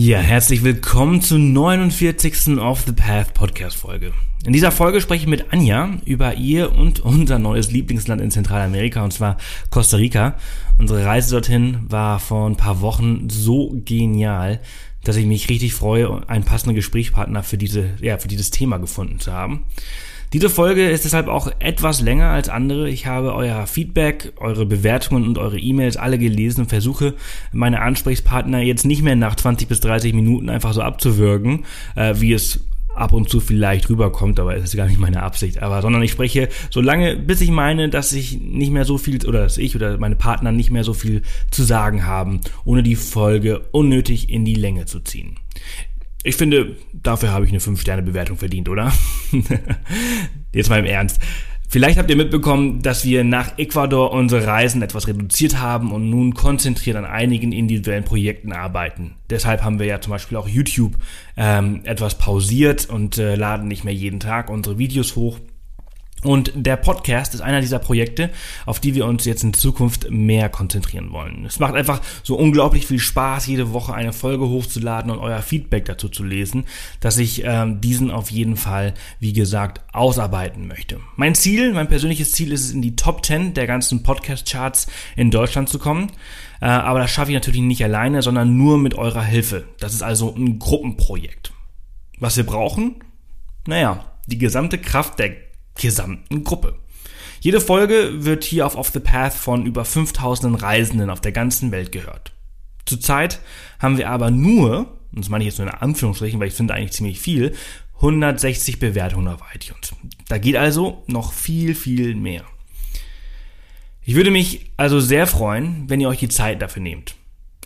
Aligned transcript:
Ja, 0.00 0.20
herzlich 0.20 0.62
willkommen 0.62 1.22
zur 1.22 1.40
49. 1.40 2.56
Off 2.58 2.84
the 2.86 2.92
Path 2.92 3.34
Podcast 3.34 3.76
Folge. 3.76 4.12
In 4.46 4.52
dieser 4.52 4.70
Folge 4.70 5.00
spreche 5.00 5.24
ich 5.24 5.28
mit 5.28 5.52
Anja 5.52 5.98
über 6.04 6.34
ihr 6.34 6.70
und 6.70 7.00
unser 7.00 7.40
neues 7.40 7.72
Lieblingsland 7.72 8.20
in 8.20 8.30
Zentralamerika, 8.30 9.02
und 9.02 9.12
zwar 9.12 9.38
Costa 9.70 9.96
Rica. 9.96 10.36
Unsere 10.78 11.04
Reise 11.04 11.32
dorthin 11.32 11.78
war 11.88 12.20
vor 12.20 12.48
ein 12.48 12.54
paar 12.54 12.80
Wochen 12.80 13.28
so 13.28 13.72
genial, 13.84 14.60
dass 15.02 15.16
ich 15.16 15.26
mich 15.26 15.48
richtig 15.48 15.74
freue, 15.74 16.22
einen 16.28 16.44
passenden 16.44 16.76
Gesprächspartner 16.76 17.42
für 17.42 17.58
diese, 17.58 17.90
ja, 18.00 18.18
für 18.18 18.28
dieses 18.28 18.52
Thema 18.52 18.78
gefunden 18.78 19.18
zu 19.18 19.32
haben. 19.32 19.64
Diese 20.32 20.50
Folge 20.50 20.90
ist 20.90 21.04
deshalb 21.04 21.28
auch 21.28 21.50
etwas 21.58 22.02
länger 22.02 22.28
als 22.28 22.50
andere. 22.50 22.90
Ich 22.90 23.06
habe 23.06 23.34
euer 23.34 23.66
Feedback, 23.66 24.34
eure 24.36 24.66
Bewertungen 24.66 25.26
und 25.26 25.38
eure 25.38 25.58
E-Mails 25.58 25.96
alle 25.96 26.18
gelesen 26.18 26.62
und 26.62 26.68
versuche 26.68 27.14
meine 27.52 27.80
Ansprechpartner 27.80 28.60
jetzt 28.60 28.84
nicht 28.84 29.02
mehr 29.02 29.16
nach 29.16 29.36
20 29.36 29.68
bis 29.68 29.80
30 29.80 30.12
Minuten 30.12 30.50
einfach 30.50 30.74
so 30.74 30.82
abzuwürgen, 30.82 31.64
äh, 31.96 32.14
wie 32.18 32.34
es 32.34 32.60
ab 32.94 33.12
und 33.12 33.28
zu 33.28 33.40
vielleicht 33.40 33.88
rüberkommt, 33.88 34.40
aber 34.40 34.56
es 34.56 34.64
ist 34.64 34.76
gar 34.76 34.86
nicht 34.86 34.98
meine 34.98 35.22
Absicht, 35.22 35.62
aber 35.62 35.80
sondern 35.82 36.02
ich 36.02 36.10
spreche 36.10 36.48
so 36.68 36.80
lange, 36.80 37.16
bis 37.16 37.40
ich 37.40 37.50
meine, 37.50 37.88
dass 37.88 38.12
ich 38.12 38.40
nicht 38.40 38.72
mehr 38.72 38.84
so 38.84 38.98
viel 38.98 39.24
oder 39.26 39.42
dass 39.44 39.56
ich 39.56 39.76
oder 39.76 39.96
meine 39.98 40.16
Partner 40.16 40.52
nicht 40.52 40.70
mehr 40.70 40.84
so 40.84 40.94
viel 40.94 41.22
zu 41.50 41.62
sagen 41.62 42.04
haben, 42.04 42.40
ohne 42.64 42.82
die 42.82 42.96
Folge 42.96 43.60
unnötig 43.70 44.30
in 44.30 44.44
die 44.44 44.54
Länge 44.54 44.86
zu 44.86 45.00
ziehen. 45.00 45.36
Ich 46.24 46.36
finde, 46.36 46.76
dafür 46.92 47.30
habe 47.30 47.44
ich 47.44 47.50
eine 47.50 47.60
5-Sterne-Bewertung 47.60 48.36
verdient, 48.36 48.68
oder? 48.68 48.92
Jetzt 50.52 50.68
mal 50.68 50.80
im 50.80 50.84
Ernst. 50.84 51.20
Vielleicht 51.70 51.98
habt 51.98 52.08
ihr 52.08 52.16
mitbekommen, 52.16 52.80
dass 52.80 53.04
wir 53.04 53.24
nach 53.24 53.58
Ecuador 53.58 54.12
unsere 54.12 54.46
Reisen 54.46 54.80
etwas 54.80 55.06
reduziert 55.06 55.60
haben 55.60 55.92
und 55.92 56.08
nun 56.08 56.32
konzentriert 56.32 56.96
an 56.96 57.04
einigen 57.04 57.52
individuellen 57.52 58.04
Projekten 58.04 58.52
arbeiten. 58.52 59.16
Deshalb 59.28 59.62
haben 59.62 59.78
wir 59.78 59.84
ja 59.84 60.00
zum 60.00 60.12
Beispiel 60.12 60.38
auch 60.38 60.48
YouTube 60.48 60.96
ähm, 61.36 61.82
etwas 61.84 62.16
pausiert 62.16 62.88
und 62.88 63.18
äh, 63.18 63.34
laden 63.34 63.68
nicht 63.68 63.84
mehr 63.84 63.92
jeden 63.92 64.18
Tag 64.18 64.48
unsere 64.48 64.78
Videos 64.78 65.14
hoch. 65.14 65.38
Und 66.24 66.52
der 66.54 66.76
Podcast 66.76 67.34
ist 67.34 67.42
einer 67.42 67.60
dieser 67.60 67.78
Projekte, 67.78 68.30
auf 68.66 68.80
die 68.80 68.94
wir 68.94 69.06
uns 69.06 69.24
jetzt 69.24 69.44
in 69.44 69.54
Zukunft 69.54 70.10
mehr 70.10 70.48
konzentrieren 70.48 71.12
wollen. 71.12 71.44
Es 71.44 71.60
macht 71.60 71.74
einfach 71.74 72.00
so 72.24 72.36
unglaublich 72.36 72.86
viel 72.86 72.98
Spaß, 72.98 73.46
jede 73.46 73.72
Woche 73.72 73.94
eine 73.94 74.12
Folge 74.12 74.48
hochzuladen 74.48 75.12
und 75.12 75.20
euer 75.20 75.42
Feedback 75.42 75.84
dazu 75.84 76.08
zu 76.08 76.24
lesen, 76.24 76.64
dass 76.98 77.18
ich 77.18 77.44
ähm, 77.44 77.80
diesen 77.80 78.10
auf 78.10 78.30
jeden 78.30 78.56
Fall, 78.56 78.94
wie 79.20 79.32
gesagt, 79.32 79.82
ausarbeiten 79.94 80.66
möchte. 80.66 80.98
Mein 81.16 81.36
Ziel, 81.36 81.72
mein 81.72 81.88
persönliches 81.88 82.32
Ziel 82.32 82.50
ist 82.50 82.64
es, 82.64 82.72
in 82.72 82.82
die 82.82 82.96
Top 82.96 83.24
10 83.24 83.54
der 83.54 83.68
ganzen 83.68 84.02
Podcast-Charts 84.02 84.88
in 85.14 85.30
Deutschland 85.30 85.68
zu 85.68 85.78
kommen. 85.78 86.10
Äh, 86.60 86.66
aber 86.66 86.98
das 86.98 87.12
schaffe 87.12 87.30
ich 87.30 87.36
natürlich 87.36 87.60
nicht 87.60 87.84
alleine, 87.84 88.22
sondern 88.22 88.56
nur 88.56 88.78
mit 88.78 88.96
eurer 88.96 89.22
Hilfe. 89.22 89.68
Das 89.78 89.94
ist 89.94 90.02
also 90.02 90.34
ein 90.34 90.58
Gruppenprojekt. 90.58 91.52
Was 92.18 92.36
wir 92.36 92.44
brauchen? 92.44 92.96
Naja, 93.68 94.04
die 94.26 94.38
gesamte 94.38 94.78
Kraft 94.78 95.20
der 95.20 95.47
gesamten 95.78 96.44
Gruppe. 96.44 96.74
Jede 97.40 97.60
Folge 97.60 98.24
wird 98.24 98.44
hier 98.44 98.66
auf 98.66 98.76
Off 98.76 98.90
the 98.92 99.00
Path 99.00 99.34
von 99.34 99.64
über 99.64 99.84
5000 99.84 100.60
Reisenden 100.60 101.10
auf 101.10 101.20
der 101.20 101.32
ganzen 101.32 101.70
Welt 101.70 101.92
gehört. 101.92 102.32
Zurzeit 102.84 103.40
haben 103.78 103.98
wir 103.98 104.10
aber 104.10 104.30
nur, 104.30 104.98
und 105.12 105.24
das 105.24 105.28
meine 105.28 105.44
ich 105.44 105.50
jetzt 105.50 105.58
nur 105.58 105.68
in 105.68 105.74
Anführungsstrichen, 105.74 106.40
weil 106.40 106.48
ich 106.48 106.54
finde 106.54 106.74
eigentlich 106.74 106.92
ziemlich 106.92 107.20
viel, 107.20 107.54
160 107.96 108.78
Bewertungen 108.78 109.28
auf 109.28 109.40
iTunes. 109.54 109.94
Da 110.28 110.38
geht 110.38 110.56
also 110.56 111.02
noch 111.06 111.32
viel, 111.32 111.74
viel 111.74 112.14
mehr. 112.14 112.44
Ich 114.02 114.14
würde 114.14 114.30
mich 114.30 114.70
also 114.76 115.00
sehr 115.00 115.26
freuen, 115.26 115.84
wenn 115.88 116.00
ihr 116.00 116.08
euch 116.08 116.20
die 116.20 116.28
Zeit 116.28 116.62
dafür 116.62 116.82
nehmt. 116.82 117.14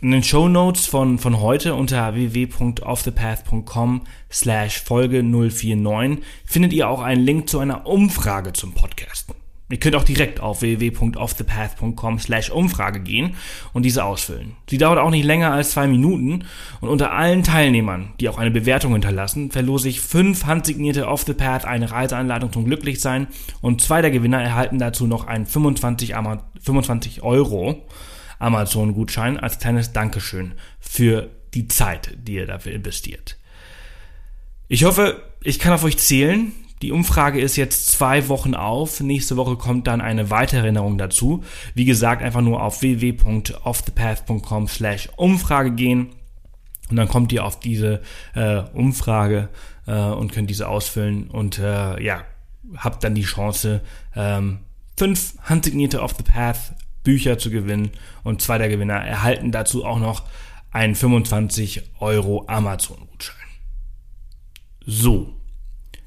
In 0.02 0.10
den 0.10 0.24
Show 0.24 0.48
Notes 0.48 0.86
von, 0.86 1.16
von 1.20 1.40
heute 1.40 1.76
unter 1.76 2.12
www.offthepath.com 2.12 4.00
slash 4.32 4.80
Folge 4.80 5.22
049 5.22 6.24
findet 6.44 6.72
ihr 6.72 6.88
auch 6.88 7.00
einen 7.00 7.22
Link 7.22 7.48
zu 7.48 7.60
einer 7.60 7.86
Umfrage 7.86 8.52
zum 8.52 8.72
Podcast. 8.72 9.32
Ihr 9.70 9.78
könnt 9.78 9.94
auch 9.94 10.02
direkt 10.02 10.40
auf 10.40 10.60
www.offthepath.com 10.60 12.18
slash 12.18 12.50
Umfrage 12.50 12.98
gehen 12.98 13.36
und 13.74 13.84
diese 13.84 14.02
ausfüllen. 14.02 14.56
Sie 14.68 14.76
dauert 14.76 14.98
auch 14.98 15.10
nicht 15.10 15.24
länger 15.24 15.52
als 15.52 15.70
zwei 15.70 15.86
Minuten 15.86 16.46
und 16.80 16.88
unter 16.88 17.12
allen 17.12 17.44
Teilnehmern, 17.44 18.12
die 18.18 18.28
auch 18.28 18.38
eine 18.38 18.50
Bewertung 18.50 18.94
hinterlassen, 18.94 19.52
verlose 19.52 19.88
ich 19.88 20.00
fünf 20.00 20.46
handsignierte 20.46 21.06
Off 21.06 21.22
the 21.22 21.32
Path, 21.32 21.64
eine 21.64 21.92
Reiseanleitung 21.92 22.50
zum 22.50 22.64
Glücklichsein 22.64 23.28
und 23.60 23.80
zwei 23.80 24.02
der 24.02 24.10
Gewinner 24.10 24.42
erhalten 24.42 24.80
dazu 24.80 25.06
noch 25.06 25.28
einen 25.28 25.46
25, 25.46 26.12
25 26.60 27.22
Euro 27.22 27.86
Amazon-Gutschein 28.42 29.38
als 29.38 29.58
kleines 29.58 29.92
Dankeschön 29.92 30.52
für 30.80 31.30
die 31.54 31.68
Zeit, 31.68 32.16
die 32.16 32.34
ihr 32.34 32.46
dafür 32.46 32.72
investiert. 32.72 33.36
Ich 34.68 34.84
hoffe, 34.84 35.22
ich 35.42 35.58
kann 35.58 35.72
auf 35.72 35.84
euch 35.84 35.98
zählen. 35.98 36.52
Die 36.80 36.92
Umfrage 36.92 37.40
ist 37.40 37.56
jetzt 37.56 37.88
zwei 37.88 38.28
Wochen 38.28 38.54
auf. 38.54 39.00
Nächste 39.00 39.36
Woche 39.36 39.56
kommt 39.56 39.86
dann 39.86 40.00
eine 40.00 40.30
weitere 40.30 40.60
Erinnerung 40.60 40.98
dazu. 40.98 41.44
Wie 41.74 41.84
gesagt, 41.84 42.22
einfach 42.22 42.40
nur 42.40 42.62
auf 42.62 42.82
www.offthepath.com 42.82 44.66
slash 44.66 45.08
Umfrage 45.16 45.72
gehen. 45.72 46.08
Und 46.90 46.96
dann 46.96 47.08
kommt 47.08 47.32
ihr 47.32 47.44
auf 47.44 47.60
diese 47.60 48.02
äh, 48.34 48.62
Umfrage 48.74 49.48
äh, 49.86 49.94
und 49.94 50.32
könnt 50.32 50.50
diese 50.50 50.68
ausfüllen 50.68 51.30
und 51.30 51.58
äh, 51.58 52.02
ja, 52.02 52.24
habt 52.76 53.04
dann 53.04 53.14
die 53.14 53.22
Chance, 53.22 53.80
ähm, 54.14 54.58
fünf 54.96 55.34
handsignierte 55.42 56.02
Off 56.02 56.14
the 56.16 56.22
Path 56.22 56.74
Bücher 57.02 57.38
zu 57.38 57.50
gewinnen 57.50 57.90
und 58.22 58.42
zwei 58.42 58.58
der 58.58 58.68
Gewinner 58.68 58.94
erhalten 58.94 59.52
dazu 59.52 59.84
auch 59.84 59.98
noch 59.98 60.24
einen 60.70 60.94
25 60.94 61.82
Euro 62.00 62.44
Amazon-Gutschein. 62.48 63.36
So, 64.84 65.36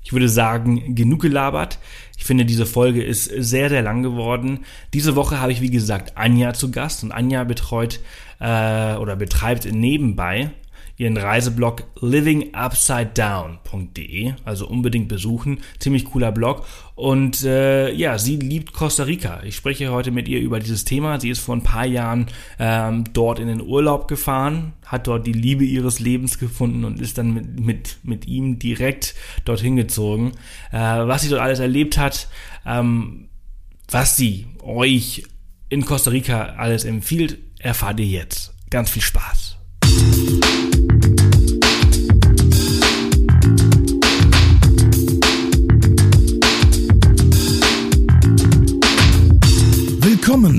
ich 0.03 0.13
würde 0.13 0.29
sagen, 0.29 0.95
genug 0.95 1.22
gelabert. 1.22 1.79
Ich 2.17 2.25
finde, 2.25 2.45
diese 2.45 2.66
Folge 2.66 3.03
ist 3.03 3.25
sehr, 3.25 3.69
sehr 3.69 3.81
lang 3.81 4.03
geworden. 4.03 4.66
Diese 4.94 5.16
Woche 5.16 5.39
habe 5.39 5.51
ich, 5.51 5.61
wie 5.61 5.72
gesagt, 5.72 6.17
Anja 6.17 6.53
zu 6.53 6.72
Gast 6.72 7.03
und 7.03 7.12
Anja 7.12 7.44
betreut 7.44 8.00
äh, 8.39 8.95
oder 8.95 9.16
betreibt 9.16 9.66
nebenbei 9.72 10.51
ihren 10.97 11.17
Reiseblog 11.17 11.83
livingupsidedown.de, 12.00 14.33
also 14.45 14.66
unbedingt 14.67 15.09
besuchen. 15.09 15.59
Ziemlich 15.79 16.06
cooler 16.06 16.31
Blog. 16.31 16.66
Und 16.95 17.44
äh, 17.44 17.91
ja, 17.91 18.17
sie 18.17 18.38
liebt 18.38 18.72
Costa 18.72 19.03
Rica. 19.03 19.44
Ich 19.44 19.57
spreche 19.57 19.91
heute 19.91 20.11
mit 20.11 20.29
ihr 20.29 20.39
über 20.39 20.59
dieses 20.59 20.85
Thema. 20.85 21.19
Sie 21.19 21.29
ist 21.29 21.39
vor 21.39 21.56
ein 21.56 21.63
paar 21.63 21.85
Jahren 21.85 22.28
ähm, 22.59 23.03
dort 23.11 23.39
in 23.39 23.47
den 23.47 23.61
Urlaub 23.61 24.07
gefahren, 24.07 24.73
hat 24.85 25.07
dort 25.07 25.28
die 25.28 25.33
Liebe 25.33 25.66
ihres 25.66 26.00
Lebens 26.00 26.39
gefunden 26.39 26.85
und 26.85 27.01
ist 27.01 27.17
dann 27.17 27.33
mit, 27.33 27.59
mit, 27.59 27.97
mit 28.03 28.27
ihm 28.27 28.59
direkt 28.59 29.16
dorthin 29.44 29.75
gezogen. 29.75 30.31
Äh, 30.72 30.77
was 30.77 31.23
sie 31.23 31.29
dort 31.29 31.41
alles 31.41 31.59
erlebt 31.59 31.97
hat, 31.97 32.29
ähm, 32.66 33.27
was 33.89 34.16
sie 34.16 34.47
euch 34.63 35.23
in 35.67 35.83
Costa 35.85 36.12
Rica 36.12 36.53
alles 36.57 36.85
empfiehlt, 36.85 37.39
erfahrt 37.59 38.00
ihr 38.00 38.06
jetzt. 38.06 38.53
Ganz 38.69 38.89
viel 38.89 39.01
Spaß. 39.01 39.55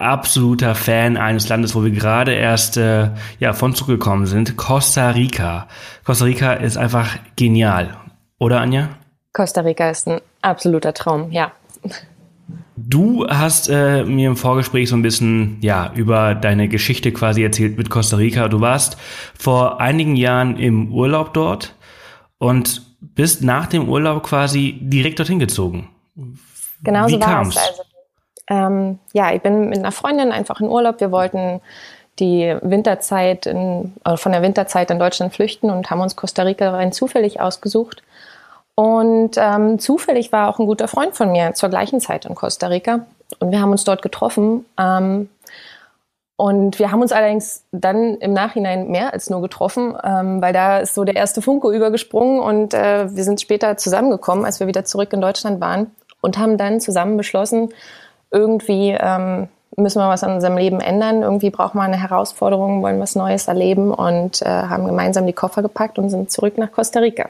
absoluter 0.00 0.74
Fan 0.74 1.16
eines 1.16 1.48
Landes, 1.48 1.74
wo 1.74 1.84
wir 1.84 1.90
gerade 1.90 2.32
erst 2.32 2.76
äh, 2.76 3.10
ja, 3.38 3.52
von 3.52 3.74
zurückgekommen 3.74 4.26
sind, 4.26 4.56
Costa 4.56 5.10
Rica. 5.10 5.68
Costa 6.04 6.24
Rica 6.24 6.52
ist 6.54 6.76
einfach 6.76 7.18
genial, 7.36 7.96
oder 8.38 8.60
Anja? 8.60 8.88
Costa 9.32 9.60
Rica 9.60 9.90
ist 9.90 10.08
ein 10.08 10.20
absoluter 10.42 10.92
Traum, 10.94 11.30
ja. 11.30 11.52
Du 12.76 13.26
hast 13.28 13.68
äh, 13.68 14.04
mir 14.04 14.28
im 14.28 14.36
Vorgespräch 14.36 14.88
so 14.88 14.96
ein 14.96 15.02
bisschen 15.02 15.58
ja 15.60 15.92
über 15.94 16.34
deine 16.34 16.68
Geschichte 16.68 17.12
quasi 17.12 17.42
erzählt 17.42 17.76
mit 17.76 17.90
Costa 17.90 18.16
Rica. 18.16 18.48
Du 18.48 18.60
warst 18.60 18.96
vor 19.38 19.80
einigen 19.80 20.16
Jahren 20.16 20.56
im 20.56 20.92
Urlaub 20.92 21.34
dort 21.34 21.74
und 22.38 22.82
bist 23.00 23.44
nach 23.44 23.66
dem 23.66 23.88
Urlaub 23.88 24.22
quasi 24.22 24.78
direkt 24.80 25.18
dorthin 25.18 25.38
gezogen. 25.38 25.88
Genau 26.82 27.06
so 27.06 27.20
war 27.20 27.42
es. 27.42 27.56
Also 27.56 27.82
ähm, 28.50 28.98
ja, 29.12 29.32
ich 29.32 29.40
bin 29.40 29.70
mit 29.70 29.78
einer 29.78 29.92
Freundin 29.92 30.32
einfach 30.32 30.60
in 30.60 30.68
Urlaub. 30.68 31.00
Wir 31.00 31.12
wollten 31.12 31.60
die 32.18 32.54
Winterzeit 32.60 33.46
in, 33.46 33.94
äh, 34.04 34.16
von 34.16 34.32
der 34.32 34.42
Winterzeit 34.42 34.90
in 34.90 34.98
Deutschland 34.98 35.32
flüchten 35.32 35.70
und 35.70 35.90
haben 35.90 36.00
uns 36.00 36.16
Costa 36.16 36.42
Rica 36.42 36.70
rein 36.70 36.92
zufällig 36.92 37.40
ausgesucht. 37.40 38.02
Und 38.74 39.32
ähm, 39.36 39.78
zufällig 39.78 40.32
war 40.32 40.48
auch 40.48 40.58
ein 40.58 40.66
guter 40.66 40.88
Freund 40.88 41.14
von 41.14 41.32
mir 41.32 41.54
zur 41.54 41.68
gleichen 41.68 42.00
Zeit 42.00 42.26
in 42.26 42.34
Costa 42.34 42.66
Rica. 42.66 43.06
Und 43.38 43.52
wir 43.52 43.60
haben 43.60 43.70
uns 43.70 43.84
dort 43.84 44.02
getroffen. 44.02 44.64
Ähm, 44.78 45.28
und 46.36 46.78
wir 46.78 46.90
haben 46.90 47.02
uns 47.02 47.12
allerdings 47.12 47.64
dann 47.70 48.16
im 48.16 48.32
Nachhinein 48.32 48.88
mehr 48.88 49.12
als 49.12 49.28
nur 49.28 49.42
getroffen, 49.42 49.94
ähm, 50.02 50.40
weil 50.40 50.54
da 50.54 50.78
ist 50.78 50.94
so 50.94 51.04
der 51.04 51.14
erste 51.14 51.42
Funke 51.42 51.68
übergesprungen 51.68 52.40
und 52.40 52.72
äh, 52.72 53.14
wir 53.14 53.24
sind 53.24 53.42
später 53.42 53.76
zusammengekommen, 53.76 54.46
als 54.46 54.58
wir 54.58 54.66
wieder 54.66 54.86
zurück 54.86 55.12
in 55.12 55.20
Deutschland 55.20 55.60
waren 55.60 55.90
und 56.22 56.38
haben 56.38 56.56
dann 56.56 56.80
zusammen 56.80 57.18
beschlossen, 57.18 57.68
irgendwie 58.30 58.96
ähm, 58.98 59.48
müssen 59.76 60.00
wir 60.00 60.08
was 60.08 60.24
an 60.24 60.34
unserem 60.34 60.56
Leben 60.56 60.80
ändern, 60.80 61.22
irgendwie 61.22 61.50
brauchen 61.50 61.78
wir 61.78 61.82
eine 61.82 62.00
Herausforderung, 62.00 62.82
wollen 62.82 63.00
was 63.00 63.14
Neues 63.14 63.48
erleben 63.48 63.92
und 63.92 64.42
äh, 64.42 64.46
haben 64.46 64.86
gemeinsam 64.86 65.26
die 65.26 65.32
Koffer 65.32 65.62
gepackt 65.62 65.98
und 65.98 66.10
sind 66.10 66.30
zurück 66.30 66.58
nach 66.58 66.72
Costa 66.72 67.00
Rica. 67.00 67.28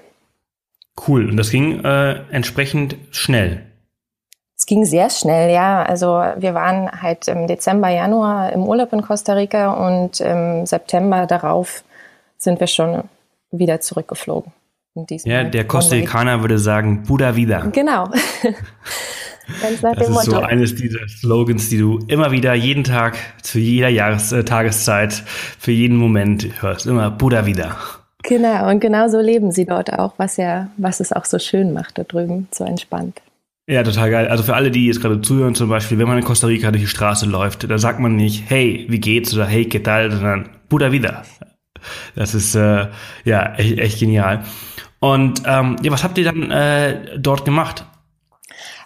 Cool, 1.07 1.29
und 1.29 1.37
das 1.37 1.51
ging 1.51 1.85
äh, 1.85 2.21
entsprechend 2.31 2.97
schnell. 3.11 3.63
Es 4.57 4.67
ging 4.67 4.85
sehr 4.85 5.09
schnell, 5.09 5.51
ja. 5.51 5.83
Also 5.83 6.23
wir 6.37 6.53
waren 6.53 6.91
halt 7.01 7.29
im 7.29 7.47
Dezember, 7.47 7.89
Januar 7.89 8.53
im 8.53 8.65
Urlaub 8.65 8.93
in 8.93 9.01
Costa 9.01 9.33
Rica 9.33 9.73
und 9.73 10.21
im 10.21 10.67
September 10.67 11.27
darauf 11.27 11.83
sind 12.37 12.61
wir 12.61 12.67
schon 12.67 13.05
wieder 13.51 13.81
zurückgeflogen. 13.81 14.53
Ja, 15.25 15.45
der 15.45 15.67
Costa 15.67 15.95
Ricaner 15.95 16.41
würde 16.41 16.59
sagen, 16.59 17.05
Buddha 17.05 17.37
wieder. 17.37 17.61
Genau. 17.73 18.09
Ganz 19.63 19.83
nach 19.83 19.95
das 19.95 20.07
dem 20.07 20.17
ist 20.17 20.27
Motto. 20.27 20.31
so 20.31 20.41
eines 20.41 20.75
dieser 20.75 21.09
Slogans, 21.09 21.69
die 21.69 21.79
du 21.79 21.99
immer 22.09 22.31
wieder 22.31 22.55
jeden 22.55 22.85
Tag 22.85 23.17
zu 23.43 23.59
jeder 23.59 23.89
Jahres 23.89 24.33
äh, 24.33 24.45
Tageszeit 24.45 25.23
für 25.59 25.73
jeden 25.73 25.97
Moment 25.97 26.49
hörst. 26.63 26.87
Immer 26.87 27.11
Buddha 27.11 27.47
wieder. 27.47 27.77
Genau, 28.23 28.69
und 28.69 28.81
genau 28.81 29.09
so 29.09 29.19
leben 29.21 29.51
sie 29.51 29.65
dort 29.65 29.93
auch, 29.93 30.15
was 30.19 30.37
ja, 30.37 30.71
was 30.77 31.01
es 31.01 31.13
auch 31.13 31.25
so 31.25 31.39
schön 31.39 31.73
macht 31.73 31.99
da 31.99 32.05
drüben, 32.05 32.49
so 32.53 32.65
entspannt. 32.65 33.23
Ja, 33.67 33.83
total 33.83 34.11
geil. 34.11 34.29
Also 34.29 34.43
für 34.43 34.55
alle, 34.55 34.71
die 34.71 34.87
jetzt 34.87 35.01
gerade 35.01 35.21
zuhören, 35.21 35.55
zum 35.55 35.69
Beispiel, 35.69 35.99
wenn 35.99 36.09
man 36.09 36.19
in 36.19 36.25
Costa 36.25 36.49
Rica 36.49 36.71
durch 36.71 36.83
die 36.83 36.89
Straße 36.89 37.27
läuft, 37.27 37.71
da 37.71 37.79
sagt 37.79 38.01
man 38.01 38.17
nicht, 38.17 38.45
hey, 38.49 38.85
wie 38.89 38.99
geht's 38.99 39.33
oder 39.33 39.47
hey, 39.47 39.63
¿qué 39.63 39.83
tal, 39.83 40.11
sondern 40.11 40.49
Buddha 40.69 40.93
wieder. 40.93 41.23
Das 42.15 42.35
ist 42.35 42.55
äh, 42.57 42.89
ja 43.25 43.55
echt, 43.55 43.79
echt 43.79 44.01
genial. 44.01 44.45
Und 44.99 45.43
ähm, 45.47 45.77
ja, 45.83 45.91
was 45.93 46.05
habt 46.05 46.19
ihr 46.19 46.25
dann 46.25 46.51
äh, 46.51 47.19
dort 47.19 47.45
gemacht? 47.45 47.87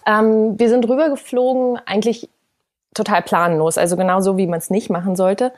Ähm, 0.05 0.59
wir 0.59 0.69
sind 0.69 0.87
rübergeflogen, 0.87 1.79
eigentlich 1.85 2.29
total 2.95 3.21
planlos, 3.21 3.77
also 3.77 3.97
genau 3.97 4.21
so, 4.21 4.37
wie 4.37 4.47
man 4.47 4.57
es 4.57 4.69
nicht 4.69 4.89
machen 4.89 5.15
sollte. 5.15 5.51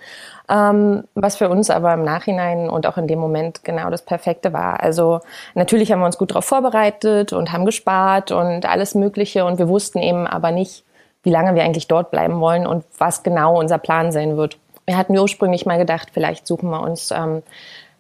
Ähm, 0.49 1.03
was 1.13 1.37
für 1.37 1.49
uns 1.49 1.69
aber 1.69 1.93
im 1.93 2.03
Nachhinein 2.03 2.69
und 2.69 2.87
auch 2.87 2.97
in 2.97 3.07
dem 3.07 3.19
Moment 3.19 3.63
genau 3.63 3.89
das 3.89 4.01
Perfekte 4.01 4.51
war. 4.51 4.81
Also 4.81 5.21
natürlich 5.53 5.91
haben 5.91 5.99
wir 5.99 6.05
uns 6.05 6.17
gut 6.17 6.31
darauf 6.31 6.45
vorbereitet 6.45 7.31
und 7.33 7.53
haben 7.53 7.65
gespart 7.65 8.31
und 8.31 8.65
alles 8.65 8.95
Mögliche 8.95 9.45
und 9.45 9.59
wir 9.59 9.69
wussten 9.69 9.99
eben 9.99 10.27
aber 10.27 10.51
nicht, 10.51 10.83
wie 11.23 11.29
lange 11.29 11.55
wir 11.55 11.63
eigentlich 11.63 11.87
dort 11.87 12.11
bleiben 12.11 12.39
wollen 12.39 12.65
und 12.65 12.83
was 12.97 13.23
genau 13.23 13.59
unser 13.59 13.77
Plan 13.77 14.11
sein 14.11 14.35
wird. 14.35 14.57
Wir 14.85 14.97
hatten 14.97 15.17
ursprünglich 15.17 15.65
mal 15.65 15.77
gedacht, 15.77 16.09
vielleicht 16.13 16.47
suchen 16.47 16.69
wir 16.69 16.81
uns 16.81 17.11
ähm, 17.11 17.43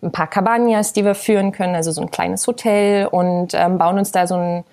ein 0.01 0.11
paar 0.11 0.27
Cabañas, 0.27 0.93
die 0.93 1.03
wir 1.03 1.15
führen 1.15 1.51
können, 1.51 1.75
also 1.75 1.91
so 1.91 2.01
ein 2.01 2.11
kleines 2.11 2.47
Hotel 2.47 3.07
und 3.07 3.53
ähm, 3.53 3.77
bauen 3.77 3.99
uns 3.99 4.11
da 4.11 4.25
so 4.25 4.35
ein 4.35 4.63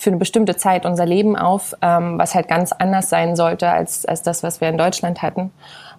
für 0.00 0.08
eine 0.08 0.16
bestimmte 0.16 0.56
Zeit 0.56 0.86
unser 0.86 1.04
Leben 1.04 1.36
auf, 1.36 1.76
ähm, 1.82 2.18
was 2.18 2.34
halt 2.34 2.48
ganz 2.48 2.72
anders 2.72 3.10
sein 3.10 3.36
sollte 3.36 3.68
als, 3.68 4.06
als 4.06 4.22
das, 4.22 4.42
was 4.42 4.62
wir 4.62 4.70
in 4.70 4.78
Deutschland 4.78 5.20
hatten. 5.20 5.52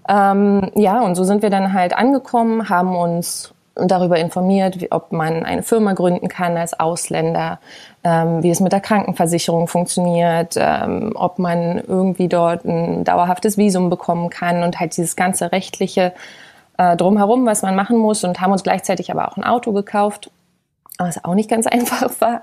Ähm, 0.09 0.71
ja, 0.73 1.01
und 1.01 1.13
so 1.13 1.23
sind 1.23 1.43
wir 1.43 1.51
dann 1.51 1.73
halt 1.73 1.95
angekommen, 1.95 2.67
haben 2.67 2.95
uns 2.95 3.53
darüber 3.75 4.17
informiert, 4.17 4.81
wie, 4.81 4.91
ob 4.91 5.11
man 5.11 5.45
eine 5.45 5.61
Firma 5.61 5.93
gründen 5.93 6.29
kann 6.29 6.57
als 6.57 6.79
Ausländer, 6.79 7.59
ähm, 8.03 8.41
wie 8.41 8.49
es 8.49 8.59
mit 8.59 8.71
der 8.71 8.81
Krankenversicherung 8.81 9.67
funktioniert, 9.67 10.55
ähm, 10.57 11.11
ob 11.13 11.37
man 11.37 11.77
irgendwie 11.87 12.27
dort 12.27 12.65
ein 12.65 13.03
dauerhaftes 13.03 13.59
Visum 13.59 13.91
bekommen 13.91 14.31
kann 14.31 14.63
und 14.63 14.79
halt 14.79 14.97
dieses 14.97 15.15
ganze 15.15 15.51
rechtliche 15.51 16.11
äh, 16.79 16.97
drumherum, 16.97 17.45
was 17.45 17.61
man 17.61 17.75
machen 17.75 17.97
muss 17.97 18.23
und 18.23 18.41
haben 18.41 18.51
uns 18.51 18.63
gleichzeitig 18.63 19.11
aber 19.11 19.31
auch 19.31 19.37
ein 19.37 19.43
Auto 19.43 19.73
gekauft, 19.73 20.31
was 20.97 21.23
auch 21.23 21.35
nicht 21.35 21.51
ganz 21.51 21.67
einfach 21.67 22.09
war. 22.19 22.41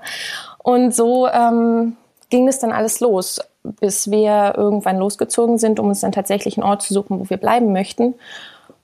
Und 0.69 0.93
so 0.93 1.27
ähm, 1.27 1.95
ging 2.29 2.47
es 2.47 2.59
dann 2.59 2.71
alles 2.71 2.99
los, 2.99 3.41
bis 3.63 4.11
wir 4.11 4.53
irgendwann 4.55 4.99
losgezogen 4.99 5.57
sind, 5.57 5.79
um 5.79 5.87
uns 5.87 6.01
dann 6.01 6.11
tatsächlich 6.11 6.59
einen 6.59 6.69
Ort 6.69 6.83
zu 6.83 6.93
suchen, 6.93 7.19
wo 7.19 7.27
wir 7.27 7.37
bleiben 7.37 7.73
möchten. 7.73 8.13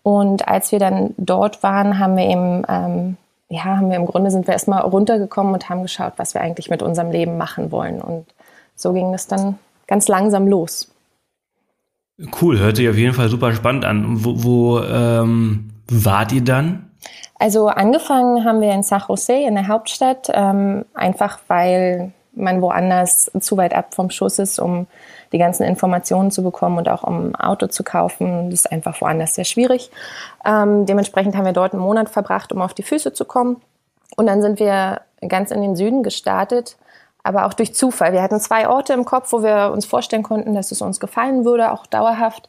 Und 0.01 0.47
als 0.47 0.71
wir 0.71 0.79
dann 0.79 1.13
dort 1.17 1.61
waren, 1.61 1.99
haben 1.99 2.17
wir 2.17 2.23
eben, 2.23 2.63
ähm, 2.67 3.17
ja, 3.49 3.65
haben 3.65 3.91
wir 3.91 3.97
im 3.97 4.07
Grunde 4.07 4.31
sind 4.31 4.47
wir 4.47 4.53
erstmal 4.53 4.81
runtergekommen 4.81 5.53
und 5.53 5.69
haben 5.69 5.83
geschaut, 5.83 6.13
was 6.17 6.33
wir 6.33 6.41
eigentlich 6.41 6.71
mit 6.71 6.81
unserem 6.81 7.11
Leben 7.11 7.37
machen 7.37 7.71
wollen. 7.71 8.01
Und 8.01 8.25
so 8.75 8.91
ging 8.91 9.13
es 9.13 9.27
dann 9.27 9.59
ganz 9.85 10.07
langsam 10.07 10.47
los. 10.47 10.91
Cool, 12.41 12.57
hört 12.57 12.77
sich 12.77 12.89
auf 12.89 12.97
jeden 12.97 13.13
Fall 13.13 13.29
super 13.29 13.53
spannend 13.53 13.85
an. 13.85 14.25
Wo, 14.25 14.43
wo 14.43 14.79
ähm, 14.79 15.69
wart 15.87 16.31
ihr 16.31 16.43
dann? 16.43 16.84
Also 17.37 17.67
angefangen 17.67 18.45
haben 18.45 18.61
wir 18.61 18.71
in 18.71 18.83
San 18.83 19.03
Jose 19.07 19.33
in 19.33 19.55
der 19.55 19.67
Hauptstadt, 19.67 20.29
ähm, 20.33 20.85
einfach 20.93 21.39
weil 21.47 22.13
man 22.33 22.61
woanders 22.61 23.31
zu 23.39 23.57
weit 23.57 23.73
ab 23.73 23.93
vom 23.93 24.09
Schuss 24.09 24.39
ist, 24.39 24.59
um 24.59 24.87
die 25.31 25.37
ganzen 25.37 25.63
Informationen 25.63 26.31
zu 26.31 26.43
bekommen 26.43 26.77
und 26.77 26.89
auch 26.89 27.03
um 27.03 27.27
ein 27.27 27.35
Auto 27.35 27.67
zu 27.67 27.83
kaufen. 27.83 28.49
Das 28.49 28.61
ist 28.61 28.71
einfach 28.71 28.99
woanders 29.01 29.35
sehr 29.35 29.45
schwierig. 29.45 29.91
Ähm, 30.45 30.85
dementsprechend 30.85 31.35
haben 31.35 31.45
wir 31.45 31.53
dort 31.53 31.73
einen 31.73 31.81
Monat 31.81 32.09
verbracht, 32.09 32.51
um 32.51 32.61
auf 32.61 32.73
die 32.73 32.83
Füße 32.83 33.13
zu 33.13 33.25
kommen. 33.25 33.61
Und 34.15 34.27
dann 34.27 34.41
sind 34.41 34.59
wir 34.59 35.01
ganz 35.27 35.51
in 35.51 35.61
den 35.61 35.75
Süden 35.75 36.03
gestartet, 36.03 36.77
aber 37.23 37.45
auch 37.45 37.53
durch 37.53 37.73
Zufall. 37.73 38.13
Wir 38.13 38.21
hatten 38.21 38.39
zwei 38.39 38.69
Orte 38.69 38.93
im 38.93 39.03
Kopf, 39.03 39.31
wo 39.31 39.41
wir 39.41 39.71
uns 39.71 39.85
vorstellen 39.85 40.23
konnten, 40.23 40.53
dass 40.53 40.71
es 40.71 40.81
uns 40.81 40.99
gefallen 40.99 41.43
würde, 41.43 41.71
auch 41.71 41.85
dauerhaft. 41.85 42.47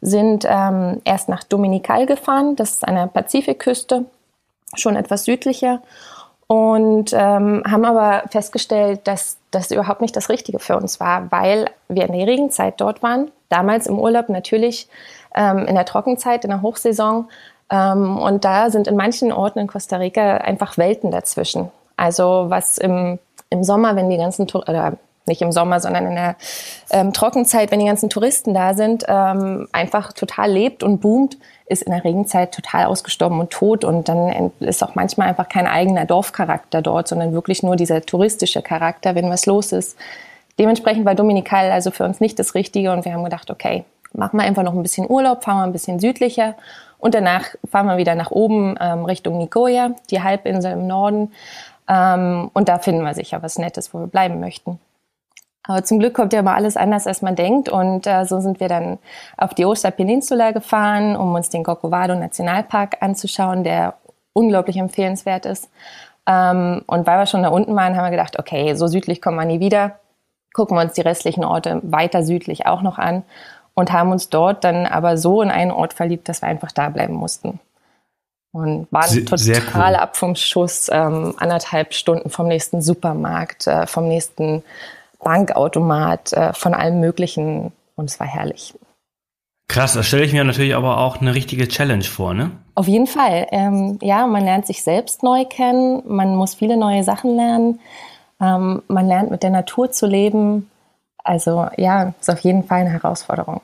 Sind 0.00 0.44
ähm, 0.48 1.00
erst 1.04 1.28
nach 1.28 1.42
Dominical 1.42 2.06
gefahren, 2.06 2.54
das 2.54 2.74
ist 2.74 2.86
an 2.86 2.94
der 2.94 3.06
Pazifikküste 3.06 4.04
schon 4.76 4.96
etwas 4.96 5.24
südlicher 5.24 5.80
und 6.46 7.12
ähm, 7.12 7.62
haben 7.66 7.84
aber 7.84 8.22
festgestellt, 8.30 9.00
dass 9.04 9.36
das 9.50 9.70
überhaupt 9.70 10.00
nicht 10.00 10.16
das 10.16 10.30
Richtige 10.30 10.58
für 10.58 10.76
uns 10.76 10.98
war, 10.98 11.30
weil 11.30 11.70
wir 11.88 12.06
in 12.06 12.12
der 12.12 12.26
Regenzeit 12.26 12.80
dort 12.80 13.02
waren. 13.02 13.30
Damals 13.50 13.86
im 13.86 13.98
Urlaub 13.98 14.28
natürlich 14.28 14.88
ähm, 15.34 15.66
in 15.66 15.74
der 15.74 15.84
Trockenzeit, 15.84 16.44
in 16.44 16.50
der 16.50 16.62
Hochsaison. 16.62 17.28
Ähm, 17.70 18.18
und 18.18 18.44
da 18.44 18.70
sind 18.70 18.86
in 18.88 18.96
manchen 18.96 19.30
Orten 19.30 19.58
in 19.58 19.66
Costa 19.66 19.96
Rica 19.96 20.38
einfach 20.38 20.78
Welten 20.78 21.10
dazwischen. 21.10 21.70
Also 21.96 22.46
was 22.48 22.78
im, 22.78 23.18
im 23.50 23.62
Sommer, 23.62 23.94
wenn 23.96 24.08
die 24.08 24.16
ganzen, 24.16 24.48
oder 24.50 24.94
nicht 25.28 25.42
im 25.42 25.52
Sommer, 25.52 25.80
sondern 25.80 26.06
in 26.06 26.14
der 26.14 26.36
ähm, 26.90 27.12
Trockenzeit, 27.12 27.70
wenn 27.70 27.80
die 27.80 27.86
ganzen 27.86 28.10
Touristen 28.10 28.54
da 28.54 28.74
sind, 28.74 29.04
ähm, 29.06 29.68
einfach 29.72 30.12
total 30.12 30.50
lebt 30.50 30.82
und 30.82 31.00
boomt, 31.00 31.38
ist 31.66 31.82
in 31.82 31.92
der 31.92 32.04
Regenzeit 32.04 32.52
total 32.52 32.86
ausgestorben 32.86 33.38
und 33.38 33.50
tot. 33.50 33.84
Und 33.84 34.08
dann 34.08 34.50
ist 34.60 34.82
auch 34.82 34.94
manchmal 34.94 35.28
einfach 35.28 35.48
kein 35.48 35.66
eigener 35.66 36.06
Dorfcharakter 36.06 36.82
dort, 36.82 37.08
sondern 37.08 37.32
wirklich 37.32 37.62
nur 37.62 37.76
dieser 37.76 38.02
touristische 38.02 38.62
Charakter, 38.62 39.14
wenn 39.14 39.30
was 39.30 39.46
los 39.46 39.72
ist. 39.72 39.96
Dementsprechend 40.58 41.04
war 41.04 41.14
Dominikal 41.14 41.70
also 41.70 41.90
für 41.90 42.04
uns 42.04 42.20
nicht 42.20 42.38
das 42.38 42.54
Richtige 42.54 42.92
und 42.92 43.04
wir 43.04 43.12
haben 43.12 43.22
gedacht, 43.22 43.50
okay, 43.50 43.84
machen 44.12 44.38
wir 44.38 44.44
einfach 44.44 44.64
noch 44.64 44.74
ein 44.74 44.82
bisschen 44.82 45.08
Urlaub, 45.08 45.44
fahren 45.44 45.58
wir 45.58 45.64
ein 45.64 45.72
bisschen 45.72 46.00
südlicher 46.00 46.54
und 46.98 47.14
danach 47.14 47.44
fahren 47.70 47.86
wir 47.86 47.96
wieder 47.96 48.14
nach 48.14 48.30
oben 48.30 48.74
ähm, 48.80 49.04
Richtung 49.04 49.38
Nicoya, 49.38 49.92
die 50.10 50.22
Halbinsel 50.22 50.72
im 50.72 50.86
Norden. 50.86 51.32
Ähm, 51.88 52.50
und 52.52 52.68
da 52.68 52.78
finden 52.78 53.02
wir 53.02 53.14
sicher 53.14 53.42
was 53.42 53.58
Nettes, 53.58 53.94
wo 53.94 54.00
wir 54.00 54.06
bleiben 54.08 54.40
möchten. 54.40 54.80
Aber 55.68 55.84
zum 55.84 55.98
Glück 55.98 56.14
kommt 56.14 56.32
ja 56.32 56.40
immer 56.40 56.54
alles 56.54 56.78
anders, 56.78 57.06
als 57.06 57.20
man 57.20 57.36
denkt. 57.36 57.68
Und 57.68 58.06
äh, 58.06 58.24
so 58.24 58.40
sind 58.40 58.58
wir 58.58 58.68
dann 58.68 58.98
auf 59.36 59.52
die 59.52 59.66
Oster 59.66 59.90
Peninsula 59.90 60.52
gefahren, 60.52 61.14
um 61.14 61.34
uns 61.34 61.50
den 61.50 61.62
Corcovado 61.62 62.14
Nationalpark 62.14 62.96
anzuschauen, 63.00 63.64
der 63.64 63.94
unglaublich 64.32 64.78
empfehlenswert 64.78 65.44
ist. 65.44 65.68
Ähm, 66.26 66.82
und 66.86 67.06
weil 67.06 67.18
wir 67.18 67.26
schon 67.26 67.42
da 67.42 67.50
unten 67.50 67.76
waren, 67.76 67.96
haben 67.96 68.04
wir 68.04 68.10
gedacht, 68.10 68.38
okay, 68.38 68.74
so 68.76 68.86
südlich 68.86 69.20
kommen 69.20 69.36
wir 69.36 69.44
nie 69.44 69.60
wieder. 69.60 69.98
Gucken 70.54 70.74
wir 70.74 70.82
uns 70.82 70.94
die 70.94 71.02
restlichen 71.02 71.44
Orte 71.44 71.80
weiter 71.82 72.22
südlich 72.22 72.66
auch 72.66 72.80
noch 72.80 72.96
an 72.96 73.22
und 73.74 73.92
haben 73.92 74.10
uns 74.10 74.30
dort 74.30 74.64
dann 74.64 74.86
aber 74.86 75.18
so 75.18 75.42
in 75.42 75.50
einen 75.50 75.70
Ort 75.70 75.92
verliebt, 75.92 76.30
dass 76.30 76.40
wir 76.40 76.48
einfach 76.48 76.72
da 76.72 76.88
bleiben 76.88 77.14
mussten. 77.14 77.60
Und 78.52 78.88
waren 78.90 79.08
sehr, 79.08 79.24
total 79.24 79.38
sehr 79.38 79.62
cool. 79.74 79.94
ab 79.96 80.16
vom 80.16 80.34
Schuss, 80.34 80.88
ähm, 80.90 81.34
anderthalb 81.36 81.92
Stunden 81.92 82.30
vom 82.30 82.48
nächsten 82.48 82.80
Supermarkt, 82.80 83.66
äh, 83.66 83.86
vom 83.86 84.08
nächsten 84.08 84.62
Bankautomat, 85.20 86.32
äh, 86.32 86.52
von 86.52 86.74
allem 86.74 87.00
Möglichen. 87.00 87.72
Und 87.96 88.10
es 88.10 88.20
war 88.20 88.26
herrlich. 88.26 88.74
Krass, 89.68 89.92
das 89.92 90.06
stelle 90.06 90.24
ich 90.24 90.32
mir 90.32 90.44
natürlich 90.44 90.74
aber 90.74 90.98
auch 90.98 91.20
eine 91.20 91.34
richtige 91.34 91.68
Challenge 91.68 92.04
vor, 92.04 92.32
ne? 92.32 92.52
Auf 92.74 92.88
jeden 92.88 93.06
Fall. 93.06 93.46
Ähm, 93.50 93.98
ja, 94.00 94.26
man 94.26 94.44
lernt 94.44 94.66
sich 94.66 94.82
selbst 94.82 95.22
neu 95.22 95.44
kennen, 95.44 96.02
man 96.06 96.36
muss 96.36 96.54
viele 96.54 96.78
neue 96.78 97.04
Sachen 97.04 97.36
lernen, 97.36 97.80
ähm, 98.40 98.82
man 98.88 99.06
lernt 99.06 99.30
mit 99.30 99.42
der 99.42 99.50
Natur 99.50 99.90
zu 99.90 100.06
leben. 100.06 100.70
Also 101.22 101.66
ja, 101.76 102.14
ist 102.18 102.30
auf 102.30 102.40
jeden 102.40 102.64
Fall 102.64 102.80
eine 102.80 102.90
Herausforderung. 102.90 103.60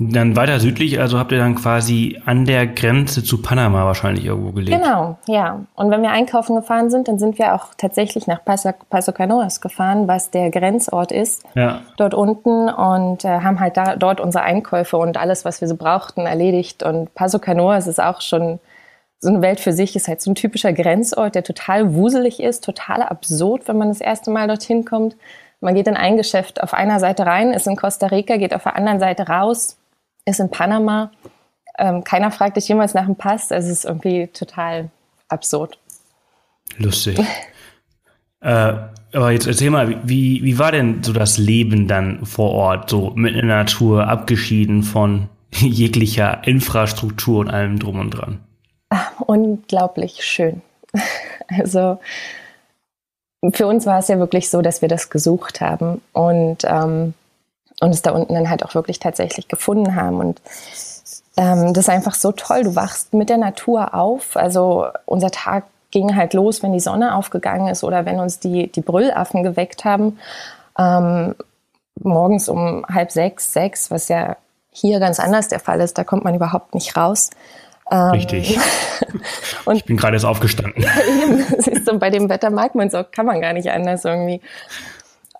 Dann 0.00 0.34
weiter 0.34 0.58
südlich, 0.58 0.98
also 0.98 1.20
habt 1.20 1.30
ihr 1.30 1.38
dann 1.38 1.54
quasi 1.54 2.20
an 2.24 2.46
der 2.46 2.66
Grenze 2.66 3.22
zu 3.22 3.40
Panama 3.40 3.84
wahrscheinlich 3.84 4.24
irgendwo 4.24 4.50
gelebt. 4.50 4.82
Genau, 4.82 5.18
ja. 5.28 5.60
Und 5.76 5.92
wenn 5.92 6.02
wir 6.02 6.10
einkaufen 6.10 6.56
gefahren 6.56 6.90
sind, 6.90 7.06
dann 7.06 7.20
sind 7.20 7.38
wir 7.38 7.54
auch 7.54 7.68
tatsächlich 7.78 8.26
nach 8.26 8.44
Paso, 8.44 8.70
Paso 8.90 9.12
Canoas 9.12 9.60
gefahren, 9.60 10.08
was 10.08 10.32
der 10.32 10.50
Grenzort 10.50 11.12
ist, 11.12 11.44
ja. 11.54 11.82
dort 11.96 12.12
unten 12.12 12.68
und 12.68 13.24
äh, 13.24 13.28
haben 13.28 13.60
halt 13.60 13.76
da, 13.76 13.94
dort 13.94 14.20
unsere 14.20 14.42
Einkäufe 14.42 14.96
und 14.96 15.16
alles, 15.16 15.44
was 15.44 15.60
wir 15.60 15.68
so 15.68 15.76
brauchten, 15.76 16.26
erledigt. 16.26 16.82
Und 16.82 17.14
Paso 17.14 17.38
Canoas 17.38 17.86
ist 17.86 18.02
auch 18.02 18.20
schon 18.20 18.58
so 19.20 19.28
eine 19.28 19.42
Welt 19.42 19.60
für 19.60 19.72
sich, 19.72 19.94
ist 19.94 20.08
halt 20.08 20.20
so 20.20 20.32
ein 20.32 20.34
typischer 20.34 20.72
Grenzort, 20.72 21.36
der 21.36 21.44
total 21.44 21.94
wuselig 21.94 22.42
ist, 22.42 22.64
total 22.64 23.00
absurd, 23.00 23.68
wenn 23.68 23.78
man 23.78 23.88
das 23.90 24.00
erste 24.00 24.32
Mal 24.32 24.48
dorthin 24.48 24.84
kommt. 24.84 25.16
Man 25.60 25.76
geht 25.76 25.86
in 25.86 25.96
ein 25.96 26.16
Geschäft 26.16 26.60
auf 26.60 26.74
einer 26.74 26.98
Seite 26.98 27.26
rein, 27.26 27.52
ist 27.52 27.68
in 27.68 27.76
Costa 27.76 28.08
Rica, 28.08 28.38
geht 28.38 28.54
auf 28.54 28.64
der 28.64 28.74
anderen 28.74 28.98
Seite 28.98 29.28
raus 29.28 29.78
ist 30.24 30.40
in 30.40 30.50
Panama. 30.50 31.10
Ähm, 31.78 32.04
keiner 32.04 32.30
fragt 32.30 32.56
dich 32.56 32.68
jemals 32.68 32.94
nach 32.94 33.06
dem 33.06 33.16
Pass. 33.16 33.52
Also 33.52 33.70
es 33.70 33.78
ist 33.78 33.84
irgendwie 33.84 34.28
total 34.28 34.90
absurd. 35.28 35.78
Lustig. 36.76 37.18
äh, 38.40 38.74
aber 39.12 39.30
jetzt 39.30 39.46
erzähl 39.46 39.70
mal, 39.70 40.00
wie, 40.08 40.42
wie 40.42 40.58
war 40.58 40.72
denn 40.72 41.02
so 41.02 41.12
das 41.12 41.38
Leben 41.38 41.86
dann 41.86 42.26
vor 42.26 42.50
Ort, 42.50 42.90
so 42.90 43.12
mit 43.14 43.34
in 43.34 43.46
der 43.46 43.58
Natur, 43.58 44.08
abgeschieden 44.08 44.82
von 44.82 45.28
jeglicher 45.52 46.46
Infrastruktur 46.46 47.40
und 47.40 47.50
allem 47.50 47.78
drum 47.78 48.00
und 48.00 48.10
dran? 48.10 48.40
Ach, 48.90 49.20
unglaublich 49.20 50.24
schön. 50.24 50.62
Also 51.46 51.98
für 53.52 53.66
uns 53.66 53.84
war 53.84 53.98
es 53.98 54.08
ja 54.08 54.18
wirklich 54.18 54.48
so, 54.48 54.62
dass 54.62 54.80
wir 54.80 54.88
das 54.88 55.10
gesucht 55.10 55.60
haben 55.60 56.00
und 56.12 56.64
ähm, 56.64 57.12
und 57.80 57.90
es 57.90 58.02
da 58.02 58.12
unten 58.12 58.34
dann 58.34 58.50
halt 58.50 58.64
auch 58.64 58.74
wirklich 58.74 58.98
tatsächlich 58.98 59.48
gefunden 59.48 59.94
haben. 59.94 60.18
Und 60.18 60.40
ähm, 61.36 61.74
das 61.74 61.84
ist 61.84 61.88
einfach 61.88 62.14
so 62.14 62.32
toll. 62.32 62.64
Du 62.64 62.76
wachst 62.76 63.14
mit 63.14 63.28
der 63.28 63.38
Natur 63.38 63.94
auf. 63.94 64.36
Also 64.36 64.86
unser 65.06 65.30
Tag 65.30 65.64
ging 65.90 66.16
halt 66.16 66.34
los, 66.34 66.62
wenn 66.62 66.72
die 66.72 66.80
Sonne 66.80 67.14
aufgegangen 67.14 67.68
ist 67.68 67.84
oder 67.84 68.04
wenn 68.04 68.20
uns 68.20 68.40
die, 68.40 68.70
die 68.70 68.80
Brüllaffen 68.80 69.42
geweckt 69.42 69.84
haben. 69.84 70.18
Ähm, 70.78 71.34
morgens 72.00 72.48
um 72.48 72.84
halb 72.86 73.10
sechs, 73.10 73.52
sechs, 73.52 73.90
was 73.90 74.08
ja 74.08 74.36
hier 74.70 74.98
ganz 74.98 75.20
anders 75.20 75.48
der 75.48 75.60
Fall 75.60 75.80
ist. 75.80 75.96
Da 75.96 76.04
kommt 76.04 76.24
man 76.24 76.34
überhaupt 76.34 76.74
nicht 76.74 76.96
raus. 76.96 77.30
Ähm, 77.90 78.10
Richtig. 78.10 78.58
und 79.66 79.76
ich 79.76 79.84
bin 79.84 79.96
gerade 79.96 80.16
erst 80.16 80.24
aufgestanden. 80.24 80.82
Ja, 80.82 80.90
eben. 81.22 81.44
Siehst 81.58 81.86
du, 81.86 81.98
bei 81.98 82.10
dem 82.10 82.28
Wetter 82.28 82.50
mag 82.50 82.74
man 82.74 82.88
es 82.88 82.94
auch, 82.94 83.10
kann 83.10 83.26
man 83.26 83.40
gar 83.40 83.52
nicht 83.52 83.70
anders 83.70 84.04
irgendwie. 84.04 84.40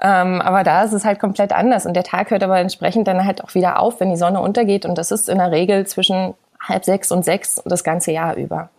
Ähm, 0.01 0.41
aber 0.41 0.65
da 0.65 0.83
ist 0.83 0.93
es 0.93 1.05
halt 1.05 1.21
komplett 1.21 1.53
anders 1.53 1.87
und 1.87 1.95
der 1.95 2.03
Tag 2.03 2.31
hört 2.31 2.43
aber 2.43 2.59
entsprechend 2.59 3.07
dann 3.07 3.25
halt 3.25 3.43
auch 3.45 3.55
wieder 3.55 3.79
auf, 3.79 4.01
wenn 4.01 4.11
die 4.11 4.17
Sonne 4.17 4.41
untergeht 4.41 4.85
und 4.87 4.99
das 4.99 5.11
ist 5.11 5.29
in 5.29 5.39
der 5.39 5.53
Regel 5.53 5.87
zwischen 5.87 6.35
halb 6.61 6.85
sechs 6.85 7.13
und 7.13 7.25
sechs 7.25 7.63
das 7.65 7.85
ganze 7.85 8.11
Jahr 8.13 8.35
über. 8.35 8.71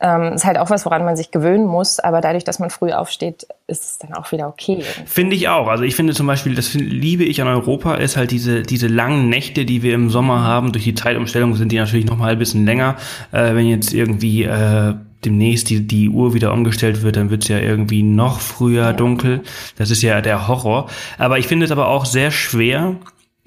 Ähm, 0.00 0.32
ist 0.32 0.44
halt 0.44 0.58
auch 0.58 0.68
was, 0.68 0.84
woran 0.84 1.04
man 1.04 1.16
sich 1.16 1.30
gewöhnen 1.30 1.64
muss, 1.64 2.00
aber 2.00 2.20
dadurch, 2.20 2.42
dass 2.42 2.58
man 2.58 2.70
früh 2.70 2.90
aufsteht, 2.90 3.46
ist 3.68 3.84
es 3.84 3.98
dann 3.98 4.14
auch 4.14 4.32
wieder 4.32 4.48
okay. 4.48 4.82
Finde 5.06 5.36
ich 5.36 5.48
auch. 5.48 5.68
Also 5.68 5.84
ich 5.84 5.94
finde 5.94 6.12
zum 6.12 6.26
Beispiel, 6.26 6.56
das 6.56 6.74
liebe 6.74 7.22
ich 7.22 7.40
an 7.40 7.46
Europa, 7.46 7.94
ist 7.94 8.16
halt 8.16 8.32
diese, 8.32 8.62
diese 8.62 8.88
langen 8.88 9.28
Nächte, 9.28 9.64
die 9.64 9.84
wir 9.84 9.94
im 9.94 10.10
Sommer 10.10 10.42
haben. 10.42 10.72
Durch 10.72 10.82
die 10.82 10.94
Zeitumstellung 10.94 11.54
sind 11.54 11.70
die 11.70 11.78
natürlich 11.78 12.06
noch 12.06 12.16
mal 12.16 12.32
ein 12.32 12.38
bisschen 12.38 12.66
länger. 12.66 12.96
Äh, 13.30 13.54
wenn 13.54 13.66
jetzt 13.66 13.92
irgendwie 13.94 14.42
äh, 14.42 14.94
demnächst 15.24 15.70
die, 15.70 15.86
die 15.86 16.08
Uhr 16.08 16.34
wieder 16.34 16.52
umgestellt 16.52 17.02
wird, 17.02 17.16
dann 17.16 17.30
wird 17.30 17.42
es 17.42 17.48
ja 17.48 17.58
irgendwie 17.58 18.02
noch 18.02 18.40
früher 18.40 18.92
dunkel. 18.92 19.42
Das 19.76 19.90
ist 19.90 20.02
ja 20.02 20.20
der 20.20 20.48
Horror. 20.48 20.88
Aber 21.18 21.38
ich 21.38 21.46
finde 21.46 21.66
es 21.66 21.72
aber 21.72 21.88
auch 21.88 22.04
sehr 22.04 22.30
schwer. 22.30 22.96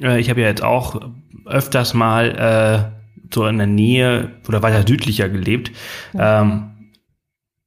Äh, 0.01 0.19
ich 0.19 0.29
habe 0.29 0.41
ja 0.41 0.47
jetzt 0.47 0.63
auch 0.63 1.01
öfters 1.45 1.93
mal 1.93 2.91
äh, 2.91 3.33
so 3.33 3.45
in 3.47 3.57
der 3.57 3.67
Nähe 3.67 4.31
oder 4.47 4.63
weiter 4.63 4.85
südlicher 4.87 5.29
gelebt. 5.29 5.71
Ja. 6.13 6.41
Ähm, 6.41 6.71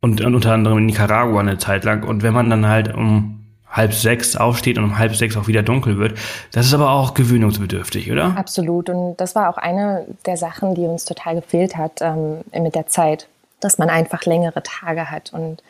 und, 0.01 0.21
und 0.21 0.35
unter 0.35 0.53
anderem 0.53 0.79
in 0.79 0.87
Nicaragua 0.87 1.41
eine 1.41 1.59
Zeit 1.59 1.85
lang. 1.85 2.05
Und 2.05 2.23
wenn 2.23 2.33
man 2.33 2.51
dann 2.51 2.67
halt 2.67 2.95
um 2.95 3.39
halb 3.71 3.93
sechs 3.93 4.35
aufsteht 4.37 4.79
und 4.79 4.85
um 4.85 4.99
halb 4.99 5.15
sechs 5.15 5.37
auch 5.37 5.47
wieder 5.47 5.63
dunkel 5.63 5.99
wird. 5.99 6.19
Das 6.53 6.67
ist 6.67 6.75
aber 6.75 6.91
auch 6.91 7.15
gewöhnungsbedürftig, 7.15 8.11
oder? 8.11 8.37
Absolut. 8.37 8.89
Und 8.89 9.17
das 9.19 9.35
war 9.35 9.51
auch 9.51 9.59
eine 9.59 10.07
der 10.25 10.37
Sachen, 10.37 10.75
die 10.75 10.83
uns 10.83 11.05
total 11.05 11.37
gefehlt 11.37 11.77
hat 11.77 12.01
ähm, 12.01 12.39
mit 12.53 12.75
der 12.75 12.87
Zeit 12.87 13.29
dass 13.61 13.79
man 13.79 13.91
einfach 13.91 14.25
längere 14.25 14.63
Tage 14.63 15.11
hat 15.11 15.33
und 15.33 15.63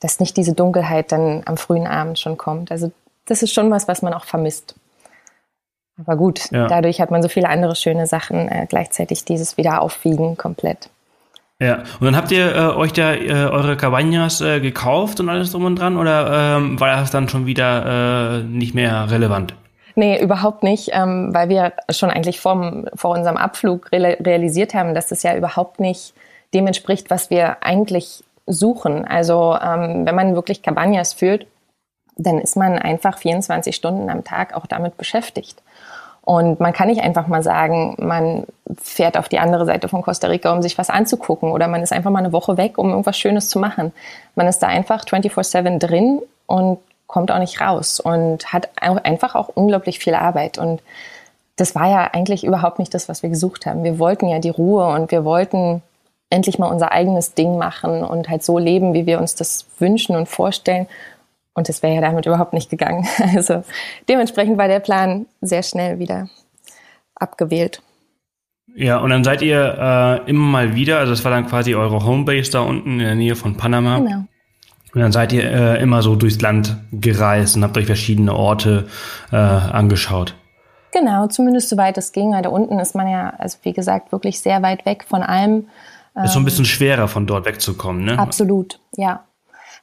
dass 0.00 0.20
nicht 0.20 0.36
diese 0.36 0.54
Dunkelheit 0.54 1.12
dann 1.12 1.42
am 1.46 1.56
frühen 1.56 1.86
Abend 1.86 2.18
schon 2.18 2.36
kommt. 2.36 2.70
Also 2.70 2.92
das 3.26 3.42
ist 3.42 3.52
schon 3.52 3.70
was, 3.70 3.88
was 3.88 4.02
man 4.02 4.14
auch 4.14 4.24
vermisst. 4.24 4.74
Aber 6.00 6.16
gut, 6.16 6.50
ja. 6.52 6.68
dadurch 6.68 7.00
hat 7.00 7.10
man 7.10 7.22
so 7.22 7.28
viele 7.28 7.48
andere 7.48 7.74
schöne 7.74 8.06
Sachen, 8.06 8.48
äh, 8.48 8.66
gleichzeitig 8.68 9.24
dieses 9.24 9.56
Wiederaufwiegen 9.56 10.36
komplett. 10.36 10.90
Ja, 11.60 11.78
und 11.98 12.06
dann 12.06 12.16
habt 12.16 12.30
ihr 12.30 12.54
äh, 12.54 12.76
euch 12.76 12.92
da 12.92 13.14
äh, 13.14 13.32
eure 13.50 13.74
Cabañas 13.74 14.44
äh, 14.44 14.60
gekauft 14.60 15.18
und 15.18 15.28
alles 15.28 15.50
drum 15.50 15.64
und 15.64 15.76
dran 15.76 15.96
oder 15.96 16.56
ähm, 16.56 16.78
war 16.78 16.96
das 16.96 17.10
dann 17.10 17.28
schon 17.28 17.46
wieder 17.46 18.38
äh, 18.38 18.42
nicht 18.44 18.76
mehr 18.76 19.10
relevant? 19.10 19.54
Nee, 19.96 20.22
überhaupt 20.22 20.62
nicht, 20.62 20.90
ähm, 20.92 21.30
weil 21.34 21.48
wir 21.48 21.72
schon 21.90 22.10
eigentlich 22.10 22.38
vom, 22.38 22.86
vor 22.94 23.10
unserem 23.10 23.36
Abflug 23.36 23.90
realisiert 23.90 24.72
haben, 24.72 24.94
dass 24.94 25.08
das 25.08 25.24
ja 25.24 25.34
überhaupt 25.36 25.80
nicht 25.80 26.14
dem 26.54 26.66
entspricht, 26.66 27.10
was 27.10 27.30
wir 27.30 27.62
eigentlich 27.62 28.24
suchen. 28.46 29.04
Also 29.04 29.56
ähm, 29.60 30.06
wenn 30.06 30.14
man 30.14 30.34
wirklich 30.34 30.62
Cabañas 30.62 31.14
führt, 31.14 31.46
dann 32.16 32.38
ist 32.38 32.56
man 32.56 32.78
einfach 32.78 33.18
24 33.18 33.74
Stunden 33.74 34.10
am 34.10 34.24
Tag 34.24 34.54
auch 34.54 34.66
damit 34.66 34.96
beschäftigt. 34.96 35.62
Und 36.22 36.60
man 36.60 36.74
kann 36.74 36.88
nicht 36.88 37.00
einfach 37.00 37.26
mal 37.26 37.42
sagen, 37.42 37.96
man 37.98 38.44
fährt 38.82 39.16
auf 39.16 39.30
die 39.30 39.38
andere 39.38 39.64
Seite 39.64 39.88
von 39.88 40.02
Costa 40.02 40.26
Rica, 40.26 40.52
um 40.52 40.60
sich 40.60 40.76
was 40.76 40.90
anzugucken 40.90 41.52
oder 41.52 41.68
man 41.68 41.82
ist 41.82 41.92
einfach 41.92 42.10
mal 42.10 42.18
eine 42.18 42.34
Woche 42.34 42.58
weg, 42.58 42.76
um 42.76 42.90
irgendwas 42.90 43.16
Schönes 43.16 43.48
zu 43.48 43.58
machen. 43.58 43.92
Man 44.34 44.46
ist 44.46 44.58
da 44.58 44.66
einfach 44.66 45.06
24/7 45.06 45.78
drin 45.78 46.20
und 46.46 46.80
kommt 47.06 47.30
auch 47.32 47.38
nicht 47.38 47.62
raus 47.62 47.98
und 47.98 48.52
hat 48.52 48.68
einfach 48.82 49.34
auch 49.34 49.48
unglaublich 49.54 50.00
viel 50.00 50.14
Arbeit. 50.14 50.58
Und 50.58 50.82
das 51.56 51.74
war 51.74 51.88
ja 51.88 52.10
eigentlich 52.12 52.44
überhaupt 52.44 52.78
nicht 52.78 52.92
das, 52.92 53.08
was 53.08 53.22
wir 53.22 53.30
gesucht 53.30 53.64
haben. 53.64 53.82
Wir 53.82 53.98
wollten 53.98 54.28
ja 54.28 54.38
die 54.38 54.50
Ruhe 54.50 54.86
und 54.86 55.10
wir 55.10 55.24
wollten 55.24 55.82
endlich 56.30 56.58
mal 56.58 56.68
unser 56.68 56.92
eigenes 56.92 57.34
Ding 57.34 57.58
machen 57.58 58.02
und 58.02 58.28
halt 58.28 58.42
so 58.42 58.58
leben, 58.58 58.94
wie 58.94 59.06
wir 59.06 59.20
uns 59.20 59.34
das 59.34 59.66
wünschen 59.78 60.16
und 60.16 60.28
vorstellen. 60.28 60.86
Und 61.54 61.68
das 61.68 61.82
wäre 61.82 61.94
ja 61.94 62.00
damit 62.00 62.26
überhaupt 62.26 62.52
nicht 62.52 62.70
gegangen. 62.70 63.06
Also 63.36 63.64
dementsprechend 64.08 64.58
war 64.58 64.68
der 64.68 64.80
Plan 64.80 65.26
sehr 65.40 65.62
schnell 65.62 65.98
wieder 65.98 66.28
abgewählt. 67.14 67.82
Ja, 68.74 68.98
und 68.98 69.10
dann 69.10 69.24
seid 69.24 69.42
ihr 69.42 69.76
äh, 70.26 70.30
immer 70.30 70.46
mal 70.46 70.74
wieder, 70.76 70.98
also 70.98 71.12
das 71.12 71.24
war 71.24 71.32
dann 71.32 71.46
quasi 71.46 71.74
eure 71.74 72.04
Homebase 72.04 72.52
da 72.52 72.60
unten 72.60 72.92
in 72.92 72.98
der 72.98 73.14
Nähe 73.14 73.34
von 73.34 73.56
Panama. 73.56 73.98
Genau. 73.98 74.24
Und 74.94 75.00
dann 75.00 75.12
seid 75.12 75.32
ihr 75.32 75.44
äh, 75.44 75.82
immer 75.82 76.02
so 76.02 76.14
durchs 76.16 76.40
Land 76.40 76.76
gereist 76.92 77.56
und 77.56 77.64
habt 77.64 77.76
euch 77.76 77.86
verschiedene 77.86 78.34
Orte 78.34 78.86
äh, 79.32 79.36
angeschaut. 79.36 80.34
Genau, 80.92 81.26
zumindest 81.26 81.68
soweit 81.68 81.98
es 81.98 82.12
ging. 82.12 82.32
Weil 82.32 82.42
da 82.42 82.50
unten 82.50 82.78
ist 82.78 82.94
man 82.94 83.08
ja, 83.08 83.32
also 83.38 83.58
wie 83.62 83.72
gesagt, 83.72 84.12
wirklich 84.12 84.40
sehr 84.40 84.62
weit 84.62 84.86
weg 84.86 85.04
von 85.08 85.22
allem. 85.22 85.66
Ist 86.24 86.32
so 86.32 86.40
ein 86.40 86.44
bisschen 86.44 86.64
schwerer 86.64 87.08
von 87.08 87.26
dort 87.26 87.44
wegzukommen, 87.46 88.04
ne? 88.04 88.18
Absolut, 88.18 88.80
ja. 88.96 89.24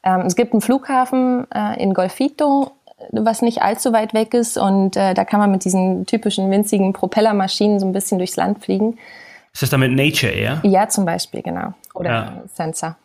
Ähm, 0.03 0.21
es 0.21 0.35
gibt 0.35 0.53
einen 0.53 0.61
Flughafen 0.61 1.47
äh, 1.51 1.81
in 1.81 1.93
Golfito, 1.93 2.71
was 3.11 3.41
nicht 3.41 3.61
allzu 3.61 3.93
weit 3.93 4.13
weg 4.13 4.33
ist 4.33 4.57
und 4.57 4.95
äh, 4.95 5.13
da 5.13 5.25
kann 5.25 5.39
man 5.39 5.51
mit 5.51 5.65
diesen 5.65 6.05
typischen 6.05 6.49
winzigen 6.51 6.93
Propellermaschinen 6.93 7.79
so 7.79 7.85
ein 7.85 7.93
bisschen 7.93 8.17
durchs 8.17 8.35
Land 8.35 8.63
fliegen. 8.63 8.97
Ist 9.53 9.61
das 9.61 9.69
dann 9.69 9.79
mit 9.79 9.91
Nature 9.91 10.31
Air? 10.31 10.59
Ja, 10.63 10.87
zum 10.89 11.05
Beispiel, 11.05 11.41
genau. 11.41 11.73
Oder 11.93 12.09
ja. 12.09 12.43
Sensor. 12.53 12.97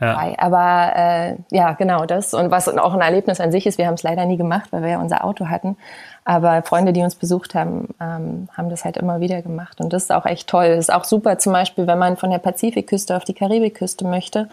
Ja. 0.00 0.34
Aber 0.38 0.92
äh, 0.96 1.36
ja, 1.50 1.72
genau 1.72 2.06
das. 2.06 2.34
Und 2.34 2.50
was 2.50 2.68
auch 2.68 2.94
ein 2.94 3.00
Erlebnis 3.00 3.40
an 3.40 3.50
sich 3.50 3.66
ist, 3.66 3.78
wir 3.78 3.86
haben 3.86 3.94
es 3.94 4.02
leider 4.02 4.24
nie 4.26 4.36
gemacht, 4.36 4.68
weil 4.70 4.82
wir 4.82 4.90
ja 4.90 5.00
unser 5.00 5.24
Auto 5.24 5.48
hatten. 5.48 5.76
Aber 6.24 6.62
Freunde, 6.62 6.92
die 6.92 7.02
uns 7.02 7.16
besucht 7.16 7.54
haben, 7.54 7.88
ähm, 8.00 8.48
haben 8.56 8.70
das 8.70 8.84
halt 8.84 8.96
immer 8.96 9.20
wieder 9.20 9.42
gemacht. 9.42 9.80
Und 9.80 9.92
das 9.92 10.04
ist 10.04 10.12
auch 10.12 10.26
echt 10.26 10.48
toll. 10.48 10.68
Das 10.68 10.78
ist 10.78 10.92
auch 10.92 11.04
super 11.04 11.38
zum 11.38 11.52
Beispiel, 11.52 11.86
wenn 11.86 11.98
man 11.98 12.16
von 12.16 12.30
der 12.30 12.38
Pazifikküste 12.38 13.16
auf 13.16 13.24
die 13.24 13.34
Karibikküste 13.34 14.06
möchte, 14.06 14.48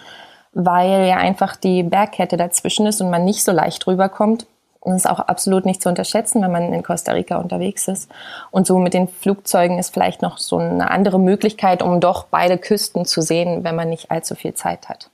weil 0.53 1.05
ja 1.05 1.17
einfach 1.17 1.55
die 1.55 1.83
Bergkette 1.83 2.37
dazwischen 2.37 2.87
ist 2.87 3.01
und 3.01 3.11
man 3.11 3.23
nicht 3.23 3.43
so 3.43 3.51
leicht 3.51 3.85
rüberkommt. 3.85 4.47
Und 4.81 4.93
das 4.93 5.03
ist 5.03 5.11
auch 5.11 5.19
absolut 5.19 5.65
nicht 5.65 5.81
zu 5.81 5.89
unterschätzen, 5.89 6.41
wenn 6.41 6.51
man 6.51 6.73
in 6.73 6.83
Costa 6.83 7.11
Rica 7.11 7.37
unterwegs 7.37 7.87
ist. 7.87 8.09
Und 8.49 8.65
so 8.65 8.79
mit 8.79 8.93
den 8.93 9.07
Flugzeugen 9.07 9.77
ist 9.77 9.93
vielleicht 9.93 10.21
noch 10.21 10.37
so 10.37 10.57
eine 10.57 10.89
andere 10.89 11.19
Möglichkeit, 11.19 11.83
um 11.83 11.99
doch 11.99 12.25
beide 12.25 12.57
Küsten 12.57 13.05
zu 13.05 13.21
sehen, 13.21 13.63
wenn 13.63 13.75
man 13.75 13.89
nicht 13.89 14.09
allzu 14.09 14.35
viel 14.35 14.53
Zeit 14.53 14.87
hat. 14.87 15.09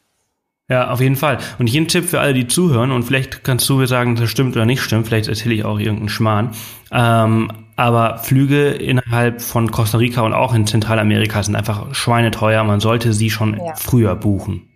Ja, 0.68 0.90
auf 0.90 1.00
jeden 1.00 1.16
Fall. 1.16 1.38
Und 1.60 1.68
hier 1.68 1.82
ein 1.82 1.88
Tipp 1.88 2.06
für 2.06 2.20
alle, 2.20 2.34
die 2.34 2.48
zuhören, 2.48 2.92
und 2.92 3.04
vielleicht 3.04 3.44
kannst 3.44 3.70
du 3.70 3.76
mir 3.76 3.88
sagen, 3.88 4.16
das 4.16 4.30
stimmt 4.32 4.56
oder 4.56 4.66
nicht 4.66 4.82
stimmt, 4.82 5.08
vielleicht 5.08 5.28
erzähle 5.28 5.54
ich 5.54 5.64
auch 5.64 5.80
irgendeinen 5.80 6.10
Schmarrn. 6.10 6.52
Ähm, 6.92 7.52
aber 7.76 8.18
Flüge 8.20 8.70
innerhalb 8.70 9.42
von 9.42 9.70
Costa 9.70 9.98
Rica 9.98 10.22
und 10.22 10.34
auch 10.34 10.54
in 10.54 10.66
Zentralamerika 10.66 11.44
sind 11.44 11.56
einfach 11.56 11.94
schweineteuer. 11.94 12.64
Man 12.64 12.80
sollte 12.80 13.14
sie 13.14 13.30
schon 13.30 13.58
ja. 13.58 13.76
früher 13.76 14.16
buchen. 14.16 14.70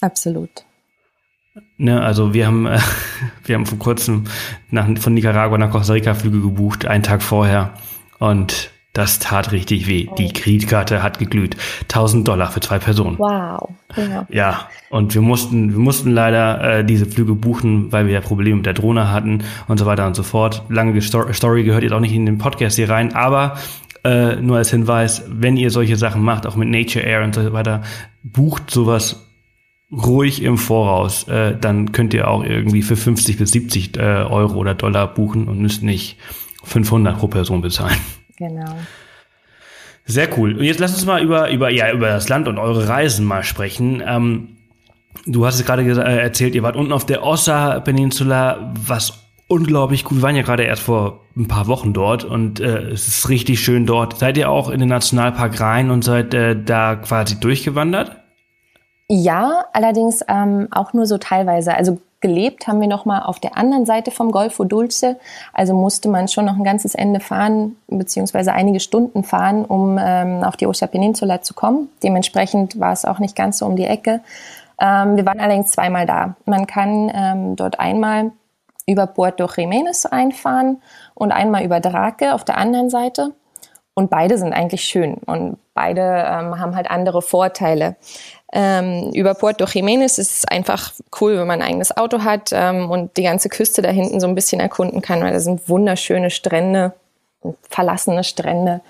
Absolut. 0.00 0.64
Ne, 1.76 2.00
also 2.00 2.32
wir 2.32 2.46
haben, 2.46 2.66
äh, 2.66 2.78
wir 3.44 3.56
haben 3.56 3.66
vor 3.66 3.78
kurzem 3.78 4.24
nach, 4.70 4.86
von 4.98 5.12
Nicaragua 5.12 5.58
nach 5.58 5.70
Costa 5.70 5.92
Rica 5.94 6.14
Flüge 6.14 6.40
gebucht, 6.40 6.86
einen 6.86 7.02
Tag 7.02 7.22
vorher. 7.22 7.74
Und 8.18 8.70
Das 8.96 9.18
tat 9.18 9.52
richtig 9.52 9.88
weh. 9.88 10.08
Die 10.16 10.32
Kreditkarte 10.32 11.02
hat 11.02 11.18
geglüht. 11.18 11.54
1000 11.82 12.26
Dollar 12.26 12.50
für 12.50 12.60
zwei 12.60 12.78
Personen. 12.78 13.18
Wow. 13.18 13.68
Ja, 13.94 14.26
ja 14.30 14.68
und 14.88 15.14
wir 15.14 15.20
mussten, 15.20 15.72
wir 15.72 15.78
mussten 15.78 16.12
leider 16.12 16.78
äh, 16.78 16.82
diese 16.82 17.04
Flüge 17.04 17.34
buchen, 17.34 17.92
weil 17.92 18.06
wir 18.06 18.14
ja 18.14 18.20
Probleme 18.22 18.56
mit 18.56 18.64
der 18.64 18.72
Drohne 18.72 19.12
hatten 19.12 19.44
und 19.68 19.76
so 19.76 19.84
weiter 19.84 20.06
und 20.06 20.16
so 20.16 20.22
fort. 20.22 20.62
Lange 20.70 20.98
Story 21.02 21.64
gehört 21.64 21.82
jetzt 21.82 21.92
auch 21.92 22.00
nicht 22.00 22.14
in 22.14 22.24
den 22.24 22.38
Podcast 22.38 22.76
hier 22.76 22.88
rein, 22.88 23.14
aber 23.14 23.58
äh, 24.02 24.36
nur 24.36 24.56
als 24.56 24.70
Hinweis, 24.70 25.24
wenn 25.28 25.58
ihr 25.58 25.70
solche 25.70 25.96
Sachen 25.96 26.22
macht, 26.22 26.46
auch 26.46 26.56
mit 26.56 26.70
Nature 26.70 27.04
Air 27.04 27.22
und 27.22 27.34
so 27.34 27.52
weiter, 27.52 27.82
bucht 28.22 28.70
sowas 28.70 29.26
ruhig 29.92 30.42
im 30.42 30.56
Voraus. 30.56 31.28
Äh, 31.28 31.54
dann 31.60 31.92
könnt 31.92 32.14
ihr 32.14 32.28
auch 32.28 32.42
irgendwie 32.42 32.80
für 32.80 32.96
50 32.96 33.36
bis 33.36 33.50
70 33.50 33.98
äh, 33.98 34.00
Euro 34.00 34.54
oder 34.54 34.74
Dollar 34.74 35.06
buchen 35.12 35.48
und 35.48 35.60
müsst 35.60 35.82
nicht 35.82 36.16
500 36.64 37.18
pro 37.18 37.28
Person 37.28 37.60
bezahlen. 37.60 37.98
Genau. 38.36 38.76
Sehr 40.04 40.28
cool. 40.38 40.56
Und 40.56 40.64
jetzt 40.64 40.78
lass 40.78 40.94
uns 40.94 41.04
mal 41.04 41.22
über, 41.22 41.50
über, 41.50 41.68
ja, 41.70 41.92
über 41.92 42.08
das 42.08 42.28
Land 42.28 42.46
und 42.46 42.58
eure 42.58 42.88
Reisen 42.88 43.26
mal 43.26 43.42
sprechen. 43.42 44.02
Ähm, 44.06 44.56
du 45.26 45.44
hast 45.46 45.56
es 45.56 45.66
gerade 45.66 45.82
äh, 45.82 46.18
erzählt, 46.22 46.54
ihr 46.54 46.62
wart 46.62 46.76
unten 46.76 46.92
auf 46.92 47.04
der 47.04 47.24
Ossa 47.24 47.80
Peninsula, 47.80 48.72
was 48.78 49.26
unglaublich 49.48 50.08
cool. 50.10 50.18
Wir 50.18 50.22
waren 50.22 50.36
ja 50.36 50.42
gerade 50.42 50.62
erst 50.62 50.82
vor 50.82 51.20
ein 51.36 51.48
paar 51.48 51.66
Wochen 51.66 51.92
dort 51.92 52.24
und 52.24 52.60
äh, 52.60 52.90
es 52.90 53.08
ist 53.08 53.28
richtig 53.28 53.60
schön 53.60 53.84
dort. 53.84 54.18
Seid 54.18 54.36
ihr 54.38 54.50
auch 54.50 54.70
in 54.70 54.80
den 54.80 54.88
Nationalpark 54.88 55.60
rein 55.60 55.90
und 55.90 56.02
seid 56.02 56.34
äh, 56.34 56.56
da 56.60 56.96
quasi 56.96 57.38
durchgewandert? 57.40 58.16
Ja, 59.08 59.64
allerdings 59.72 60.24
ähm, 60.28 60.68
auch 60.70 60.92
nur 60.92 61.06
so 61.06 61.18
teilweise. 61.18 61.74
Also 61.74 62.00
gelebt 62.26 62.66
haben 62.66 62.80
wir 62.80 62.88
noch 62.88 63.04
mal 63.04 63.22
auf 63.22 63.38
der 63.38 63.56
anderen 63.56 63.86
Seite 63.86 64.10
vom 64.10 64.32
Golfo 64.32 64.64
Dulce. 64.64 65.16
Also 65.52 65.74
musste 65.74 66.08
man 66.08 66.26
schon 66.26 66.44
noch 66.44 66.56
ein 66.56 66.64
ganzes 66.64 66.94
Ende 66.94 67.20
fahren, 67.20 67.76
beziehungsweise 67.86 68.52
einige 68.52 68.80
Stunden 68.80 69.22
fahren, 69.22 69.64
um 69.64 69.96
ähm, 70.00 70.42
auf 70.42 70.56
die 70.56 70.66
Osa 70.66 70.88
Peninsula 70.88 71.42
zu 71.42 71.54
kommen. 71.54 71.88
Dementsprechend 72.02 72.80
war 72.80 72.92
es 72.92 73.04
auch 73.04 73.20
nicht 73.20 73.36
ganz 73.36 73.58
so 73.58 73.66
um 73.66 73.76
die 73.76 73.86
Ecke. 73.86 74.20
Ähm, 74.80 75.16
wir 75.16 75.24
waren 75.24 75.38
allerdings 75.38 75.70
zweimal 75.70 76.04
da. 76.04 76.34
Man 76.46 76.66
kann 76.66 77.12
ähm, 77.14 77.56
dort 77.56 77.78
einmal 77.78 78.32
über 78.88 79.06
Puerto 79.06 79.44
Jiménez 79.44 80.06
einfahren 80.06 80.82
und 81.14 81.30
einmal 81.30 81.64
über 81.64 81.78
Drake 81.80 82.34
auf 82.34 82.44
der 82.44 82.58
anderen 82.58 82.90
Seite. 82.90 83.32
Und 83.94 84.10
beide 84.10 84.36
sind 84.36 84.52
eigentlich 84.52 84.82
schön 84.82 85.14
und 85.14 85.58
beide 85.72 86.02
ähm, 86.02 86.58
haben 86.60 86.76
halt 86.76 86.90
andere 86.90 87.22
Vorteile. 87.22 87.96
Ähm, 88.58 89.10
über 89.12 89.34
Puerto 89.34 89.66
Jiménez 89.66 90.18
ist 90.18 90.32
es 90.32 90.44
einfach 90.46 90.90
cool, 91.20 91.36
wenn 91.36 91.46
man 91.46 91.60
ein 91.60 91.68
eigenes 91.68 91.94
Auto 91.94 92.24
hat 92.24 92.52
ähm, 92.54 92.90
und 92.90 93.14
die 93.18 93.22
ganze 93.22 93.50
Küste 93.50 93.82
da 93.82 93.90
hinten 93.90 94.18
so 94.18 94.26
ein 94.26 94.34
bisschen 94.34 94.60
erkunden 94.60 95.02
kann, 95.02 95.20
weil 95.20 95.34
da 95.34 95.40
sind 95.40 95.68
wunderschöne 95.68 96.30
Strände, 96.30 96.94
verlassene 97.68 98.24
Strände. 98.24 98.80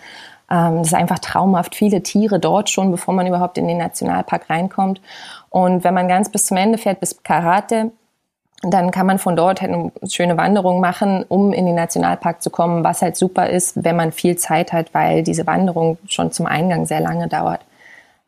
Ähm, 0.49 0.79
das 0.79 0.87
ist 0.87 0.95
einfach 0.95 1.19
traumhaft. 1.19 1.75
Viele 1.75 2.01
Tiere 2.05 2.39
dort 2.39 2.71
schon, 2.71 2.93
bevor 2.93 3.13
man 3.13 3.27
überhaupt 3.27 3.59
in 3.59 3.67
den 3.67 3.79
Nationalpark 3.79 4.49
reinkommt. 4.49 5.01
Und 5.51 5.83
wenn 5.83 5.95
man 5.95 6.07
ganz 6.07 6.31
bis 6.31 6.47
zum 6.47 6.59
Ende 6.59 6.79
fährt, 6.79 7.01
bis 7.01 7.25
Karate, 7.25 7.91
dann 8.63 8.93
kann 8.93 9.07
man 9.07 9.19
von 9.19 9.35
dort 9.35 9.63
halt 9.63 9.73
eine 9.73 9.91
schöne 10.09 10.37
Wanderung 10.37 10.81
machen, 10.81 11.25
um 11.27 11.53
in 11.53 11.67
den 11.67 11.75
Nationalpark 11.75 12.41
zu 12.41 12.51
kommen, 12.51 12.85
was 12.85 13.03
halt 13.03 13.17
super 13.17 13.51
ist, 13.51 13.83
wenn 13.83 13.97
man 13.97 14.13
viel 14.13 14.37
Zeit 14.37 14.73
hat, 14.73 14.95
weil 14.95 15.25
diese 15.25 15.45
Wanderung 15.49 15.99
schon 16.07 16.31
zum 16.31 16.47
Eingang 16.47 16.87
sehr 16.87 17.01
lange 17.01 17.27
dauert. 17.27 17.66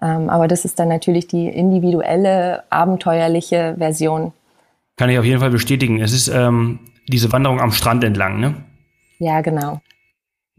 Ähm, 0.00 0.30
aber 0.30 0.48
das 0.48 0.64
ist 0.64 0.78
dann 0.78 0.88
natürlich 0.88 1.26
die 1.26 1.48
individuelle, 1.48 2.64
abenteuerliche 2.70 3.74
Version. 3.78 4.32
Kann 4.96 5.10
ich 5.10 5.18
auf 5.18 5.24
jeden 5.24 5.40
Fall 5.40 5.50
bestätigen. 5.50 6.00
Es 6.00 6.12
ist 6.12 6.28
ähm, 6.28 6.80
diese 7.08 7.32
Wanderung 7.32 7.60
am 7.60 7.72
Strand 7.72 8.04
entlang, 8.04 8.40
ne? 8.40 8.54
Ja, 9.18 9.40
genau. 9.40 9.80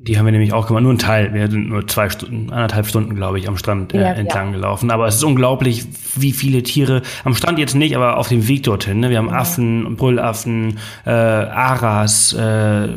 Die 0.01 0.17
haben 0.17 0.23
wir 0.23 0.31
nämlich 0.31 0.53
auch 0.53 0.65
gemacht, 0.65 0.83
nur 0.83 0.93
ein 0.93 0.97
Teil. 0.97 1.33
Wir 1.33 1.51
sind 1.51 1.67
nur 1.67 1.85
zwei 1.85 2.09
Stunden, 2.09 2.51
anderthalb 2.51 2.87
Stunden, 2.87 3.15
glaube 3.15 3.37
ich, 3.37 3.49
am 3.49 3.57
Strand 3.57 3.93
äh, 3.93 3.99
ja, 3.99 4.11
entlang 4.13 4.47
ja. 4.47 4.53
gelaufen. 4.53 4.91
Aber 4.91 5.07
es 5.07 5.15
ist 5.15 5.25
unglaublich, 5.25 5.85
wie 6.15 6.31
viele 6.31 6.63
Tiere, 6.63 7.01
am 7.25 7.35
Strand 7.35 7.59
jetzt 7.59 7.75
nicht, 7.75 7.97
aber 7.97 8.17
auf 8.17 8.29
dem 8.29 8.47
Weg 8.47 8.63
dorthin. 8.63 9.01
Ne? 9.01 9.09
Wir 9.09 9.17
haben 9.17 9.27
ja. 9.27 9.33
Affen, 9.33 9.97
Brüllaffen, 9.97 10.77
äh, 11.05 11.09
Aras, 11.09 12.31
äh, 12.31 12.87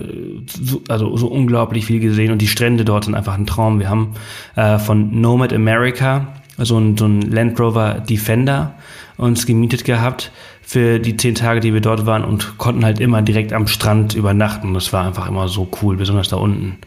so, 0.47 0.81
also 0.87 1.17
so 1.17 1.27
unglaublich 1.27 1.87
viel 1.87 1.99
gesehen. 1.99 2.31
Und 2.31 2.41
die 2.41 2.47
Strände 2.47 2.85
dort 2.85 3.07
sind 3.07 3.17
einfach 3.17 3.35
ein 3.35 3.47
Traum. 3.47 3.81
Wir 3.81 3.91
haben 3.91 4.15
äh, 4.55 4.79
von 4.79 5.21
Nomad 5.21 5.53
America 5.53 6.29
so 6.57 6.79
ein, 6.79 6.97
so 6.97 7.07
ein 7.07 7.23
Land 7.23 7.59
Rover 7.59 7.95
Defender 7.95 8.75
uns 9.17 9.45
gemietet 9.45 9.85
gehabt 9.85 10.31
für 10.63 11.01
die 11.01 11.17
zehn 11.17 11.35
Tage, 11.35 11.59
die 11.59 11.75
wir 11.75 11.81
dort 11.81 12.07
waren 12.07 12.25
und 12.25 12.59
konnten 12.59 12.85
halt 12.85 13.01
immer 13.01 13.23
direkt 13.23 13.53
am 13.53 13.67
Strand 13.67 14.15
übernachten. 14.15 14.73
Das 14.73 14.93
war 14.93 15.05
einfach 15.05 15.29
immer 15.29 15.49
so 15.49 15.69
cool, 15.83 15.97
besonders 15.97 16.29
da 16.29 16.37
unten. 16.37 16.79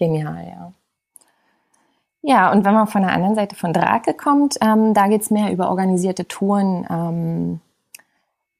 Genial, 0.00 0.46
ja. 0.48 0.72
Ja, 2.22 2.52
und 2.52 2.64
wenn 2.64 2.74
man 2.74 2.86
von 2.86 3.02
der 3.02 3.12
anderen 3.12 3.34
Seite 3.34 3.54
von 3.54 3.72
Drake 3.72 4.14
kommt, 4.14 4.56
ähm, 4.60 4.92
da 4.94 5.08
es 5.08 5.30
mehr 5.30 5.52
über 5.52 5.70
organisierte 5.70 6.26
Touren. 6.26 6.86
Ähm, 6.90 7.60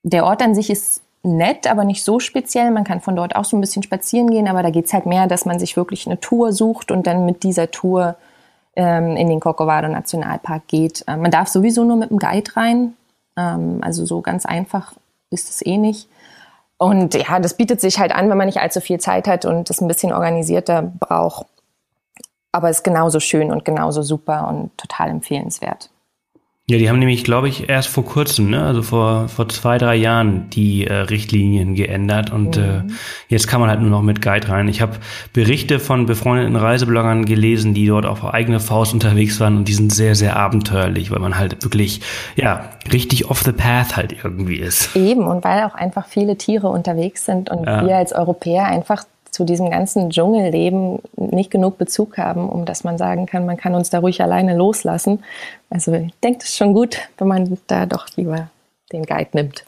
der 0.03 0.25
Ort 0.25 0.43
an 0.43 0.55
sich 0.55 0.71
ist 0.71 1.03
nett, 1.23 1.67
aber 1.67 1.85
nicht 1.85 2.05
so 2.05 2.21
speziell. 2.21 2.71
Man 2.71 2.85
kann 2.85 3.01
von 3.01 3.17
dort 3.17 3.37
auch 3.37 3.45
so 3.45 3.57
ein 3.57 3.61
bisschen 3.61 3.83
spazieren 3.83 4.31
gehen, 4.31 4.49
aber 4.49 4.63
da 4.63 4.71
geht 4.71 4.87
es 4.87 4.93
halt 4.93 5.07
mehr, 5.07 5.27
dass 5.27 5.45
man 5.45 5.59
sich 5.59 5.77
wirklich 5.77 6.07
eine 6.07 6.21
Tour 6.21 6.53
sucht 6.53 6.91
und 6.91 7.07
dann 7.07 7.27
mit 7.27 7.43
dieser 7.43 7.71
Tour 7.71 8.17
ähm, 8.77 9.17
in 9.17 9.29
den 9.29 9.41
Corcovado 9.41 9.89
Nationalpark 9.89 10.67
geht. 10.69 11.05
Ähm, 11.07 11.23
man 11.23 11.31
darf 11.31 11.49
sowieso 11.49 11.85
nur 11.85 11.97
mit 11.97 12.11
dem 12.11 12.19
Guide 12.19 12.57
rein, 12.57 12.95
ähm, 13.37 13.81
also 13.83 14.07
so 14.07 14.21
ganz 14.21 14.47
einfach 14.47 14.93
ist 15.31 15.51
es 15.51 15.65
eh 15.65 15.77
nicht. 15.77 16.09
Und 16.83 17.13
ja, 17.13 17.39
das 17.41 17.59
bietet 17.59 17.79
sich 17.83 17.99
halt 17.99 18.11
an, 18.11 18.31
wenn 18.31 18.39
man 18.39 18.47
nicht 18.47 18.59
allzu 18.59 18.81
viel 18.81 18.99
Zeit 18.99 19.29
hat 19.29 19.45
und 19.45 19.69
es 19.69 19.83
ein 19.83 19.87
bisschen 19.87 20.15
organisierter 20.15 20.81
braucht. 20.81 21.45
Aber 22.53 22.71
es 22.71 22.79
ist 22.79 22.85
genauso 22.85 23.21
schön 23.21 23.53
und 23.53 23.67
genauso 23.67 24.01
super 24.01 24.49
und 24.49 24.77
total 24.79 25.11
empfehlenswert. 25.11 25.91
Ja, 26.71 26.79
die 26.79 26.89
haben 26.89 27.01
nämlich, 27.01 27.25
glaube 27.25 27.49
ich, 27.49 27.69
erst 27.69 27.89
vor 27.89 28.05
kurzem, 28.05 28.49
ne, 28.49 28.63
also 28.63 28.83
vor, 28.83 29.27
vor 29.27 29.49
zwei, 29.49 29.77
drei 29.77 29.97
Jahren 29.97 30.49
die 30.51 30.87
äh, 30.87 30.93
Richtlinien 30.95 31.75
geändert 31.75 32.31
und 32.31 32.57
äh, 32.57 32.61
mhm. 32.61 32.91
äh, 32.91 32.93
jetzt 33.27 33.49
kann 33.49 33.61
man 33.61 33.69
halt 33.69 33.81
nur 33.81 33.91
noch 33.91 34.03
mit 34.03 34.23
Guide 34.23 34.49
rein. 34.49 34.69
Ich 34.69 34.81
habe 34.81 34.93
Berichte 35.33 35.81
von 35.81 36.07
befreundeten 36.07 36.55
Reisebloggern 36.55 37.25
gelesen, 37.25 37.75
die 37.75 37.89
dort 37.89 38.07
auf 38.07 38.25
eigene 38.25 38.61
Faust 38.61 38.95
unterwegs 38.95 39.41
waren 39.41 39.57
und 39.57 39.65
die 39.67 39.75
sind 39.75 39.93
sehr, 39.93 40.15
sehr 40.15 40.37
abenteuerlich, 40.37 41.11
weil 41.11 41.19
man 41.19 41.37
halt 41.37 41.65
wirklich, 41.65 42.03
ja, 42.37 42.67
richtig 42.93 43.29
off 43.29 43.43
the 43.43 43.51
path 43.51 43.97
halt 43.97 44.15
irgendwie 44.23 44.59
ist. 44.59 44.95
Eben 44.95 45.27
und 45.27 45.43
weil 45.43 45.65
auch 45.65 45.75
einfach 45.75 46.07
viele 46.07 46.37
Tiere 46.37 46.69
unterwegs 46.69 47.25
sind 47.25 47.51
und 47.51 47.67
ja. 47.67 47.85
wir 47.85 47.97
als 47.97 48.13
Europäer 48.13 48.67
einfach 48.67 49.03
zu 49.41 49.47
diesem 49.47 49.71
ganzen 49.71 50.11
Dschungelleben 50.11 50.99
nicht 51.17 51.51
genug 51.51 51.79
Bezug 51.79 52.19
haben, 52.19 52.47
um 52.47 52.67
dass 52.67 52.85
man 52.85 52.99
sagen 52.99 53.25
kann, 53.25 53.47
man 53.47 53.57
kann 53.57 53.75
uns 53.75 53.89
da 53.89 54.01
ruhig 54.01 54.21
alleine 54.21 54.55
loslassen. 54.55 55.21
Also 55.71 55.95
ich 55.95 56.13
denke, 56.23 56.41
es 56.43 56.51
ist 56.51 56.59
schon 56.59 56.75
gut, 56.75 56.99
wenn 57.17 57.27
man 57.27 57.57
da 57.67 57.87
doch 57.87 58.07
lieber 58.17 58.51
den 58.93 59.05
Guide 59.05 59.31
nimmt. 59.33 59.65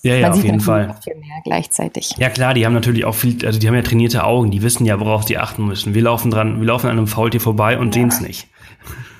Ja, 0.00 0.14
ja, 0.14 0.30
auf 0.30 0.42
jeden 0.42 0.60
Fall. 0.60 0.94
Viel 1.04 1.16
mehr 1.16 1.36
gleichzeitig. 1.44 2.14
Ja 2.16 2.30
klar, 2.30 2.54
die 2.54 2.64
haben 2.64 2.72
natürlich 2.72 3.04
auch 3.04 3.14
viel, 3.14 3.44
also 3.44 3.58
die 3.58 3.68
haben 3.68 3.74
ja 3.74 3.82
trainierte 3.82 4.24
Augen, 4.24 4.50
die 4.50 4.62
wissen 4.62 4.86
ja, 4.86 4.98
worauf 4.98 5.24
sie 5.24 5.36
achten 5.36 5.66
müssen. 5.66 5.92
Wir 5.92 6.02
laufen 6.02 6.30
dran, 6.30 6.60
wir 6.60 6.66
laufen 6.66 6.86
an 6.86 6.96
einem 6.96 7.06
Faultier 7.06 7.42
vorbei 7.42 7.76
und 7.76 7.94
ja. 7.94 8.00
sehen 8.00 8.08
es 8.08 8.22
nicht. 8.22 8.48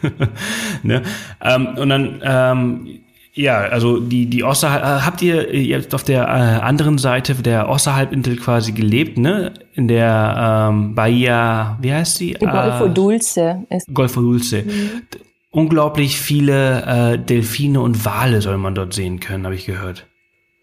ne? 0.83 1.03
ähm, 1.43 1.77
und 1.77 1.91
dann 1.91 2.23
ähm, 2.25 3.01
ja, 3.37 3.63
also 3.63 3.99
die, 3.99 4.27
die 4.27 4.45
Oster, 4.45 4.69
äh, 4.69 5.01
habt 5.01 5.21
ihr 5.21 5.57
jetzt 5.57 5.93
auf 5.93 6.05
der 6.05 6.23
äh, 6.23 6.63
anderen 6.63 6.99
Seite 6.99 7.35
der 7.35 7.69
Osterhalbinsel 7.69 8.37
quasi 8.37 8.71
gelebt, 8.71 9.19
ne? 9.19 9.53
In 9.75 9.89
der 9.89 10.69
ähm, 10.71 10.95
Bahia, 10.95 11.77
wie 11.81 11.93
heißt 11.93 12.17
sie? 12.17 12.35
Golfo 12.35 12.85
äh, 12.85 12.91
Dulce. 12.91 13.65
Ist 13.71 13.93
Golfo 13.93 14.21
Dulce. 14.21 14.63
Mhm. 14.63 15.03
Unglaublich 15.51 16.21
viele 16.21 16.83
äh, 17.15 17.19
Delfine 17.19 17.81
und 17.81 18.05
Wale 18.05 18.41
soll 18.41 18.57
man 18.57 18.77
dort 18.77 18.95
sehen 18.95 19.19
können, 19.19 19.45
habe 19.45 19.57
ich 19.57 19.67
gehört. 19.67 20.07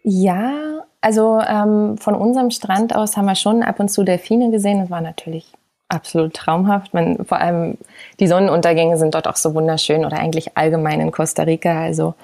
Ja, 0.03 0.81
also 1.01 1.41
ähm, 1.45 1.97
von 1.97 2.15
unserem 2.15 2.51
Strand 2.51 2.95
aus 2.95 3.17
haben 3.17 3.25
wir 3.25 3.36
schon 3.36 3.63
ab 3.63 3.81
und 3.81 3.89
zu 3.89 4.03
Delfine 4.03 4.49
gesehen. 4.49 4.79
Das 4.79 4.89
war 4.89 5.01
natürlich 5.01 5.51
absolut 5.89 6.34
traumhaft. 6.34 6.93
Man, 6.93 7.25
vor 7.25 7.38
allem 7.38 7.77
die 8.21 8.27
Sonnenuntergänge 8.27 8.97
sind 8.97 9.13
dort 9.13 9.27
auch 9.27 9.36
so 9.36 9.53
wunderschön 9.53 10.05
oder 10.05 10.17
eigentlich 10.17 10.57
allgemein 10.57 11.01
in 11.01 11.12
Costa 11.12 11.43
Rica. 11.43 11.81
Also 11.81 12.15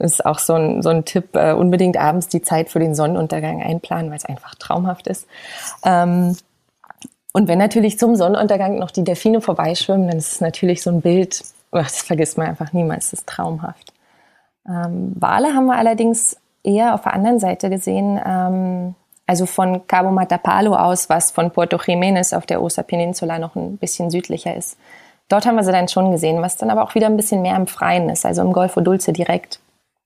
das 0.00 0.12
ist 0.14 0.26
auch 0.26 0.38
so 0.38 0.54
ein, 0.54 0.82
so 0.82 0.88
ein 0.88 1.04
Tipp, 1.04 1.36
äh, 1.36 1.52
unbedingt 1.52 1.98
abends 1.98 2.28
die 2.28 2.42
Zeit 2.42 2.70
für 2.70 2.78
den 2.78 2.94
Sonnenuntergang 2.94 3.62
einplanen, 3.62 4.10
weil 4.10 4.16
es 4.16 4.24
einfach 4.24 4.54
traumhaft 4.54 5.06
ist. 5.06 5.26
Ähm, 5.84 6.36
und 7.32 7.48
wenn 7.48 7.58
natürlich 7.58 7.98
zum 7.98 8.16
Sonnenuntergang 8.16 8.78
noch 8.78 8.90
die 8.90 9.04
Delfine 9.04 9.40
vorbeischwimmen, 9.40 10.08
dann 10.08 10.18
ist 10.18 10.32
es 10.32 10.40
natürlich 10.40 10.82
so 10.82 10.90
ein 10.90 11.02
Bild, 11.02 11.44
ach, 11.70 11.82
das 11.82 12.02
vergisst 12.02 12.38
man 12.38 12.48
einfach 12.48 12.72
niemals, 12.72 13.10
das 13.10 13.20
ist 13.20 13.28
traumhaft. 13.28 13.92
Ähm, 14.66 15.12
Wale 15.16 15.54
haben 15.54 15.66
wir 15.66 15.76
allerdings 15.76 16.36
eher 16.64 16.94
auf 16.94 17.02
der 17.02 17.14
anderen 17.14 17.38
Seite 17.38 17.70
gesehen, 17.70 18.18
ähm, 18.24 18.94
also 19.26 19.46
von 19.46 19.86
Cabo 19.86 20.10
Matapalo 20.10 20.74
aus, 20.74 21.08
was 21.08 21.30
von 21.30 21.50
Puerto 21.50 21.76
Jiménez 21.76 22.34
auf 22.34 22.46
der 22.46 22.62
Osa 22.62 22.82
Peninsula 22.82 23.38
noch 23.38 23.54
ein 23.54 23.76
bisschen 23.76 24.10
südlicher 24.10 24.56
ist. 24.56 24.76
Dort 25.28 25.46
haben 25.46 25.56
wir 25.56 25.62
sie 25.62 25.70
dann 25.72 25.86
schon 25.86 26.10
gesehen, 26.10 26.42
was 26.42 26.56
dann 26.56 26.70
aber 26.70 26.82
auch 26.82 26.94
wieder 26.96 27.06
ein 27.06 27.16
bisschen 27.16 27.42
mehr 27.42 27.54
im 27.54 27.68
Freien 27.68 28.08
ist, 28.08 28.26
also 28.26 28.42
im 28.42 28.52
Golfo 28.52 28.80
Dulce 28.80 29.12
direkt. 29.12 29.60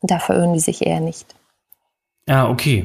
Da 0.06 0.18
verirren 0.18 0.52
die 0.52 0.60
sich 0.60 0.84
eher 0.84 1.00
nicht. 1.00 1.34
Ja, 2.28 2.48
okay. 2.48 2.84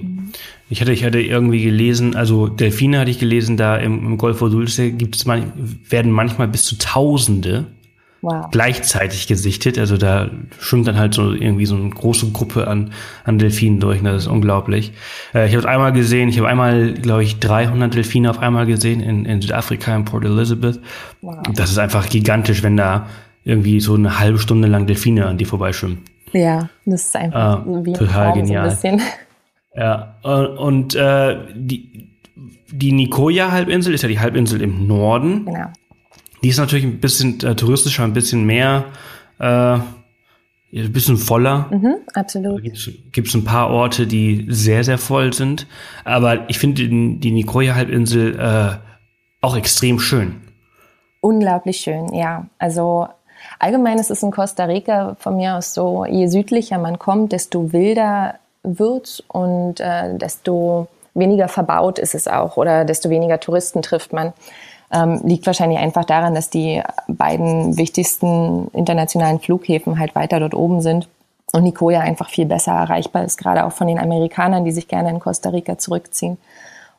Ich 0.70 0.82
hatte, 0.82 0.94
ich 0.94 1.04
hatte 1.04 1.20
irgendwie 1.20 1.64
gelesen, 1.64 2.16
also 2.16 2.48
Delfine 2.48 3.00
hatte 3.00 3.12
ich 3.12 3.20
gelesen, 3.20 3.58
da 3.58 3.78
im, 3.78 4.06
im 4.06 4.18
Golfo 4.18 4.50
Dulce 4.50 4.92
gibt 4.92 5.16
es 5.16 5.26
man, 5.26 5.52
werden 5.90 6.12
manchmal 6.12 6.48
bis 6.48 6.64
zu 6.64 6.78
Tausende 6.78 7.68
wow. 8.22 8.48
gleichzeitig 8.52 9.28
gesichtet. 9.28 9.78
Also 9.78 9.98
da 9.98 10.30
schwimmt 10.60 10.88
dann 10.88 10.98
halt 10.98 11.14
so 11.14 11.34
irgendwie 11.34 11.66
so 11.66 11.76
eine 11.76 11.90
große 11.90 12.32
Gruppe 12.32 12.68
an, 12.68 12.92
an 13.24 13.40
Delfinen 13.40 13.80
durch. 13.80 14.00
Und 14.00 14.06
das 14.06 14.24
ist 14.24 14.28
unglaublich. 14.28 14.92
Äh, 15.34 15.48
ich 15.48 15.52
habe 15.54 15.60
es 15.60 15.66
einmal 15.66 15.94
gesehen. 15.94 16.30
Ich 16.30 16.38
habe 16.38 16.48
einmal, 16.48 16.94
glaube 16.94 17.24
ich, 17.24 17.40
300 17.40 17.94
Delfine 17.94 18.30
auf 18.30 18.40
einmal 18.40 18.66
gesehen 18.66 19.02
in, 19.02 19.26
in 19.26 19.42
Südafrika, 19.42 19.96
in 19.96 20.06
Port 20.06 20.26
Elizabeth. 20.26 20.80
Wow. 21.22 21.38
Das 21.54 21.72
ist 21.72 21.80
einfach 21.80 22.10
gigantisch, 22.10 22.64
wenn 22.64 22.78
da 22.78 23.08
irgendwie 23.44 23.80
so 23.80 23.96
eine 23.96 24.20
halbe 24.20 24.40
Stunde 24.40 24.68
lang 24.68 24.86
Delfine 24.86 25.26
an 25.26 25.38
die 25.38 25.46
vorbeischwimmen. 25.46 26.00
Ja, 26.34 26.70
das 26.86 27.06
ist 27.06 27.16
einfach 27.16 27.66
äh, 27.66 27.86
wie 27.86 27.94
total 27.94 28.34
Traum, 28.34 28.40
genial. 28.40 28.72
So 28.72 28.98
ja, 29.76 30.16
und 30.24 30.96
äh, 30.96 31.38
die, 31.56 32.10
die 32.72 32.92
Nicoya-Halbinsel 32.92 33.94
ist 33.94 34.02
ja 34.02 34.10
die 34.10 34.20
Halbinsel 34.20 34.62
im 34.62 34.88
Norden. 34.88 35.46
Genau. 35.46 35.68
Die 36.44 36.50
ist 36.50 36.58
natürlich 36.58 36.86
ein 36.86 37.00
bisschen 37.00 37.40
äh, 37.44 37.56
touristischer, 37.56 38.04
ein 38.04 38.14
bisschen 38.14 38.46
mehr, 38.46 38.86
äh, 39.40 39.44
ein 39.44 40.94
bisschen 40.94 41.18
voller. 41.18 41.68
Mhm, 41.72 41.96
absolut. 42.14 42.64
Gibt 42.64 43.28
es 43.28 43.34
ein 43.34 43.44
paar 43.44 43.70
Orte, 43.70 44.08
die 44.08 44.46
sehr, 44.50 44.84
sehr 44.84 44.98
voll 44.98 45.34
sind. 45.34 45.68
Aber 46.06 46.50
ich 46.50 46.60
finde 46.60 46.88
die, 46.88 47.20
die 47.20 47.32
Nicoya-Halbinsel 47.32 48.40
äh, 48.40 48.78
auch 49.42 49.58
extrem 49.58 50.00
schön. 50.00 50.36
Unglaublich 51.22 51.78
schön, 51.78 52.14
ja. 52.14 52.48
Also 52.60 53.10
allgemein 53.60 54.00
ist 54.00 54.12
es 54.12 54.24
in 54.24 54.32
Costa 54.32 54.66
Rica 54.66 55.16
von 55.20 55.38
mir 55.38 55.56
aus 55.56 55.74
so, 55.74 56.06
je 56.06 56.28
südlicher 56.28 56.78
man 56.78 57.00
kommt, 57.00 57.32
desto 57.32 57.74
wilder 57.74 58.36
wird 58.64 59.24
und 59.28 59.80
äh, 59.80 60.18
desto 60.18 60.88
weniger 61.14 61.48
verbaut 61.48 62.00
ist 62.00 62.16
es 62.16 62.28
auch 62.28 62.58
oder 62.58 62.86
desto 62.86 63.10
weniger 63.10 63.40
Touristen 63.40 63.82
trifft 63.82 64.14
man. 64.14 64.34
Ähm, 64.92 65.22
liegt 65.24 65.46
wahrscheinlich 65.46 65.80
einfach 65.80 66.06
daran, 66.06 66.34
dass 66.34 66.50
die 66.50 66.82
beiden 67.08 67.78
wichtigsten 67.78 68.70
internationalen 68.74 69.40
Flughäfen 69.40 70.00
halt 70.00 70.16
weiter 70.16 70.40
dort 70.40 70.56
oben 70.56 70.82
sind 70.82 71.08
und 71.52 71.64
Nicoya 71.64 72.02
einfach 72.02 72.30
viel 72.30 72.46
besser 72.46 72.72
erreichbar 72.72 73.24
ist, 73.24 73.38
gerade 73.38 73.66
auch 73.66 73.72
von 73.72 73.88
den 73.88 74.00
Amerikanern, 74.00 74.66
die 74.66 74.72
sich 74.72 74.88
gerne 74.88 75.10
in 75.10 75.20
Costa 75.20 75.50
Rica 75.50 75.78
zurückziehen. 75.78 76.38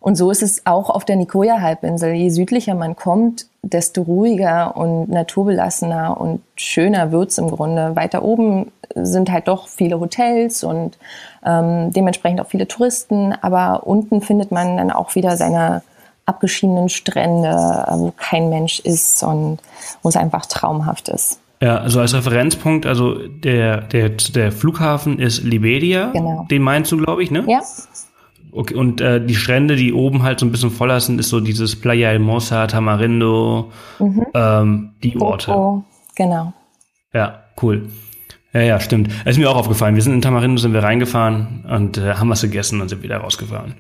Und 0.00 0.16
so 0.16 0.30
ist 0.30 0.42
es 0.42 0.66
auch 0.66 0.88
auf 0.88 1.04
der 1.04 1.16
Nicoya-Halbinsel. 1.16 2.14
Je 2.14 2.30
südlicher 2.30 2.74
man 2.74 2.96
kommt, 2.96 3.46
desto 3.62 4.02
ruhiger 4.02 4.76
und 4.76 5.08
naturbelassener 5.10 6.18
und 6.20 6.42
schöner 6.56 7.12
wird's 7.12 7.38
im 7.38 7.50
Grunde. 7.50 7.94
Weiter 7.94 8.22
oben 8.22 8.72
sind 8.94 9.30
halt 9.30 9.48
doch 9.48 9.68
viele 9.68 10.00
Hotels 10.00 10.64
und 10.64 10.98
ähm, 11.44 11.92
dementsprechend 11.92 12.40
auch 12.40 12.48
viele 12.48 12.66
Touristen, 12.66 13.34
aber 13.40 13.86
unten 13.86 14.20
findet 14.22 14.50
man 14.50 14.76
dann 14.76 14.90
auch 14.90 15.14
wieder 15.14 15.36
seine 15.36 15.82
abgeschiedenen 16.26 16.88
Strände, 16.88 17.86
wo 17.90 18.12
kein 18.16 18.50
Mensch 18.50 18.80
ist 18.80 19.22
und 19.22 19.58
wo 20.02 20.08
es 20.08 20.16
einfach 20.16 20.46
traumhaft 20.46 21.08
ist. 21.08 21.40
Ja, 21.62 21.78
also 21.78 22.00
als 22.00 22.14
Referenzpunkt, 22.14 22.86
also 22.86 23.16
der, 23.28 23.82
der, 23.82 24.08
der 24.08 24.50
Flughafen 24.50 25.18
ist 25.18 25.42
Liberia. 25.42 26.10
Genau. 26.12 26.46
Den 26.50 26.62
meinst 26.62 26.90
du, 26.90 26.96
glaube 26.96 27.22
ich, 27.22 27.30
ne? 27.30 27.44
Ja. 27.46 27.60
Okay, 28.52 28.74
und 28.74 29.00
äh, 29.00 29.24
die 29.24 29.34
Strände, 29.34 29.76
die 29.76 29.92
oben 29.92 30.22
halt 30.22 30.40
so 30.40 30.46
ein 30.46 30.52
bisschen 30.52 30.70
voller 30.70 31.00
sind, 31.00 31.18
ist 31.20 31.28
so 31.28 31.40
dieses 31.40 31.80
Playa 31.80 32.10
Hermosa, 32.10 32.66
Tamarindo, 32.66 33.70
mhm. 33.98 34.26
ähm, 34.34 34.90
die 35.02 35.20
Orte. 35.20 35.52
Oh, 35.52 35.82
genau. 36.16 36.52
Ja, 37.12 37.42
cool. 37.62 37.88
Ja, 38.52 38.62
ja, 38.62 38.80
stimmt. 38.80 39.10
Es 39.24 39.32
ist 39.32 39.38
mir 39.38 39.48
auch 39.48 39.56
aufgefallen. 39.56 39.94
Wir 39.94 40.02
sind 40.02 40.14
in 40.14 40.22
Tamarindo, 40.22 40.60
sind 40.60 40.72
wir 40.72 40.82
reingefahren 40.82 41.64
und 41.70 41.98
äh, 41.98 42.14
haben 42.14 42.30
was 42.30 42.40
gegessen 42.40 42.80
und 42.80 42.88
sind 42.88 43.02
wieder 43.02 43.18
rausgefahren. 43.18 43.74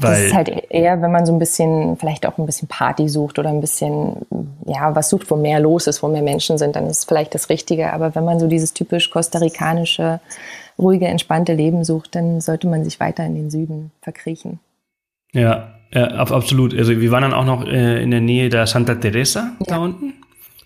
Weil 0.00 0.12
das 0.12 0.20
ist 0.26 0.34
halt 0.34 0.66
eher, 0.70 1.02
wenn 1.02 1.10
man 1.10 1.26
so 1.26 1.32
ein 1.32 1.40
bisschen, 1.40 1.96
vielleicht 1.96 2.24
auch 2.26 2.38
ein 2.38 2.46
bisschen 2.46 2.68
Party 2.68 3.08
sucht 3.08 3.38
oder 3.38 3.48
ein 3.48 3.60
bisschen, 3.60 4.26
ja, 4.66 4.94
was 4.94 5.08
sucht, 5.08 5.30
wo 5.30 5.36
mehr 5.36 5.58
los 5.58 5.88
ist, 5.88 6.02
wo 6.02 6.08
mehr 6.08 6.22
Menschen 6.22 6.58
sind, 6.58 6.76
dann 6.76 6.86
ist 6.86 7.08
vielleicht 7.08 7.34
das 7.34 7.48
Richtige. 7.48 7.92
Aber 7.92 8.14
wenn 8.14 8.24
man 8.24 8.38
so 8.38 8.46
dieses 8.46 8.72
typisch 8.72 9.10
kostarikanische, 9.10 10.20
ruhige, 10.78 11.06
entspannte 11.06 11.54
Leben 11.54 11.84
sucht, 11.84 12.14
dann 12.14 12.40
sollte 12.40 12.66
man 12.66 12.84
sich 12.84 13.00
weiter 13.00 13.24
in 13.26 13.34
den 13.34 13.50
Süden 13.50 13.90
verkriechen. 14.00 14.60
Ja, 15.32 15.74
ja 15.92 16.06
absolut. 16.06 16.74
Also 16.74 17.00
wir 17.00 17.10
waren 17.10 17.22
dann 17.22 17.34
auch 17.34 17.44
noch 17.44 17.66
äh, 17.66 18.02
in 18.02 18.10
der 18.10 18.20
Nähe 18.20 18.48
der 18.48 18.66
Santa 18.66 18.94
Teresa 18.94 19.52
ja. 19.60 19.66
da 19.66 19.78
unten. 19.78 20.14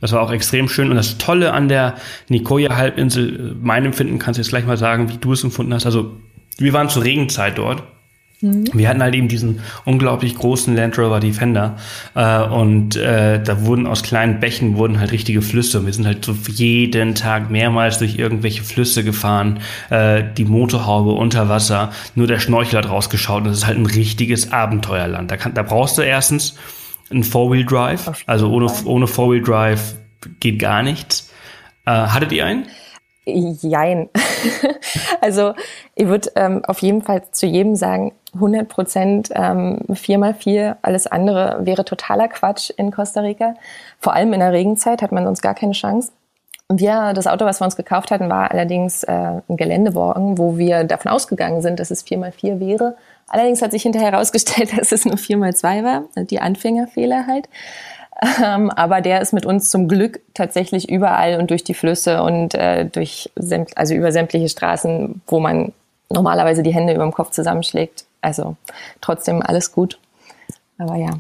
Das 0.01 0.13
war 0.13 0.21
auch 0.21 0.33
extrem 0.33 0.69
schön. 0.69 0.91
Und 0.91 0.97
das 0.97 1.17
Tolle 1.19 1.53
an 1.53 1.69
der 1.69 1.95
Nicoya-Halbinsel, 2.29 3.53
äh, 3.53 3.55
mein 3.61 3.85
Empfinden, 3.85 4.19
kannst 4.19 4.39
du 4.39 4.43
jetzt 4.43 4.51
gleich 4.51 4.67
mal 4.67 4.77
sagen, 4.77 5.09
wie 5.09 5.17
du 5.17 5.33
es 5.33 5.45
empfunden 5.45 5.73
hast. 5.73 5.87
Also 5.87 6.17
wir 6.59 6.73
waren 6.73 6.89
zur 6.89 7.05
Regenzeit 7.05 7.57
dort. 7.57 7.83
Mhm. 8.43 8.65
Wir 8.73 8.89
hatten 8.89 9.03
halt 9.03 9.15
eben 9.15 9.29
diesen 9.29 9.61
unglaublich 9.85 10.35
großen 10.35 10.75
Land 10.75 10.99
Rover 10.99 11.21
Defender 11.21 11.77
äh, 12.15 12.43
und 12.43 12.97
äh, 12.97 13.41
da 13.43 13.65
wurden 13.65 13.87
aus 13.87 14.03
kleinen 14.03 14.41
Bächen 14.41 14.77
wurden 14.77 14.99
halt 14.99 15.13
richtige 15.13 15.43
Flüsse. 15.43 15.79
Und 15.79 15.87
wir 15.87 15.93
sind 15.93 16.07
halt 16.07 16.25
so 16.25 16.37
jeden 16.49 17.15
Tag 17.15 17.51
mehrmals 17.51 17.99
durch 17.99 18.19
irgendwelche 18.19 18.65
Flüsse 18.65 19.05
gefahren, 19.05 19.61
äh, 19.91 20.25
die 20.37 20.45
Motorhaube 20.45 21.13
unter 21.13 21.49
Wasser, 21.49 21.93
nur 22.17 22.27
der 22.27 22.41
Schnorchel 22.41 22.79
hat 22.79 22.91
rausgeschaut 22.91 23.45
und 23.45 23.49
das 23.49 23.59
ist 23.59 23.67
halt 23.67 23.79
ein 23.79 23.87
richtiges 23.87 24.53
Abenteuerland. 24.53 25.31
Da, 25.31 25.37
kann, 25.37 25.55
da 25.55 25.63
brauchst 25.63 25.97
du 25.97 26.03
erstens 26.03 26.57
ein 27.13 27.23
Four-Wheel 27.23 27.65
Drive, 27.65 28.11
also 28.27 28.51
ohne, 28.51 28.73
ohne 28.85 29.07
Four-Wheel 29.07 29.43
Drive 29.43 29.95
geht 30.41 30.59
gar 30.59 30.83
nichts. 30.83 31.31
Äh, 31.87 31.91
hattet 31.91 32.33
ihr 32.33 32.45
einen? 32.45 32.67
Jein. 33.25 34.09
also 35.21 35.55
ich 35.95 36.07
würde 36.07 36.31
ähm, 36.35 36.65
auf 36.65 36.81
jeden 36.81 37.03
Fall 37.03 37.23
zu 37.31 37.47
jedem 37.47 37.77
sagen, 37.77 38.13
100 38.35 38.69
Prozent 38.69 39.31
ähm, 39.35 39.81
4x4, 39.89 40.77
alles 40.83 41.07
andere 41.07 41.59
wäre 41.61 41.85
totaler 41.85 42.29
Quatsch 42.29 42.71
in 42.77 42.91
Costa 42.91 43.21
Rica. 43.21 43.55
Vor 44.01 44.15
allem 44.15 44.33
in 44.33 44.41
der 44.41 44.53
Regenzeit 44.53 45.03
hat 45.03 45.13
man 45.13 45.25
sonst 45.25 45.43
gar 45.43 45.55
keine 45.55 45.73
Chance. 45.73 46.13
Wir, 46.69 47.13
das 47.13 47.27
Auto, 47.27 47.45
was 47.45 47.61
wir 47.61 47.67
uns 47.67 47.77
gekauft 47.77 48.11
hatten, 48.11 48.31
war 48.31 48.51
allerdings 48.51 49.03
äh, 49.03 49.13
ein 49.13 49.57
Geländewagen, 49.57 50.39
wo 50.39 50.57
wir 50.57 50.85
davon 50.85 51.13
ausgegangen 51.13 51.61
sind, 51.61 51.79
dass 51.79 51.91
es 51.91 52.07
4x4 52.07 52.61
wäre. 52.61 52.97
Allerdings 53.29 53.63
hat 53.63 53.73
sich 53.73 53.83
hinterher 53.83 54.13
herausgestellt, 54.13 54.71
dass 54.79 54.91
es 54.91 55.05
nur 55.05 55.17
4x2 55.17 55.85
war, 55.85 56.05
die 56.25 56.41
Anfängerfehler 56.41 57.27
halt. 57.27 57.49
Ähm, 58.23 58.71
aber 58.71 59.01
der 59.01 59.21
ist 59.21 59.33
mit 59.33 59.47
uns 59.47 59.69
zum 59.69 59.89
Glück 59.89 60.21
tatsächlich 60.35 60.89
überall 60.89 61.41
und 61.41 61.51
durch 61.51 61.65
die 61.65 61.75
Flüsse 61.75 62.23
und 62.23 62.55
äh, 62.55 62.85
durch 62.85 63.31
also 63.75 63.95
über 63.95 64.13
sämtliche 64.13 64.49
Straßen, 64.49 65.23
wo 65.27 65.41
man 65.41 65.73
normalerweise 66.09 66.63
die 66.63 66.73
Hände 66.73 66.95
über 66.95 67.03
dem 67.03 67.13
Kopf 67.13 67.31
zusammenschlägt. 67.31 68.05
Also 68.21 68.57
trotzdem 69.01 69.43
alles 69.43 69.73
gut. 69.73 69.99
Aber 70.79 70.97
ja. 70.97 71.11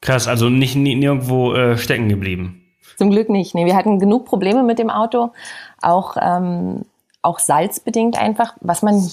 Krass, 0.00 0.28
also 0.28 0.48
nicht 0.48 0.76
nirgendwo 0.76 1.52
äh, 1.54 1.76
stecken 1.76 2.08
geblieben. 2.08 2.62
Zum 2.96 3.10
Glück 3.10 3.28
nicht. 3.28 3.54
Nee, 3.54 3.66
wir 3.66 3.76
hatten 3.76 3.98
genug 3.98 4.24
Probleme 4.24 4.62
mit 4.62 4.78
dem 4.78 4.90
Auto, 4.90 5.30
auch 5.82 6.16
ähm, 6.20 6.82
auch 7.20 7.38
salzbedingt 7.38 8.18
einfach. 8.18 8.54
Was 8.60 8.82
man 8.82 9.08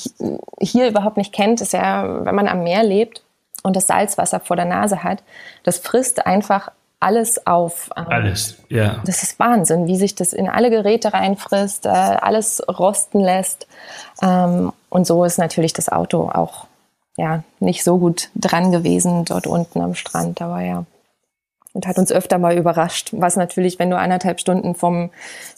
hier 0.60 0.88
überhaupt 0.88 1.18
nicht 1.18 1.34
kennt, 1.34 1.60
ist 1.62 1.74
ja, 1.74 2.26
wenn 2.26 2.36
man 2.36 2.48
am 2.48 2.64
Meer 2.64 2.84
lebt 2.84 3.24
und 3.64 3.76
das 3.76 3.88
Salzwasser 3.88 4.40
vor 4.40 4.56
der 4.56 4.66
Nase 4.66 5.04
hat, 5.04 5.24
das 5.64 5.80
frisst 5.80 6.26
einfach 6.26 6.72
alles 7.06 7.46
auf. 7.46 7.92
Ähm, 7.96 8.06
alles, 8.10 8.58
ja. 8.70 9.02
Das 9.06 9.22
ist 9.22 9.38
Wahnsinn, 9.40 9.86
wie 9.86 9.96
sich 9.96 10.16
das 10.16 10.34
in 10.34 10.50
alle 10.50 10.72
Geräte 10.72 11.14
reinfrisst, 11.14 11.86
äh, 11.86 11.90
alles 11.90 12.64
rosten 12.68 13.20
lässt. 13.20 13.68
Ähm, 14.24 14.74
und 14.90 15.06
so 15.06 15.24
ist 15.24 15.38
natürlich 15.38 15.74
das 15.74 15.90
Auto 15.90 16.30
auch 16.34 16.66
ja 17.16 17.44
nicht 17.60 17.84
so 17.84 18.00
gut 18.00 18.30
dran 18.36 18.72
gewesen 18.72 19.24
dort 19.24 19.46
unten 19.46 19.82
am 19.82 19.94
Strand. 19.94 20.42
Aber 20.42 20.62
ja 20.62 20.86
und 21.76 21.88
hat 21.88 22.00
uns 22.00 22.12
öfter 22.12 22.40
mal 22.40 22.58
überrascht, 22.58 23.10
was 23.12 23.36
natürlich, 23.36 23.80
wenn 23.80 23.90
du 23.90 23.98
anderthalb 23.98 24.40
Stunden 24.40 24.76
vom, 24.76 25.12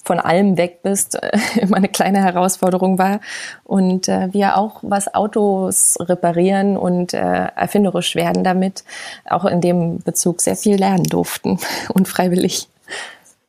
von 0.03 0.19
allem 0.19 0.57
weg 0.57 0.81
bist, 0.81 1.15
äh, 1.23 1.29
immer 1.61 1.77
eine 1.77 1.87
kleine 1.87 2.23
Herausforderung 2.23 2.97
war. 2.97 3.21
Und 3.63 4.09
äh, 4.09 4.33
wir 4.33 4.57
auch, 4.57 4.79
was 4.81 5.13
Autos 5.13 5.95
reparieren 6.01 6.75
und 6.75 7.13
äh, 7.13 7.47
erfinderisch 7.55 8.15
werden 8.15 8.43
damit, 8.43 8.83
auch 9.29 9.45
in 9.45 9.61
dem 9.61 9.99
Bezug 9.99 10.41
sehr 10.41 10.55
viel 10.55 10.75
lernen 10.75 11.03
durften 11.03 11.59
und 11.93 12.07
freiwillig. 12.07 12.67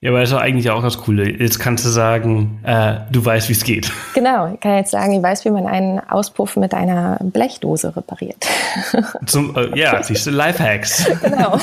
Ja, 0.01 0.11
aber 0.11 0.21
das 0.21 0.31
ist 0.31 0.37
doch 0.37 0.41
eigentlich 0.41 0.71
auch 0.71 0.83
das 0.83 0.99
Coole. 0.99 1.29
Jetzt 1.29 1.59
kannst 1.59 1.85
du 1.85 1.89
sagen, 1.89 2.61
äh, 2.63 3.01
du 3.11 3.25
weißt, 3.25 3.49
wie 3.49 3.53
es 3.53 3.65
geht. 3.65 3.93
Genau, 4.15 4.53
ich 4.53 4.61
kann 4.61 4.77
jetzt 4.77 4.91
sagen, 4.91 5.13
ich 5.13 5.23
weiß, 5.23 5.45
wie 5.45 5.51
man 5.51 5.67
einen 5.67 6.01
Auspuff 6.01 6.57
mit 6.57 6.75
einer 6.75 7.19
Blechdose 7.21 7.97
repariert. 7.97 8.47
Zum, 9.27 9.57
äh, 9.57 9.79
ja, 9.79 10.03
siehst 10.03 10.27
du, 10.27 10.31
Lifehacks. 10.31 11.09
Genau. 11.23 11.59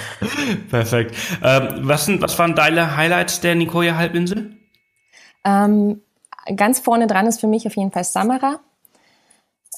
Perfekt. 0.70 1.14
Ähm, 1.42 1.68
was, 1.82 2.06
sind, 2.06 2.22
was 2.22 2.38
waren 2.38 2.54
deine 2.54 2.96
Highlights 2.96 3.40
der 3.40 3.54
Nicoya-Halbinsel? 3.54 4.50
Ähm, 5.44 6.00
ganz 6.56 6.78
vorne 6.78 7.06
dran 7.06 7.26
ist 7.26 7.40
für 7.40 7.46
mich 7.46 7.66
auf 7.66 7.76
jeden 7.76 7.90
Fall 7.90 8.04
Samara. 8.04 8.60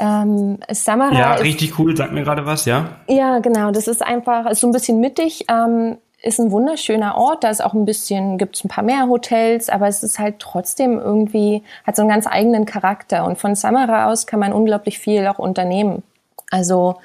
Ähm, 0.00 0.58
Samara 0.70 1.12
ja, 1.12 1.34
richtig 1.34 1.78
cool, 1.78 1.96
sag 1.96 2.12
mir 2.12 2.22
gerade 2.22 2.46
was, 2.46 2.64
ja? 2.64 3.00
Ja, 3.08 3.40
genau. 3.40 3.70
Das 3.70 3.86
ist 3.88 4.02
einfach, 4.02 4.46
ist 4.46 4.60
so 4.60 4.68
ein 4.68 4.72
bisschen 4.72 5.00
mittig. 5.00 5.44
Ähm, 5.48 5.98
ist 6.22 6.38
ein 6.38 6.50
wunderschöner 6.50 7.16
Ort. 7.16 7.44
Da 7.44 7.50
ist 7.50 7.64
auch 7.64 7.74
ein 7.74 7.84
bisschen, 7.84 8.38
gibt 8.38 8.56
es 8.56 8.64
ein 8.64 8.68
paar 8.68 8.84
mehr 8.84 9.08
Hotels, 9.08 9.68
aber 9.68 9.88
es 9.88 10.02
ist 10.02 10.18
halt 10.18 10.38
trotzdem 10.38 10.98
irgendwie, 10.98 11.62
hat 11.86 11.96
so 11.96 12.02
einen 12.02 12.10
ganz 12.10 12.26
eigenen 12.26 12.66
Charakter. 12.66 13.24
Und 13.24 13.38
von 13.38 13.54
Samara 13.54 14.10
aus 14.10 14.26
kann 14.26 14.40
man 14.40 14.52
unglaublich 14.52 14.98
viel 14.98 15.26
auch 15.26 15.38
unternehmen. 15.38 16.02
Also 16.50 16.96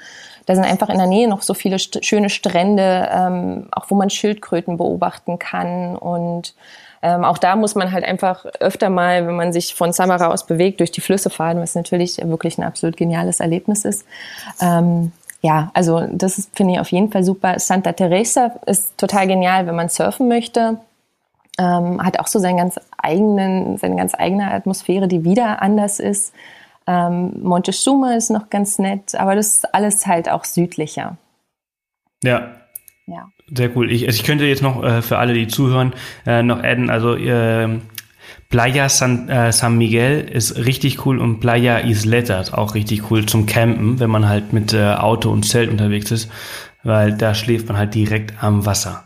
da 0.46 0.54
sind 0.54 0.64
einfach 0.64 0.88
in 0.88 0.98
der 0.98 1.06
Nähe 1.06 1.28
noch 1.28 1.42
so 1.42 1.54
viele 1.54 1.78
st 1.78 2.04
schöne 2.04 2.30
Strände, 2.30 3.08
ähm, 3.12 3.68
auch 3.72 3.86
wo 3.88 3.94
man 3.94 4.10
Schildkröten 4.10 4.76
beobachten 4.76 5.38
kann. 5.38 5.96
Und 5.96 6.54
ähm, 7.02 7.24
auch 7.24 7.38
da 7.38 7.56
muss 7.56 7.74
man 7.74 7.92
halt 7.92 8.04
einfach 8.04 8.44
öfter 8.60 8.90
mal, 8.90 9.26
wenn 9.26 9.36
man 9.36 9.52
sich 9.52 9.74
von 9.74 9.92
Samara 9.92 10.28
aus 10.28 10.46
bewegt, 10.46 10.80
durch 10.80 10.92
die 10.92 11.00
Flüsse 11.00 11.30
fahren, 11.30 11.60
was 11.60 11.74
natürlich 11.74 12.18
wirklich 12.22 12.58
ein 12.58 12.64
absolut 12.64 12.96
geniales 12.96 13.40
Erlebnis 13.40 13.84
ist. 13.84 14.04
Ähm, 14.60 15.12
ja, 15.42 15.70
also 15.74 16.06
das 16.12 16.48
finde 16.54 16.74
ich 16.74 16.80
auf 16.80 16.90
jeden 16.90 17.10
Fall 17.10 17.24
super. 17.24 17.58
Santa 17.58 17.92
Teresa 17.92 18.52
ist 18.66 18.96
total 18.98 19.26
genial, 19.26 19.66
wenn 19.66 19.76
man 19.76 19.88
surfen 19.88 20.28
möchte. 20.28 20.78
Ähm, 21.58 22.04
hat 22.04 22.18
auch 22.18 22.26
so 22.26 22.38
seinen 22.38 22.58
ganz 22.58 22.78
eigenen, 22.98 23.78
seine 23.78 23.96
ganz 23.96 24.14
eigene 24.14 24.50
Atmosphäre, 24.50 25.08
die 25.08 25.24
wieder 25.24 25.62
anders 25.62 26.00
ist. 26.00 26.34
Ähm, 26.86 27.32
Montezuma 27.42 28.14
ist 28.14 28.30
noch 28.30 28.50
ganz 28.50 28.78
nett, 28.78 29.14
aber 29.14 29.34
das 29.34 29.54
ist 29.54 29.74
alles 29.74 30.06
halt 30.06 30.28
auch 30.28 30.44
südlicher. 30.44 31.16
Ja. 32.22 32.56
Ja. 33.06 33.28
Sehr 33.52 33.76
cool. 33.76 33.90
Ich, 33.90 34.06
also 34.06 34.18
ich 34.18 34.24
könnte 34.24 34.44
jetzt 34.44 34.62
noch 34.62 34.82
äh, 34.82 35.00
für 35.02 35.18
alle, 35.18 35.32
die 35.32 35.46
zuhören, 35.46 35.94
äh, 36.26 36.42
noch 36.42 36.62
adden, 36.62 36.90
also 36.90 37.14
äh, 37.14 37.78
Playa 38.48 38.88
San, 38.88 39.28
äh, 39.28 39.52
San 39.52 39.76
Miguel 39.76 40.20
ist 40.20 40.56
richtig 40.56 41.04
cool 41.04 41.18
und 41.18 41.40
Playa 41.40 41.78
Isleta 41.78 42.40
ist 42.40 42.54
auch 42.54 42.74
richtig 42.74 43.10
cool 43.10 43.26
zum 43.26 43.46
Campen, 43.46 43.98
wenn 43.98 44.10
man 44.10 44.28
halt 44.28 44.52
mit 44.52 44.72
äh, 44.72 44.94
Auto 44.94 45.30
und 45.30 45.44
Zelt 45.44 45.70
unterwegs 45.70 46.10
ist, 46.10 46.30
weil 46.84 47.12
da 47.12 47.34
schläft 47.34 47.68
man 47.68 47.76
halt 47.76 47.94
direkt 47.94 48.42
am 48.42 48.64
Wasser. 48.66 49.04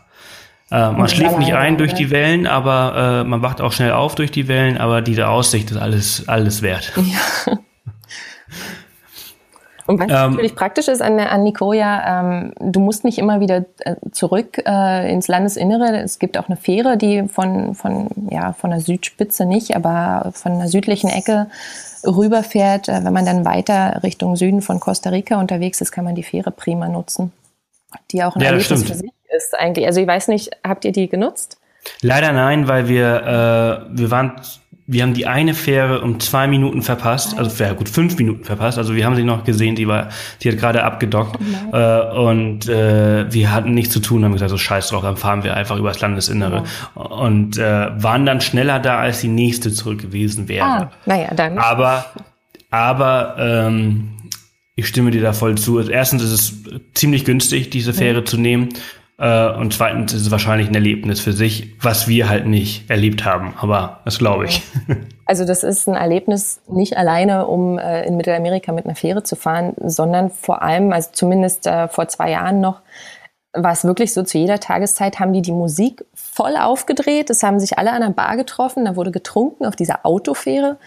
Äh, 0.69 0.91
man 0.91 1.09
schläft 1.09 1.37
nicht 1.39 1.53
ein 1.53 1.77
durch 1.77 1.93
die 1.93 2.11
Wellen, 2.11 2.47
aber 2.47 3.21
äh, 3.21 3.27
man 3.27 3.41
wacht 3.41 3.59
auch 3.59 3.73
schnell 3.73 3.91
auf 3.91 4.15
durch 4.15 4.31
die 4.31 4.47
Wellen, 4.47 4.77
aber 4.77 5.01
diese 5.01 5.27
Aussicht 5.27 5.71
ist 5.71 5.77
alles, 5.77 6.27
alles 6.27 6.61
wert. 6.61 6.93
Ja. 6.95 7.57
Und 9.91 9.99
was 9.99 10.09
ähm, 10.09 10.31
natürlich 10.31 10.55
praktisch 10.55 10.87
ist 10.87 11.01
an, 11.01 11.19
an 11.19 11.43
Nicoya, 11.43 12.21
ähm, 12.21 12.53
du 12.59 12.79
musst 12.79 13.03
nicht 13.03 13.17
immer 13.17 13.41
wieder 13.41 13.65
äh, 13.79 13.95
zurück 14.11 14.61
äh, 14.65 15.11
ins 15.11 15.27
Landesinnere. 15.27 15.99
Es 16.01 16.17
gibt 16.17 16.37
auch 16.37 16.47
eine 16.47 16.55
Fähre, 16.55 16.95
die 16.95 17.27
von, 17.27 17.75
von, 17.75 18.07
ja, 18.29 18.53
von 18.53 18.69
der 18.69 18.79
Südspitze 18.79 19.45
nicht, 19.45 19.75
aber 19.75 20.31
von 20.33 20.59
der 20.59 20.69
südlichen 20.69 21.09
Ecke 21.09 21.47
rüberfährt. 22.05 22.87
Äh, 22.87 23.03
wenn 23.03 23.11
man 23.11 23.25
dann 23.25 23.43
weiter 23.43 24.01
Richtung 24.01 24.37
Süden 24.37 24.61
von 24.61 24.79
Costa 24.79 25.09
Rica 25.09 25.39
unterwegs 25.41 25.81
ist, 25.81 25.91
kann 25.91 26.05
man 26.05 26.15
die 26.15 26.23
Fähre 26.23 26.51
prima 26.51 26.87
nutzen. 26.87 27.33
Die 28.11 28.23
auch 28.23 28.37
ein 28.37 28.41
ja, 28.41 28.47
Erlebnis 28.47 28.83
für 28.85 28.95
sich 28.95 29.11
ist 29.35 29.53
eigentlich. 29.59 29.85
Also 29.85 29.99
ich 29.99 30.07
weiß 30.07 30.29
nicht, 30.29 30.51
habt 30.65 30.85
ihr 30.85 30.93
die 30.93 31.09
genutzt? 31.09 31.57
Leider 32.01 32.31
nein, 32.31 32.69
weil 32.69 32.87
wir, 32.87 33.87
äh, 33.91 33.97
wir 33.97 34.09
waren 34.09 34.39
wir 34.91 35.03
haben 35.03 35.13
die 35.13 35.25
eine 35.25 35.53
Fähre 35.53 36.01
um 36.01 36.19
zwei 36.19 36.47
Minuten 36.47 36.81
verpasst, 36.81 37.37
also 37.37 37.63
ja 37.63 37.71
gut 37.71 37.87
fünf 37.87 38.17
Minuten 38.17 38.43
verpasst. 38.43 38.77
Also 38.77 38.93
wir 38.93 39.05
haben 39.05 39.15
sie 39.15 39.23
noch 39.23 39.45
gesehen, 39.45 39.75
die 39.75 39.87
war, 39.87 40.09
die 40.41 40.49
hat 40.51 40.57
gerade 40.57 40.83
abgedockt 40.83 41.39
oh 41.71 41.75
äh, 41.77 42.19
und 42.19 42.67
äh, 42.67 43.31
wir 43.31 43.53
hatten 43.53 43.73
nichts 43.73 43.93
zu 43.93 44.01
tun, 44.01 44.25
haben 44.25 44.33
gesagt, 44.33 44.51
so 44.51 44.57
scheiß 44.57 44.89
drauf, 44.89 45.01
dann 45.01 45.15
fahren 45.15 45.45
wir 45.45 45.55
einfach 45.55 45.77
übers 45.77 46.01
Landesinnere 46.01 46.65
ja. 46.95 47.01
und 47.01 47.57
äh, 47.57 48.03
waren 48.03 48.25
dann 48.25 48.41
schneller 48.41 48.79
da, 48.79 48.99
als 48.99 49.21
die 49.21 49.29
nächste 49.29 49.71
zurück 49.71 50.01
gewesen 50.01 50.49
wäre. 50.49 50.65
Ah, 50.65 50.91
naja, 51.05 51.33
dann. 51.33 51.57
Aber, 51.57 52.05
aber 52.69 53.37
ähm, 53.39 54.09
ich 54.75 54.87
stimme 54.87 55.11
dir 55.11 55.21
da 55.21 55.31
voll 55.31 55.57
zu. 55.57 55.79
Erstens 55.79 56.21
ist 56.21 56.31
es 56.31 56.53
ziemlich 56.95 57.23
günstig, 57.23 57.69
diese 57.69 57.93
Fähre 57.93 58.19
ja. 58.19 58.25
zu 58.25 58.37
nehmen. 58.37 58.69
Äh, 59.21 59.51
und 59.51 59.71
zweitens 59.71 60.13
ist 60.13 60.23
es 60.23 60.31
wahrscheinlich 60.31 60.67
ein 60.67 60.73
Erlebnis 60.73 61.19
für 61.19 61.31
sich, 61.31 61.75
was 61.79 62.07
wir 62.07 62.27
halt 62.27 62.47
nicht 62.47 62.89
erlebt 62.89 63.23
haben. 63.23 63.53
Aber 63.61 63.99
das 64.03 64.17
glaube 64.17 64.45
ich. 64.45 64.63
Also 65.23 65.45
das 65.45 65.63
ist 65.63 65.87
ein 65.87 65.95
Erlebnis 65.95 66.59
nicht 66.67 66.97
alleine, 66.97 67.47
um 67.47 67.79
äh, 67.79 68.05
in 68.05 68.17
Mittelamerika 68.17 68.73
mit 68.73 68.83
einer 68.83 68.95
Fähre 68.95 69.23
zu 69.23 69.37
fahren, 69.37 69.71
sondern 69.77 70.29
vor 70.29 70.61
allem, 70.61 70.91
also 70.91 71.07
zumindest 71.13 71.67
äh, 71.67 71.87
vor 71.87 72.09
zwei 72.09 72.31
Jahren 72.31 72.59
noch, 72.59 72.81
war 73.53 73.73
es 73.73 73.83
wirklich 73.83 74.13
so, 74.13 74.23
zu 74.23 74.37
jeder 74.37 74.59
Tageszeit 74.59 75.19
haben 75.19 75.33
die 75.33 75.41
die 75.41 75.51
Musik 75.51 76.05
voll 76.13 76.55
aufgedreht. 76.55 77.29
Es 77.29 77.43
haben 77.43 77.59
sich 77.59 77.77
alle 77.77 77.91
an 77.91 78.01
der 78.01 78.09
Bar 78.11 78.37
getroffen, 78.37 78.85
da 78.85 78.95
wurde 78.95 79.11
getrunken 79.11 79.65
auf 79.65 79.75
dieser 79.75 80.05
Autofähre 80.05 80.77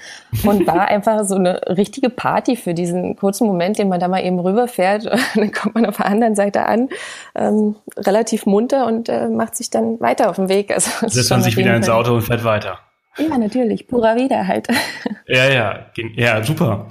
und 0.45 0.67
war 0.67 0.89
einfach 0.89 1.25
so 1.25 1.35
eine 1.35 1.61
richtige 1.69 2.09
Party 2.09 2.57
für 2.57 2.73
diesen 2.73 3.17
kurzen 3.17 3.47
Moment, 3.47 3.79
den 3.79 3.89
man 3.89 4.01
da 4.01 4.09
mal 4.09 4.25
eben 4.25 4.39
rüberfährt. 4.39 5.07
Und 5.35 5.37
dann 5.37 5.53
kommt 5.53 5.75
man 5.75 5.87
auf 5.87 5.97
der 5.97 6.07
anderen 6.07 6.35
Seite 6.35 6.65
an, 6.67 6.89
ähm, 7.35 7.77
relativ 7.97 8.47
munter 8.47 8.87
und 8.87 9.09
äh, 9.09 9.29
macht 9.29 9.57
sich 9.57 9.71
dann 9.71 10.01
weiter 10.01 10.31
auf 10.31 10.37
den 10.37 10.49
Weg. 10.49 10.73
Also, 10.73 11.09
Setzt 11.09 11.31
man 11.31 11.43
sich 11.43 11.57
wieder 11.57 11.75
ins 11.75 11.89
Auto 11.89 12.15
und 12.15 12.23
fährt 12.23 12.45
weiter. 12.45 12.79
Ja, 13.17 13.37
natürlich. 13.39 13.87
Pura 13.89 14.17
wieder 14.17 14.47
halt. 14.47 14.69
Ja, 15.27 15.49
ja, 15.49 15.87
ja, 16.17 16.45
super. 16.45 16.87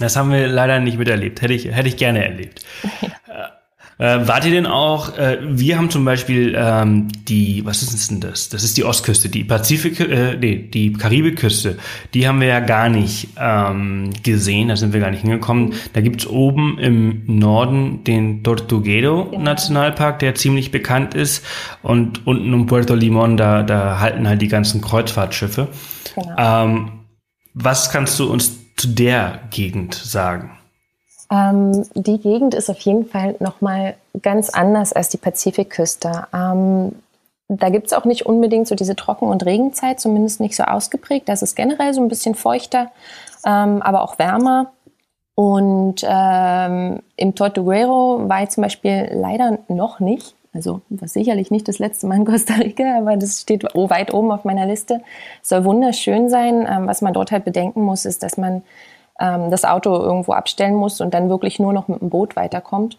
Das 0.00 0.16
haben 0.16 0.32
wir 0.32 0.48
leider 0.48 0.80
nicht 0.80 0.98
miterlebt. 0.98 1.40
Hätte 1.42 1.54
ich, 1.54 1.66
hätte 1.66 1.86
ich 1.86 1.96
gerne 1.96 2.24
erlebt. 2.24 2.64
Ja. 3.28 3.55
Äh, 3.98 4.28
wart 4.28 4.44
ihr 4.44 4.50
denn 4.50 4.66
auch, 4.66 5.16
äh, 5.16 5.38
wir 5.42 5.78
haben 5.78 5.88
zum 5.88 6.04
Beispiel 6.04 6.54
ähm, 6.54 7.08
die, 7.28 7.64
was 7.64 7.82
ist 7.82 8.10
denn 8.10 8.20
das? 8.20 8.50
Das 8.50 8.62
ist 8.62 8.76
die 8.76 8.84
Ostküste, 8.84 9.30
die 9.30 9.42
Pazifik, 9.42 10.00
äh, 10.00 10.36
nee, 10.36 10.56
die 10.56 10.92
Karibikküste. 10.92 11.78
Die 12.12 12.28
haben 12.28 12.40
wir 12.40 12.48
ja 12.48 12.60
gar 12.60 12.90
nicht 12.90 13.28
ähm, 13.40 14.10
gesehen, 14.22 14.68
da 14.68 14.76
sind 14.76 14.92
wir 14.92 15.00
gar 15.00 15.10
nicht 15.10 15.22
hingekommen. 15.22 15.72
Da 15.94 16.02
gibt's 16.02 16.26
oben 16.26 16.78
im 16.78 17.22
Norden 17.26 18.04
den 18.04 18.42
Tortuguero 18.42 19.34
Nationalpark, 19.38 20.18
der 20.18 20.34
ziemlich 20.34 20.70
bekannt 20.70 21.14
ist. 21.14 21.42
Und 21.82 22.26
unten 22.26 22.52
um 22.52 22.66
Puerto 22.66 22.94
Limon, 22.94 23.38
da, 23.38 23.62
da 23.62 23.98
halten 23.98 24.28
halt 24.28 24.42
die 24.42 24.48
ganzen 24.48 24.82
Kreuzfahrtschiffe. 24.82 25.68
Genau. 26.14 26.34
Ähm, 26.36 26.90
was 27.54 27.90
kannst 27.90 28.18
du 28.18 28.30
uns 28.30 28.74
zu 28.76 28.88
der 28.88 29.40
Gegend 29.50 29.94
sagen? 29.94 30.50
Ähm, 31.30 31.84
die 31.94 32.18
Gegend 32.18 32.54
ist 32.54 32.70
auf 32.70 32.78
jeden 32.80 33.06
Fall 33.06 33.36
nochmal 33.40 33.94
ganz 34.22 34.50
anders 34.50 34.92
als 34.92 35.08
die 35.08 35.16
Pazifikküste. 35.16 36.26
Ähm, 36.32 36.92
da 37.48 37.68
gibt 37.68 37.86
es 37.86 37.92
auch 37.92 38.04
nicht 38.04 38.26
unbedingt 38.26 38.66
so 38.66 38.74
diese 38.74 38.96
Trocken- 38.96 39.28
und 39.28 39.44
Regenzeit, 39.44 40.00
zumindest 40.00 40.40
nicht 40.40 40.56
so 40.56 40.64
ausgeprägt. 40.64 41.28
Das 41.28 41.42
ist 41.42 41.54
generell 41.54 41.94
so 41.94 42.00
ein 42.00 42.08
bisschen 42.08 42.34
feuchter, 42.34 42.90
ähm, 43.44 43.82
aber 43.82 44.02
auch 44.02 44.18
wärmer. 44.18 44.72
Und 45.34 45.96
ähm, 46.08 47.00
im 47.16 47.34
Tortuguero 47.34 48.28
war 48.28 48.42
ich 48.42 48.48
zum 48.48 48.62
Beispiel 48.62 49.10
leider 49.12 49.58
noch 49.68 50.00
nicht. 50.00 50.34
Also 50.54 50.80
war 50.88 51.06
sicherlich 51.06 51.50
nicht 51.50 51.68
das 51.68 51.78
letzte 51.78 52.06
Mal 52.06 52.16
in 52.16 52.24
Costa 52.24 52.54
Rica, 52.54 52.96
aber 52.96 53.16
das 53.16 53.42
steht 53.42 53.62
weit 53.74 54.14
oben 54.14 54.32
auf 54.32 54.44
meiner 54.44 54.66
Liste. 54.66 55.02
Soll 55.42 55.64
wunderschön 55.64 56.30
sein. 56.30 56.66
Ähm, 56.68 56.86
was 56.86 57.02
man 57.02 57.12
dort 57.12 57.30
halt 57.30 57.44
bedenken 57.44 57.82
muss, 57.82 58.06
ist, 58.06 58.22
dass 58.22 58.38
man 58.38 58.62
ähm, 59.20 59.50
das 59.50 59.64
Auto 59.64 59.94
irgendwo 59.94 60.32
abstellen 60.32 60.74
muss 60.74 61.00
und 61.00 61.14
dann 61.14 61.28
wirklich 61.28 61.58
nur 61.58 61.72
noch 61.72 61.88
mit 61.88 62.00
dem 62.00 62.10
Boot 62.10 62.36
weiterkommt. 62.36 62.98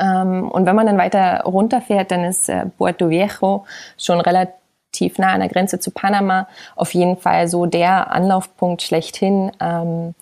Ähm, 0.00 0.50
und 0.50 0.66
wenn 0.66 0.76
man 0.76 0.86
dann 0.86 0.98
weiter 0.98 1.42
runterfährt, 1.44 2.10
dann 2.10 2.24
ist 2.24 2.48
äh, 2.48 2.66
Puerto 2.66 3.10
Viejo 3.10 3.64
schon 3.96 4.20
relativ 4.20 5.18
nah 5.18 5.32
an 5.32 5.40
der 5.40 5.48
Grenze 5.48 5.80
zu 5.80 5.90
Panama 5.90 6.48
auf 6.76 6.94
jeden 6.94 7.16
Fall 7.16 7.48
so 7.48 7.66
der 7.66 8.10
Anlaufpunkt 8.10 8.82
schlechthin, 8.82 9.52
ähm, 9.60 10.14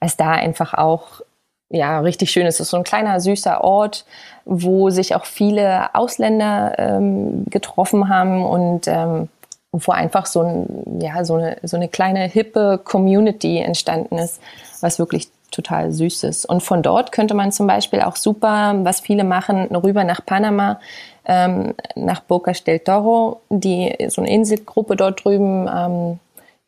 es 0.00 0.16
da 0.16 0.32
einfach 0.32 0.74
auch 0.74 1.22
ja, 1.70 2.00
richtig 2.00 2.30
schön. 2.30 2.46
Es 2.46 2.60
ist 2.60 2.70
so 2.70 2.76
ein 2.76 2.84
kleiner, 2.84 3.20
süßer 3.20 3.62
Ort, 3.64 4.04
wo 4.44 4.90
sich 4.90 5.14
auch 5.14 5.24
viele 5.24 5.94
Ausländer 5.94 6.74
ähm, 6.78 7.44
getroffen 7.46 8.08
haben 8.08 8.44
und 8.44 8.86
ähm, 8.86 9.28
wo 9.74 9.92
einfach 9.92 10.26
so, 10.26 10.40
ein, 10.40 11.00
ja, 11.00 11.24
so, 11.24 11.34
eine, 11.34 11.56
so 11.62 11.76
eine 11.76 11.88
kleine 11.88 12.26
hippe 12.26 12.80
Community 12.82 13.58
entstanden 13.58 14.18
ist, 14.18 14.40
was 14.80 14.98
wirklich 14.98 15.28
total 15.50 15.92
süß 15.92 16.24
ist. 16.24 16.46
Und 16.46 16.62
von 16.62 16.82
dort 16.82 17.12
könnte 17.12 17.34
man 17.34 17.52
zum 17.52 17.66
Beispiel 17.66 18.00
auch 18.00 18.16
super, 18.16 18.74
was 18.82 19.00
viele 19.00 19.24
machen, 19.24 19.66
rüber 19.74 20.04
nach 20.04 20.24
Panama, 20.24 20.80
ähm, 21.24 21.74
nach 21.94 22.20
Bocas 22.20 22.64
del 22.64 22.80
Toro, 22.80 23.40
die 23.50 23.94
so 24.08 24.20
eine 24.20 24.30
Inselgruppe 24.30 24.96
dort 24.96 25.24
drüben, 25.24 25.68
ähm, 25.72 26.18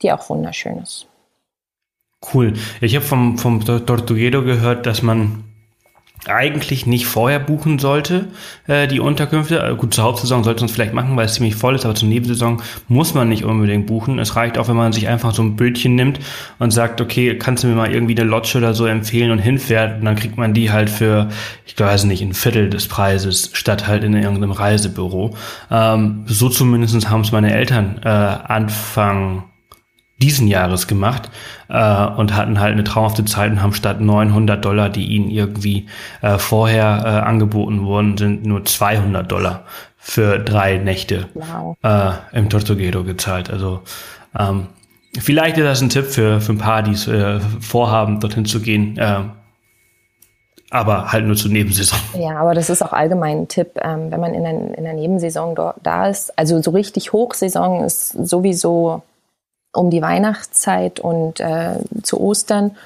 die 0.03 0.13
auch 0.13 0.29
wunderschön 0.29 0.79
ist. 0.79 1.07
Cool. 2.33 2.55
Ich 2.81 2.95
habe 2.97 3.05
vom, 3.05 3.39
vom 3.39 3.65
Tortuguero 3.65 4.43
gehört, 4.43 4.87
dass 4.87 5.03
man 5.03 5.45
eigentlich 6.29 6.87
nicht 6.87 7.07
vorher 7.07 7.39
buchen 7.39 7.79
sollte, 7.79 8.29
äh, 8.67 8.87
die 8.89 9.01
Unterkünfte. 9.01 9.59
Äh, 9.59 9.75
gut, 9.75 9.95
zur 9.95 10.05
Hauptsaison 10.05 10.45
sollte 10.45 10.61
man 10.61 10.69
es 10.69 10.75
vielleicht 10.75 10.93
machen, 10.93 11.17
weil 11.17 11.27
es 11.27 11.35
ziemlich 11.35 11.57
voll 11.57 11.75
ist, 11.75 11.85
aber 11.85 11.95
zur 11.95 12.09
Nebensaison 12.09 12.63
muss 12.89 13.15
man 13.15 13.29
nicht 13.29 13.45
unbedingt 13.45 13.87
buchen. 13.87 14.19
Es 14.19 14.37
reicht 14.37 14.59
auch, 14.59 14.69
wenn 14.69 14.77
man 14.77 14.93
sich 14.93 15.09
einfach 15.09 15.35
so 15.35 15.43
ein 15.43 15.57
Bötchen 15.57 15.95
nimmt 15.95 16.21
und 16.59 16.71
sagt, 16.71 17.01
okay, 17.01 17.37
kannst 17.39 17.65
du 17.65 17.69
mir 17.69 17.75
mal 17.75 17.93
irgendwie 17.93 18.19
eine 18.19 18.29
Lodge 18.29 18.59
oder 18.59 18.75
so 18.75 18.87
empfehlen 18.87 19.31
und 19.31 19.39
hinfährt 19.39 19.99
und 19.99 20.05
dann 20.05 20.17
kriegt 20.17 20.37
man 20.37 20.55
die 20.55 20.71
halt 20.71 20.91
für, 20.91 21.29
ich 21.67 21.79
weiß 21.79 22.05
nicht, 22.05 22.23
ein 22.23 22.35
Viertel 22.35 22.71
des 22.71 22.89
Preises, 22.89 23.51
statt 23.53 23.87
halt 23.87 24.05
in 24.05 24.15
irgendeinem 24.15 24.53
Reisebüro. 24.53 25.37
Ähm, 25.71 26.25
so 26.27 26.49
zumindest 26.49 27.09
haben 27.11 27.21
es 27.23 27.33
meine 27.33 27.53
Eltern 27.53 28.01
äh, 28.05 28.09
Anfang 28.09 29.45
diesen 30.21 30.49
Jahres 30.49 30.87
gemacht 30.87 31.31
äh, 31.69 32.07
und 32.07 32.35
hatten 32.35 32.59
halt 32.61 32.73
eine 32.73 32.85
traumhafte 32.85 33.25
Zeit 33.25 33.51
und 33.51 33.63
haben 33.63 33.75
statt 33.75 34.01
900 34.01 34.65
Dollar, 34.65 34.89
die 34.89 35.07
ihnen 35.07 35.31
irgendwie 35.31 35.87
äh, 36.23 36.39
vorher 36.39 37.03
äh, 37.05 37.09
angeboten 37.27 37.85
wurden, 37.85 38.17
sind 38.17 38.47
nur 38.47 38.65
200 38.65 39.31
Dollar 39.31 39.65
für 39.99 40.39
drei 40.39 40.79
Nächte 40.79 41.29
wow. 41.35 41.77
äh, 41.83 42.13
im 42.33 42.49
Tortuguero 42.49 43.05
gezahlt. 43.05 43.51
Also 43.51 43.81
ähm, 44.39 44.69
vielleicht 45.19 45.59
ist 45.59 45.65
das 45.65 45.83
ein 45.83 45.91
Tipp 45.91 46.07
für, 46.07 46.41
für 46.41 46.53
ein 46.53 46.59
paar, 46.59 46.83
die 46.83 46.93
es 46.93 47.09
äh, 47.09 47.41
vorhaben, 47.61 48.21
dorthin 48.21 48.47
zu 48.47 48.61
gehen. 48.61 48.97
Äh, 48.97 49.23
aber 50.71 51.13
halt 51.13 51.27
nur 51.27 51.37
zur 51.37 51.51
Nebensaison. 51.51 51.99
Ja, 52.19 52.37
aber 52.39 52.55
das 52.55 52.71
ist 52.71 52.83
auch 52.83 52.93
allgemein 52.93 53.43
ein 53.43 53.49
Tipp, 53.49 53.79
ähm, 53.83 54.11
wenn 54.11 54.21
man 54.21 54.35
in 54.35 54.43
der, 54.43 54.79
in 54.79 54.85
der 54.85 54.95
Nebensaison 54.95 55.55
dort, 55.55 55.77
da 55.83 56.09
ist. 56.09 56.37
Also 56.39 56.61
so 56.61 56.71
richtig 56.71 57.13
Hochsaison 57.13 57.85
ist 57.85 58.11
sowieso 58.11 59.03
um 59.77 59.91
die 59.91 60.03
Weihnachtszeit 60.03 61.01
und 61.01 61.41
äh, 61.41 61.79
zu 62.03 62.21
Ostern. 62.21 62.77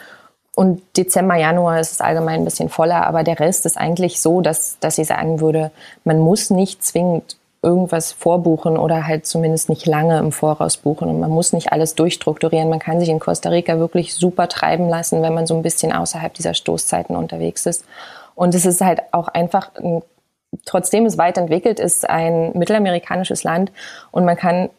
Und 0.55 0.83
Dezember, 0.97 1.37
Januar 1.37 1.81
ist 1.81 1.93
es 1.93 2.01
allgemein 2.01 2.41
ein 2.41 2.45
bisschen 2.45 2.69
voller, 2.69 3.07
aber 3.07 3.23
der 3.23 3.39
Rest 3.39 3.65
ist 3.67 3.79
eigentlich 3.79 4.21
so, 4.21 4.41
dass, 4.41 4.79
dass 4.81 4.99
ich 4.99 5.07
sagen 5.07 5.41
würde, 5.41 5.71
man 6.05 6.19
muss 6.19 6.51
nicht 6.51 6.85
zwingend 6.85 7.37
irgendwas 7.63 8.13
vorbuchen 8.13 8.77
oder 8.79 9.07
halt 9.07 9.27
zumindest 9.27 9.69
nicht 9.69 9.87
lange 9.87 10.19
im 10.19 10.33
Voraus 10.33 10.79
buchen 10.79 11.09
und 11.09 11.21
man 11.21 11.31
muss 11.31 11.53
nicht 11.53 11.73
alles 11.73 11.95
durchstrukturieren. 11.95 12.71
Man 12.71 12.79
kann 12.79 13.01
sich 13.01 13.11
in 13.11 13.21
Costa 13.21 13.51
Rica 13.51 13.79
wirklich 13.79 14.15
super 14.15 14.49
treiben 14.49 14.89
lassen, 14.89 15.23
wenn 15.23 15.35
man 15.35 15.47
so 15.47 15.55
ein 15.55 15.63
bisschen 15.63 15.93
außerhalb 15.93 16.33
dieser 16.33 16.55
Stoßzeiten 16.55 17.15
unterwegs 17.15 17.67
ist. 17.67 17.85
Und 18.35 18.55
es 18.55 18.65
ist 18.65 18.81
halt 18.81 19.01
auch 19.13 19.29
einfach, 19.29 19.71
trotzdem 20.65 21.05
es 21.05 21.19
weit 21.19 21.37
entwickelt 21.37 21.79
ist, 21.79 22.09
ein 22.09 22.53
mittelamerikanisches 22.57 23.45
Land 23.45 23.73
und 24.11 24.25
man 24.25 24.37
kann 24.37 24.71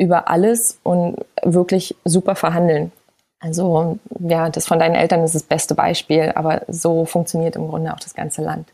über 0.00 0.28
alles 0.28 0.80
und 0.82 1.16
wirklich 1.44 1.94
super 2.04 2.34
verhandeln. 2.34 2.90
Also 3.38 3.98
ja, 4.18 4.48
das 4.48 4.66
von 4.66 4.78
deinen 4.78 4.94
Eltern 4.94 5.22
ist 5.22 5.34
das 5.34 5.42
beste 5.42 5.74
Beispiel, 5.74 6.32
aber 6.34 6.62
so 6.68 7.04
funktioniert 7.04 7.54
im 7.56 7.68
Grunde 7.68 7.92
auch 7.92 8.00
das 8.00 8.14
ganze 8.14 8.42
Land. 8.42 8.66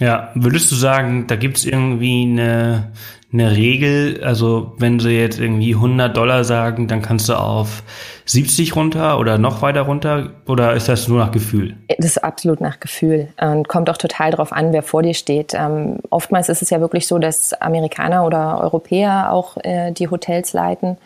Ja, 0.00 0.30
würdest 0.34 0.70
du 0.72 0.76
sagen, 0.76 1.26
da 1.26 1.36
gibt 1.36 1.58
es 1.58 1.66
irgendwie 1.66 2.22
eine, 2.22 2.90
eine 3.32 3.52
Regel? 3.54 4.24
Also 4.24 4.72
wenn 4.78 4.98
sie 4.98 5.10
jetzt 5.10 5.38
irgendwie 5.38 5.74
100 5.74 6.16
Dollar 6.16 6.42
sagen, 6.44 6.88
dann 6.88 7.02
kannst 7.02 7.28
du 7.28 7.34
auf 7.34 7.82
70 8.24 8.74
runter 8.76 9.18
oder 9.18 9.36
noch 9.36 9.60
weiter 9.60 9.82
runter? 9.82 10.30
Oder 10.46 10.72
ist 10.72 10.88
das 10.88 11.06
nur 11.06 11.18
nach 11.18 11.32
Gefühl? 11.32 11.76
Das 11.98 12.06
ist 12.06 12.24
absolut 12.24 12.62
nach 12.62 12.80
Gefühl 12.80 13.28
und 13.38 13.68
kommt 13.68 13.90
auch 13.90 13.98
total 13.98 14.30
darauf 14.30 14.52
an, 14.52 14.72
wer 14.72 14.82
vor 14.82 15.02
dir 15.02 15.14
steht. 15.14 15.52
Ähm, 15.52 15.98
oftmals 16.08 16.48
ist 16.48 16.62
es 16.62 16.70
ja 16.70 16.80
wirklich 16.80 17.06
so, 17.06 17.18
dass 17.18 17.52
Amerikaner 17.52 18.24
oder 18.24 18.58
Europäer 18.62 19.30
auch 19.30 19.58
äh, 19.58 19.92
die 19.92 20.08
Hotels 20.08 20.54
leiten. 20.54 20.96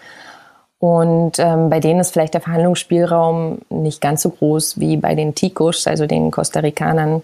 Und 0.79 1.39
ähm, 1.39 1.69
bei 1.69 1.81
denen 1.81 1.99
ist 1.99 2.13
vielleicht 2.13 2.35
der 2.35 2.43
Verhandlungsspielraum 2.43 3.59
nicht 3.71 4.01
ganz 4.01 4.23
so 4.23 4.31
groß 4.31 4.79
wie 4.79 4.97
bei 4.99 5.17
den 5.17 5.35
Ticos, 5.35 5.87
also 5.89 6.07
den 6.07 6.31
Costa 6.31 6.61
Ricanern. 6.61 7.23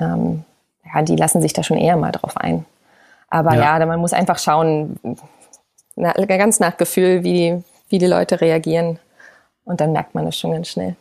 Ähm, 0.00 0.44
ja, 0.94 1.02
die 1.02 1.16
lassen 1.16 1.42
sich 1.42 1.52
da 1.52 1.62
schon 1.62 1.78
eher 1.78 1.96
mal 1.96 2.12
drauf 2.12 2.36
ein. 2.36 2.64
Aber 3.28 3.54
ja, 3.54 3.78
ja 3.78 3.86
man 3.86 4.00
muss 4.00 4.12
einfach 4.12 4.38
schauen, 4.38 4.98
na, 5.96 6.12
ganz 6.12 6.60
nach 6.60 6.76
Gefühl, 6.76 7.24
wie, 7.24 7.62
wie 7.88 7.98
die 7.98 8.06
Leute 8.06 8.40
reagieren. 8.40 8.98
Und 9.64 9.80
dann 9.80 9.92
merkt 9.92 10.14
man 10.14 10.26
es 10.26 10.38
schon 10.38 10.52
ganz 10.52 10.68
schnell. 10.68 10.96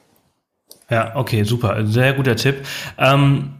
Ja, 0.89 1.15
okay, 1.15 1.43
super. 1.43 1.85
Sehr 1.85 2.13
guter 2.13 2.35
Tipp. 2.35 2.65
Ähm, 2.97 3.55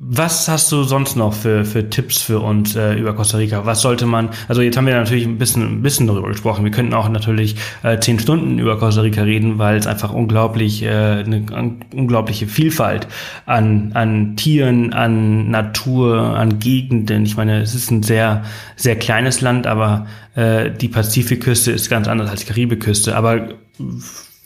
was 0.00 0.46
hast 0.46 0.70
du 0.70 0.84
sonst 0.84 1.16
noch 1.16 1.34
für, 1.34 1.64
für 1.64 1.90
Tipps 1.90 2.22
für 2.22 2.38
uns 2.38 2.76
äh, 2.76 2.94
über 2.94 3.14
Costa 3.14 3.36
Rica? 3.36 3.66
Was 3.66 3.80
sollte 3.80 4.06
man, 4.06 4.30
also 4.46 4.62
jetzt 4.62 4.76
haben 4.76 4.86
wir 4.86 4.94
natürlich 4.94 5.26
ein 5.26 5.38
bisschen, 5.38 5.62
ein 5.64 5.82
bisschen 5.82 6.06
darüber 6.06 6.28
gesprochen. 6.28 6.62
Wir 6.62 6.70
könnten 6.70 6.94
auch 6.94 7.08
natürlich 7.08 7.56
äh, 7.82 7.98
zehn 7.98 8.20
Stunden 8.20 8.60
über 8.60 8.78
Costa 8.78 9.00
Rica 9.00 9.22
reden, 9.22 9.58
weil 9.58 9.76
es 9.76 9.88
einfach 9.88 10.12
unglaublich, 10.12 10.84
äh, 10.84 10.88
eine 10.88 11.44
an, 11.52 11.84
unglaubliche 11.92 12.46
Vielfalt 12.46 13.08
an, 13.44 13.90
an 13.94 14.36
Tieren, 14.36 14.92
an 14.92 15.50
Natur, 15.50 16.16
an 16.16 16.60
Gegenden. 16.60 17.24
Ich 17.24 17.36
meine, 17.36 17.60
es 17.60 17.74
ist 17.74 17.90
ein 17.90 18.04
sehr, 18.04 18.44
sehr 18.76 18.94
kleines 18.94 19.40
Land, 19.40 19.66
aber 19.66 20.06
äh, 20.36 20.70
die 20.70 20.88
Pazifikküste 20.88 21.72
ist 21.72 21.90
ganz 21.90 22.06
anders 22.06 22.30
als 22.30 22.42
die 22.42 22.46
Karibikküste. 22.46 23.16
Aber 23.16 23.48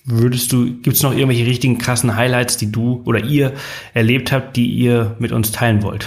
Würdest 0.05 0.53
du, 0.53 0.65
gibt 0.65 0.97
es 0.97 1.03
noch 1.03 1.13
irgendwelche 1.13 1.47
richtigen 1.47 1.79
krassen 1.79 2.17
Highlights, 2.17 2.57
die 2.57 2.73
du 2.73 3.03
oder 3.05 3.21
ihr 3.21 3.53
erlebt 3.95 4.33
habt, 4.33 4.57
die 4.57 4.67
ihr 4.67 5.15
mit 5.19 5.31
uns 5.33 5.53
teilen 5.53 5.83
wollt? 5.83 6.07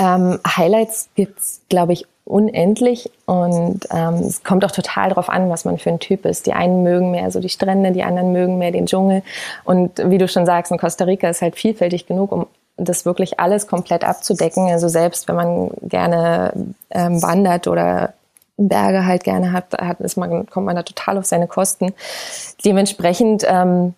Ähm, 0.00 0.38
Highlights 0.46 1.08
gibt's, 1.14 1.60
glaube 1.68 1.92
ich, 1.92 2.06
unendlich 2.24 3.10
und 3.24 3.86
ähm, 3.90 4.14
es 4.16 4.44
kommt 4.44 4.64
auch 4.64 4.70
total 4.70 5.08
darauf 5.08 5.30
an, 5.30 5.48
was 5.48 5.64
man 5.64 5.78
für 5.78 5.90
ein 5.90 5.98
Typ 5.98 6.26
ist. 6.26 6.46
Die 6.46 6.52
einen 6.52 6.82
mögen 6.82 7.10
mehr 7.10 7.30
so 7.30 7.40
die 7.40 7.48
Strände, 7.48 7.92
die 7.92 8.02
anderen 8.02 8.32
mögen 8.32 8.58
mehr 8.58 8.70
den 8.70 8.86
Dschungel 8.86 9.22
und 9.64 9.98
wie 10.04 10.18
du 10.18 10.28
schon 10.28 10.44
sagst, 10.44 10.70
in 10.70 10.78
Costa 10.78 11.04
Rica 11.04 11.28
ist 11.30 11.40
halt 11.40 11.56
vielfältig 11.56 12.06
genug, 12.06 12.32
um 12.32 12.46
das 12.76 13.04
wirklich 13.06 13.40
alles 13.40 13.66
komplett 13.66 14.04
abzudecken. 14.04 14.68
Also 14.68 14.88
selbst 14.88 15.26
wenn 15.26 15.36
man 15.36 15.70
gerne 15.82 16.52
ähm, 16.90 17.22
wandert 17.22 17.66
oder 17.66 18.14
Berge 18.58 19.06
halt 19.06 19.24
gerne 19.24 19.52
hat, 19.52 19.72
hat 19.72 20.00
ist 20.00 20.16
man, 20.16 20.46
kommt 20.46 20.66
man 20.66 20.76
da 20.76 20.82
total 20.82 21.16
auf 21.16 21.24
seine 21.24 21.46
Kosten. 21.46 21.94
Dementsprechend, 22.64 23.44
ähm, 23.48 23.94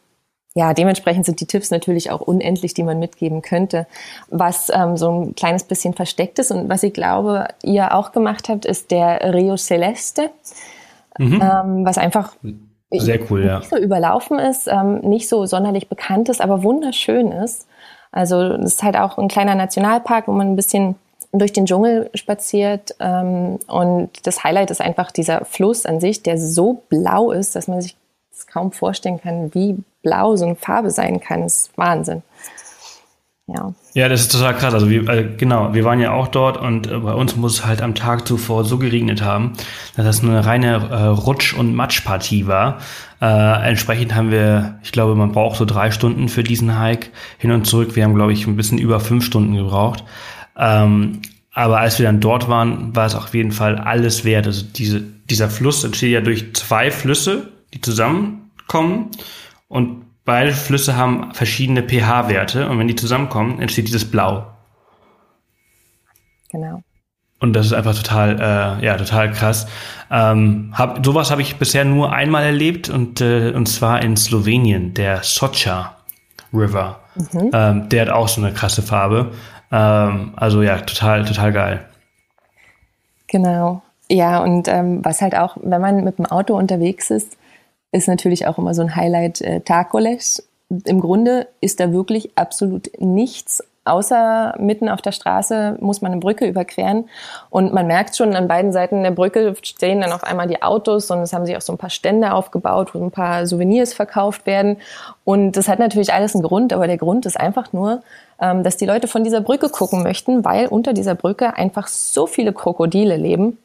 ja, 0.55 0.75
dementsprechend 0.75 1.27
sind 1.27 1.41
die 1.41 1.47
Tipps 1.47 1.71
natürlich 1.71 2.11
auch 2.11 2.21
unendlich, 2.21 2.75
die 2.75 2.83
man 2.83 2.99
mitgeben 2.99 3.41
könnte. 3.41 3.87
Was 4.29 4.71
ähm, 4.73 4.97
so 4.97 5.11
ein 5.11 5.35
kleines 5.35 5.65
bisschen 5.65 5.95
versteckt 5.95 6.39
ist 6.39 6.51
und 6.51 6.69
was 6.69 6.83
ich 6.83 6.93
glaube, 6.93 7.49
ihr 7.63 7.95
auch 7.95 8.13
gemacht 8.13 8.49
habt, 8.49 8.67
ist 8.67 8.91
der 8.91 9.33
Rio 9.33 9.57
Celeste, 9.57 10.31
mhm. 11.19 11.41
ähm, 11.43 11.87
was 11.87 11.99
einfach 11.99 12.35
sehr 12.93 13.21
cool, 13.31 13.41
nicht 13.41 13.49
ja. 13.49 13.63
so 13.63 13.77
überlaufen 13.77 14.39
ist, 14.39 14.67
ähm, 14.67 14.99
nicht 14.99 15.29
so 15.29 15.47
sonderlich 15.47 15.89
bekannt 15.89 16.29
ist, 16.29 16.41
aber 16.41 16.63
wunderschön 16.63 17.33
ist. 17.33 17.67
Also 18.13 18.41
es 18.41 18.75
ist 18.75 18.83
halt 18.83 18.97
auch 18.97 19.17
ein 19.17 19.29
kleiner 19.29 19.55
Nationalpark, 19.55 20.27
wo 20.27 20.33
man 20.33 20.49
ein 20.49 20.57
bisschen 20.57 20.97
durch 21.33 21.53
den 21.53 21.67
Dschungel 21.67 22.11
spaziert. 22.15 22.95
Ähm, 23.01 23.59
und 23.67 24.11
das 24.25 24.45
Highlight 24.45 24.71
ist 24.71 24.81
einfach 24.81 25.11
dieser 25.11 25.45
Fluss 25.45 25.87
an 25.87 26.01
sich, 26.01 26.23
der 26.23 26.39
so 26.39 26.83
blau 26.89 27.31
ist, 27.31 27.57
dass 27.57 27.69
man 27.69 27.81
sich 27.81 27.97
das 28.33 28.47
kaum 28.47 28.73
vorstellen 28.73 29.21
kann, 29.21 29.55
wie 29.55 29.77
blau 30.03 30.37
so 30.37 30.47
eine 30.47 30.57
Farbe 30.57 30.91
sein 30.91 31.21
kann. 31.21 31.43
Das 31.43 31.55
ist 31.55 31.79
Wahnsinn. 31.79 32.23
Ja. 33.53 33.75
ja, 33.95 34.09
das 34.09 34.21
ist 34.21 34.33
total 34.33 34.55
krass. 34.55 34.75
Also 34.75 34.89
wir, 34.89 35.09
äh, 35.09 35.29
genau, 35.37 35.75
wir 35.75 35.85
waren 35.85 35.99
ja 35.99 36.13
auch 36.13 36.29
dort 36.29 36.57
und 36.57 36.87
äh, 36.87 36.99
bei 36.99 37.13
uns 37.13 37.35
muss 37.35 37.55
es 37.55 37.67
halt 37.67 37.83
am 37.83 37.97
Tag 37.97 38.27
zuvor 38.29 38.65
so 38.65 38.79
geregnet 38.79 39.23
haben, 39.23 39.55
dass 39.97 40.05
das 40.05 40.23
eine 40.23 40.47
reine 40.47 40.77
äh, 40.77 41.07
Rutsch- 41.07 41.55
und 41.55 41.75
Matschpartie 41.75 42.47
war. 42.47 42.79
Äh, 43.21 43.69
entsprechend 43.69 44.15
haben 44.15 44.31
wir, 44.31 44.79
ich 44.85 44.93
glaube, 44.93 45.17
man 45.17 45.33
braucht 45.33 45.57
so 45.57 45.65
drei 45.65 45.91
Stunden 45.91 46.29
für 46.29 46.45
diesen 46.45 46.81
Hike 46.81 47.09
hin 47.39 47.51
und 47.51 47.67
zurück. 47.67 47.97
Wir 47.97 48.05
haben, 48.05 48.15
glaube 48.15 48.33
ich, 48.33 48.47
ein 48.47 48.57
bisschen 48.57 48.79
über 48.79 49.01
fünf 49.01 49.25
Stunden 49.25 49.57
gebraucht. 49.57 50.05
Ähm, 50.61 51.23
aber 51.53 51.81
als 51.81 51.99
wir 51.99 52.07
dann 52.07 52.21
dort 52.21 52.49
waren, 52.49 52.95
war 52.95 53.07
es 53.07 53.15
auf 53.15 53.35
jeden 53.35 53.51
Fall 53.51 53.77
alles 53.77 54.25
wert. 54.25 54.47
Also 54.47 54.65
diese, 54.65 55.01
dieser 55.01 55.51
Fluss 55.51 55.83
entsteht 55.83 56.13
ja 56.13 56.21
durch 56.21 56.55
zwei 56.55 56.91
Flüsse, 56.91 57.49
die 57.75 57.81
zusammenkommen. 57.81 59.11
Und 59.69 60.05
beide 60.25 60.53
Flüsse 60.53 60.97
haben 60.97 61.35
verschiedene 61.35 61.83
pH-Werte. 61.83 62.69
Und 62.69 62.79
wenn 62.79 62.89
die 62.89 62.95
zusammenkommen, 62.95 63.61
entsteht 63.61 63.89
dieses 63.89 64.09
Blau. 64.09 64.47
Genau. 66.51 66.83
Und 67.41 67.55
das 67.55 67.67
ist 67.67 67.73
einfach 67.73 67.95
total, 67.95 68.39
äh, 68.39 68.85
ja, 68.85 68.97
total 68.97 69.33
krass. 69.33 69.67
Ähm, 70.11 70.75
hab, 70.77 71.05
sowas 71.05 71.31
habe 71.31 71.41
ich 71.41 71.57
bisher 71.57 71.87
nur 71.87 72.13
einmal 72.13 72.45
erlebt 72.45 72.91
und, 72.91 73.23
äh, 73.23 73.53
und 73.53 73.67
zwar 73.67 74.03
in 74.03 74.17
Slowenien, 74.17 74.93
der 74.93 75.23
Socha 75.23 75.97
River. 76.53 77.01
Mhm. 77.15 77.51
Ähm, 77.53 77.89
der 77.89 78.03
hat 78.03 78.11
auch 78.11 78.29
so 78.29 78.43
eine 78.43 78.53
krasse 78.53 78.83
Farbe. 78.83 79.33
Ähm, 79.73 80.33
also 80.37 80.63
ja, 80.63 80.79
total, 80.79 81.25
total 81.25 81.53
geil. 81.53 81.87
Genau. 83.29 83.83
Ja, 84.09 84.43
und 84.43 84.67
ähm, 84.67 85.05
was 85.05 85.23
halt 85.23 85.37
auch, 85.37 85.57
wenn 85.63 85.81
man 85.81 86.03
mit 86.03 86.19
dem 86.19 86.27
Auto 86.27 86.57
unterwegs 86.57 87.11
ist, 87.11 87.37
ist 87.93 88.09
natürlich 88.09 88.47
auch 88.47 88.59
immer 88.59 88.75
so 88.75 88.83
ein 88.83 88.97
Highlight 88.97 89.41
äh, 89.41 89.61
Takoles. 89.61 90.49
Im 90.85 91.01
Grunde 91.01 91.49
ist 91.61 91.81
da 91.81 91.93
wirklich 91.93 92.31
absolut 92.37 92.91
nichts 92.99 93.63
außer 93.85 94.55
mitten 94.59 94.89
auf 94.89 95.01
der 95.01 95.13
Straße 95.13 95.77
muss 95.81 96.03
man 96.03 96.13
eine 96.13 96.21
Brücke 96.21 96.47
überqueren. 96.47 97.09
Und 97.49 97.73
man 97.73 97.87
merkt 97.87 98.17
schon, 98.17 98.35
an 98.37 98.49
beiden 98.49 98.73
Seiten 98.73 99.03
der 99.03 99.11
Brücke 99.11 99.55
stehen 99.63 100.01
dann 100.01 100.13
auf 100.13 100.23
einmal 100.23 100.47
die 100.47 100.63
Autos 100.63 101.11
und 101.11 101.21
es 101.21 101.33
haben 101.33 101.47
sich 101.47 101.57
auch 101.57 101.63
so 101.63 101.73
ein 101.73 101.79
paar 101.79 101.91
Stände 101.91 102.33
aufgebaut, 102.33 102.95
wo 102.95 103.03
ein 103.03 103.11
paar 103.11 103.47
Souvenirs 103.47 103.95
verkauft 103.95 104.47
werden. 104.47 104.77
Und 105.25 105.53
das 105.53 105.69
hat 105.69 105.79
natürlich 105.79 106.13
alles 106.13 106.35
einen 106.35 106.45
Grund, 106.45 106.73
aber 106.73 106.87
der 106.87 106.99
Grund 106.99 107.27
ist 107.27 107.41
einfach 107.41 107.73
nur, 107.73 108.03
ähm, 108.41 108.63
dass 108.63 108.77
die 108.77 108.87
Leute 108.87 109.07
von 109.07 109.25
dieser 109.25 109.41
Brücke 109.41 109.69
gucken 109.69 110.03
möchten, 110.03 110.45
weil 110.45 110.67
unter 110.67 110.93
dieser 110.93 111.15
Brücke 111.15 111.57
einfach 111.57 111.87
so 111.89 112.27
viele 112.27 112.53
Krokodile 112.53 113.17
leben. 113.17 113.59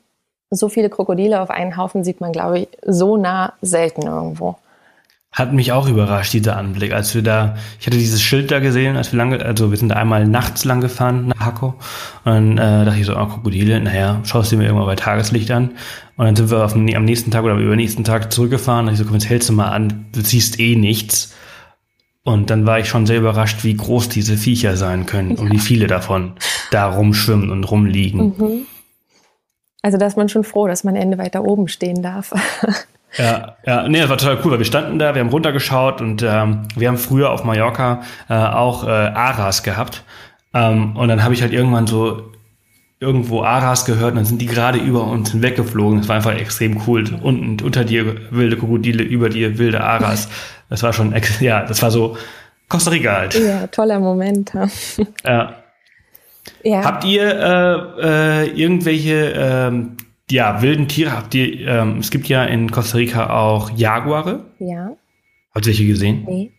So 0.52 0.70
viele 0.70 0.90
Krokodile 0.90 1.42
auf 1.42 1.50
einen 1.50 1.78
Haufen 1.78 2.04
sieht 2.04 2.22
man, 2.22 2.32
glaube 2.32 2.60
ich, 2.60 2.68
so 2.86 3.18
nah 3.18 3.54
selten 3.62 4.04
irgendwo. 4.04 4.58
Hat 5.32 5.52
mich 5.52 5.74
auch 5.74 5.90
überrascht, 5.90 6.32
dieser 6.32 6.56
Anblick, 6.56 6.94
als 6.94 7.14
wir 7.14 7.22
da, 7.22 7.58
ich 7.78 7.88
hatte 7.88 7.98
dieses 7.98 8.22
Schild 8.22 8.52
da 8.52 8.60
gesehen, 8.60 8.96
als 8.96 9.12
wir 9.12 9.18
lange, 9.18 9.44
also 9.44 9.70
wir 9.70 9.78
sind 9.78 9.90
da 9.90 9.96
einmal 9.96 10.26
nachts 10.26 10.64
lang 10.64 10.80
gefahren 10.80 11.28
nach 11.28 11.46
Hakko 11.46 11.74
und 12.24 12.56
dann 12.56 12.58
äh, 12.58 12.86
dachte 12.86 13.00
ich 13.00 13.06
so, 13.06 13.18
oh, 13.18 13.26
Krokodile, 13.26 13.82
naja, 13.82 14.22
schaust 14.24 14.54
du 14.54 14.56
mir 14.56 14.64
irgendwann 14.64 14.86
bei 14.86 14.96
Tageslicht 14.96 15.52
an 15.52 15.72
und 16.16 16.26
dann 16.26 16.38
sind 16.38 16.52
wir 16.52 16.64
auf, 16.64 16.74
am 16.74 16.86
nächsten 16.86 17.32
Tag 17.32 17.44
oder 17.44 17.56
übernächsten 17.56 18.06
Tag 18.06 18.32
zurückgefahren 18.32 18.88
und 18.88 18.94
ich 18.94 19.00
so, 19.00 19.04
komm, 19.04 19.16
jetzt 19.16 19.28
hältst 19.28 19.50
du 19.50 19.54
mal 19.54 19.72
an, 19.72 20.06
du 20.14 20.22
siehst 20.22 20.58
eh 20.62 20.78
nichts 20.78 21.34
und 22.26 22.50
dann 22.50 22.66
war 22.66 22.80
ich 22.80 22.90
schon 22.90 23.06
sehr 23.06 23.20
überrascht, 23.20 23.64
wie 23.64 23.76
groß 23.76 24.10
diese 24.10 24.36
Viecher 24.36 24.76
sein 24.76 25.06
können 25.06 25.36
ja. 25.36 25.42
und 25.42 25.54
wie 25.54 25.60
viele 25.60 25.86
davon 25.86 26.34
da 26.72 26.90
rumschwimmen 26.90 27.52
und 27.52 27.64
rumliegen. 27.64 28.34
Mhm. 28.38 28.66
Also 29.84 30.00
da 30.00 30.08
ist 30.08 30.18
man 30.18 30.28
schon 30.28 30.44
froh, 30.44 30.68
dass 30.68 30.84
man 30.84 30.96
Ende 30.96 31.20
weiter 31.20 31.46
oben 31.46 31.70
stehen 31.70 32.02
darf. 32.02 32.34
Ja, 33.18 33.56
ja, 33.66 33.88
nee, 33.88 34.02
das 34.02 34.10
war 34.10 34.18
total 34.18 34.40
cool, 34.44 34.52
weil 34.52 34.60
wir 34.60 34.66
standen 34.66 35.00
da, 35.00 35.16
wir 35.16 35.22
haben 35.22 35.30
runtergeschaut 35.30 36.02
und 36.02 36.22
ähm, 36.22 36.64
wir 36.76 36.90
haben 36.90 36.98
früher 36.98 37.32
auf 37.32 37.46
Mallorca 37.46 38.02
äh, 38.28 38.34
auch 38.34 38.84
äh, 38.84 38.90
Aras 38.90 39.64
gehabt. 39.64 40.04
Ähm, 40.54 40.98
und 40.98 41.08
dann 41.08 41.24
habe 41.24 41.34
ich 41.34 41.42
halt 41.42 41.54
irgendwann 41.54 41.88
so 41.88 42.34
irgendwo 43.00 43.44
Aras 43.44 43.86
gehört 43.86 44.12
und 44.12 44.18
dann 44.18 44.26
sind 44.26 44.42
die 44.42 44.48
gerade 44.48 44.80
über 44.80 45.06
uns 45.06 45.32
hinweggeflogen. 45.32 46.00
Das 46.00 46.10
war 46.10 46.18
einfach 46.18 46.34
extrem 46.34 46.82
cool. 46.88 47.06
Unten 47.22 47.64
unter 47.64 47.86
dir 47.86 48.18
wilde 48.32 48.58
Krokodile, 48.58 49.04
über 49.04 49.30
dir 49.30 49.58
wilde 49.58 49.82
Aras. 49.82 50.28
Das 50.76 50.84
war 50.84 50.92
schon, 50.92 51.16
ja, 51.40 51.66
das 51.66 51.82
war 51.82 51.90
so 51.90 52.18
Costa 52.68 52.92
Rica 52.92 53.14
halt. 53.14 53.34
Ja, 53.34 53.68
toller 53.68 53.98
Moment. 54.02 54.52
ja. 55.24 55.56
ja. 56.64 56.84
Habt 56.84 57.06
ihr 57.06 57.24
äh, 57.24 58.44
äh, 58.44 58.48
irgendwelche 58.50 59.34
ähm, 59.38 59.96
ja, 60.30 60.62
wilden 60.62 60.90
Tiere 60.90 61.14
habt 61.14 61.34
ihr, 61.34 61.66
ähm, 61.66 62.00
es 62.00 62.12
gibt 62.12 62.28
ja 62.28 62.44
in 62.44 62.72
Costa 62.72 62.98
Rica 62.98 63.30
auch 63.30 63.72
Jaguare. 63.78 64.44
Ja. 64.60 64.98
Habt 65.54 65.66
ihr 65.66 65.72
welche 65.72 65.86
gesehen? 65.86 66.26
Nee. 66.28 66.52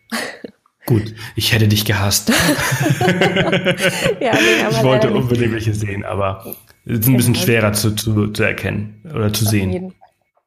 Gut, 0.87 1.13
ich 1.35 1.53
hätte 1.53 1.67
dich 1.67 1.85
gehasst. 1.85 2.29
ja, 4.19 4.31
nee, 4.33 4.69
ich 4.71 4.83
wollte 4.83 5.11
unbedingt 5.11 5.53
welche 5.53 5.75
sehen, 5.75 6.03
aber 6.03 6.55
es 6.85 6.99
ist 6.99 7.07
ein 7.07 7.17
bisschen 7.17 7.35
schwerer 7.35 7.73
zu, 7.73 7.93
zu, 7.93 8.27
zu 8.29 8.41
erkennen 8.41 9.03
oder 9.13 9.31
zu 9.31 9.45
sehen. 9.45 9.93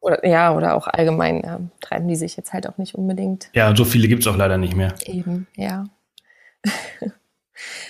Oder, 0.01 0.27
ja, 0.27 0.55
oder 0.55 0.75
auch 0.75 0.87
allgemein 0.87 1.43
ja, 1.45 1.61
treiben 1.81 2.09
die 2.09 2.17
sich 2.17 2.37
jetzt 2.37 2.53
halt 2.53 2.67
auch 2.67 2.79
nicht 2.79 2.95
unbedingt. 2.95 3.51
Ja, 3.53 3.75
so 3.77 3.85
viele 3.85 4.09
gibt 4.09 4.23
es 4.23 4.27
auch 4.27 4.37
leider 4.37 4.57
nicht 4.57 4.75
mehr. 4.75 4.95
Eben, 5.05 5.47
ja. 5.57 5.85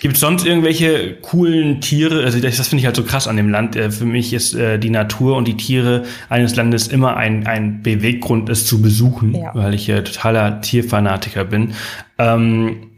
Gibt 0.01 0.15
es 0.15 0.19
sonst 0.19 0.45
irgendwelche 0.45 1.15
coolen 1.21 1.79
Tiere? 1.79 2.23
Also 2.23 2.39
das, 2.39 2.57
das 2.57 2.67
finde 2.67 2.81
ich 2.81 2.85
halt 2.85 2.95
so 2.95 3.03
krass 3.03 3.27
an 3.27 3.37
dem 3.37 3.49
Land. 3.49 3.75
Äh, 3.75 3.91
für 3.91 4.05
mich 4.05 4.33
ist 4.33 4.53
äh, 4.53 4.77
die 4.77 4.89
Natur 4.89 5.37
und 5.37 5.47
die 5.47 5.55
Tiere 5.55 6.03
eines 6.27 6.55
Landes 6.55 6.87
immer 6.87 7.15
ein, 7.17 7.47
ein 7.47 7.81
Beweggrund, 7.83 8.49
es 8.49 8.65
zu 8.65 8.81
besuchen, 8.81 9.35
ja. 9.35 9.51
weil 9.53 9.73
ich 9.73 9.87
äh, 9.89 10.03
totaler 10.03 10.59
Tierfanatiker 10.61 11.45
bin. 11.45 11.73
Ähm, 12.17 12.91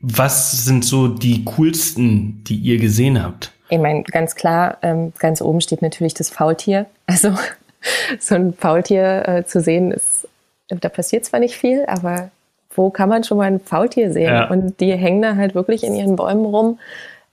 was 0.00 0.64
sind 0.64 0.84
so 0.84 1.08
die 1.08 1.44
coolsten, 1.44 2.42
die 2.44 2.56
ihr 2.56 2.78
gesehen 2.78 3.22
habt? 3.22 3.52
Ich 3.68 3.78
meine, 3.78 4.02
ganz 4.02 4.34
klar, 4.34 4.78
ähm, 4.82 5.12
ganz 5.18 5.40
oben 5.40 5.60
steht 5.60 5.80
natürlich 5.80 6.12
das 6.12 6.28
Faultier. 6.28 6.86
Also 7.06 7.34
so 8.18 8.34
ein 8.34 8.54
Faultier 8.54 9.28
äh, 9.28 9.44
zu 9.44 9.60
sehen, 9.60 9.92
ist, 9.92 10.28
da 10.68 10.88
passiert 10.88 11.24
zwar 11.24 11.40
nicht 11.40 11.56
viel, 11.56 11.84
aber 11.86 12.30
wo 12.74 12.90
kann 12.90 13.08
man 13.08 13.24
schon 13.24 13.38
mal 13.38 13.44
ein 13.44 13.60
Faultier 13.60 14.12
sehen? 14.12 14.32
Ja. 14.32 14.48
Und 14.48 14.80
die 14.80 14.92
hängen 14.92 15.22
da 15.22 15.36
halt 15.36 15.54
wirklich 15.54 15.84
in 15.84 15.94
ihren 15.94 16.16
Bäumen 16.16 16.44
rum. 16.44 16.78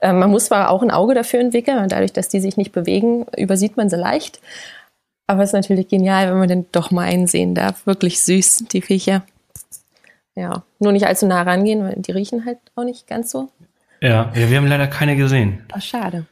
Ähm, 0.00 0.18
man 0.18 0.30
muss 0.30 0.46
zwar 0.46 0.70
auch 0.70 0.82
ein 0.82 0.90
Auge 0.90 1.14
dafür 1.14 1.40
entwickeln 1.40 1.78
und 1.78 1.92
dadurch, 1.92 2.12
dass 2.12 2.28
die 2.28 2.40
sich 2.40 2.56
nicht 2.56 2.72
bewegen, 2.72 3.26
übersieht 3.36 3.76
man 3.76 3.88
sie 3.88 3.96
leicht. 3.96 4.40
Aber 5.26 5.42
es 5.42 5.50
ist 5.50 5.54
natürlich 5.54 5.88
genial, 5.88 6.28
wenn 6.28 6.38
man 6.38 6.48
den 6.48 6.66
doch 6.72 6.90
mal 6.90 7.06
einsehen 7.06 7.54
darf. 7.54 7.86
Wirklich 7.86 8.20
süß, 8.20 8.64
die 8.72 8.82
Viecher. 8.82 9.22
Ja, 10.34 10.64
nur 10.78 10.92
nicht 10.92 11.06
allzu 11.06 11.26
nah 11.26 11.42
rangehen, 11.42 11.84
weil 11.84 11.94
die 11.96 12.12
riechen 12.12 12.44
halt 12.44 12.58
auch 12.74 12.84
nicht 12.84 13.06
ganz 13.06 13.30
so. 13.30 13.48
Ja, 14.00 14.32
ja 14.34 14.50
wir 14.50 14.56
haben 14.56 14.66
leider 14.66 14.86
keine 14.86 15.16
gesehen. 15.16 15.64
Ach, 15.72 15.82
schade. 15.82 16.26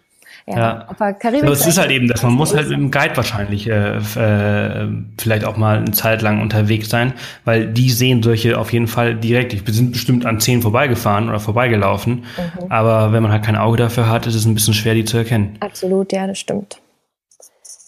Ja, 0.57 0.87
aber 0.89 1.13
Karibik. 1.13 1.45
Aber 1.45 1.53
es 1.53 1.67
ist 1.67 1.79
halt 1.79 1.91
eben, 1.91 2.09
dass 2.09 2.23
man 2.23 2.33
muss 2.33 2.55
halt 2.55 2.69
mit 2.69 2.79
dem 2.79 2.91
Guide 2.91 3.17
wahrscheinlich 3.17 3.69
äh, 3.69 3.97
äh, 3.97 4.89
vielleicht 5.19 5.45
auch 5.45 5.57
mal 5.57 5.79
eine 5.79 5.91
Zeit 5.91 6.23
lang 6.23 6.41
unterwegs 6.41 6.89
sein, 6.89 7.13
weil 7.45 7.67
die 7.67 7.91
sehen 7.91 8.23
solche 8.23 8.59
auf 8.59 8.73
jeden 8.73 8.87
Fall 8.87 9.15
direkt. 9.15 9.53
Ich 9.53 9.65
bin 9.65 9.93
bestimmt 9.93 10.25
an 10.27 10.41
zehn 10.41 10.63
vorbeigefahren 10.63 11.29
oder 11.29 11.41
vorbeigelaufen, 11.41 12.25
mhm. 12.37 12.71
aber 12.71 13.13
wenn 13.13 13.23
man 13.23 13.33
halt 13.33 13.45
kein 13.45 13.57
Auge 13.57 13.77
dafür 13.77 14.09
hat, 14.09 14.27
ist 14.27 14.35
es 14.35 14.47
ein 14.47 14.55
bisschen 14.55 14.75
schwer, 14.75 14.95
die 14.95 15.05
zu 15.05 15.19
erkennen. 15.19 15.57
Absolut, 15.61 16.13
ja, 16.13 16.27
das 16.27 16.39
stimmt. 16.39 16.81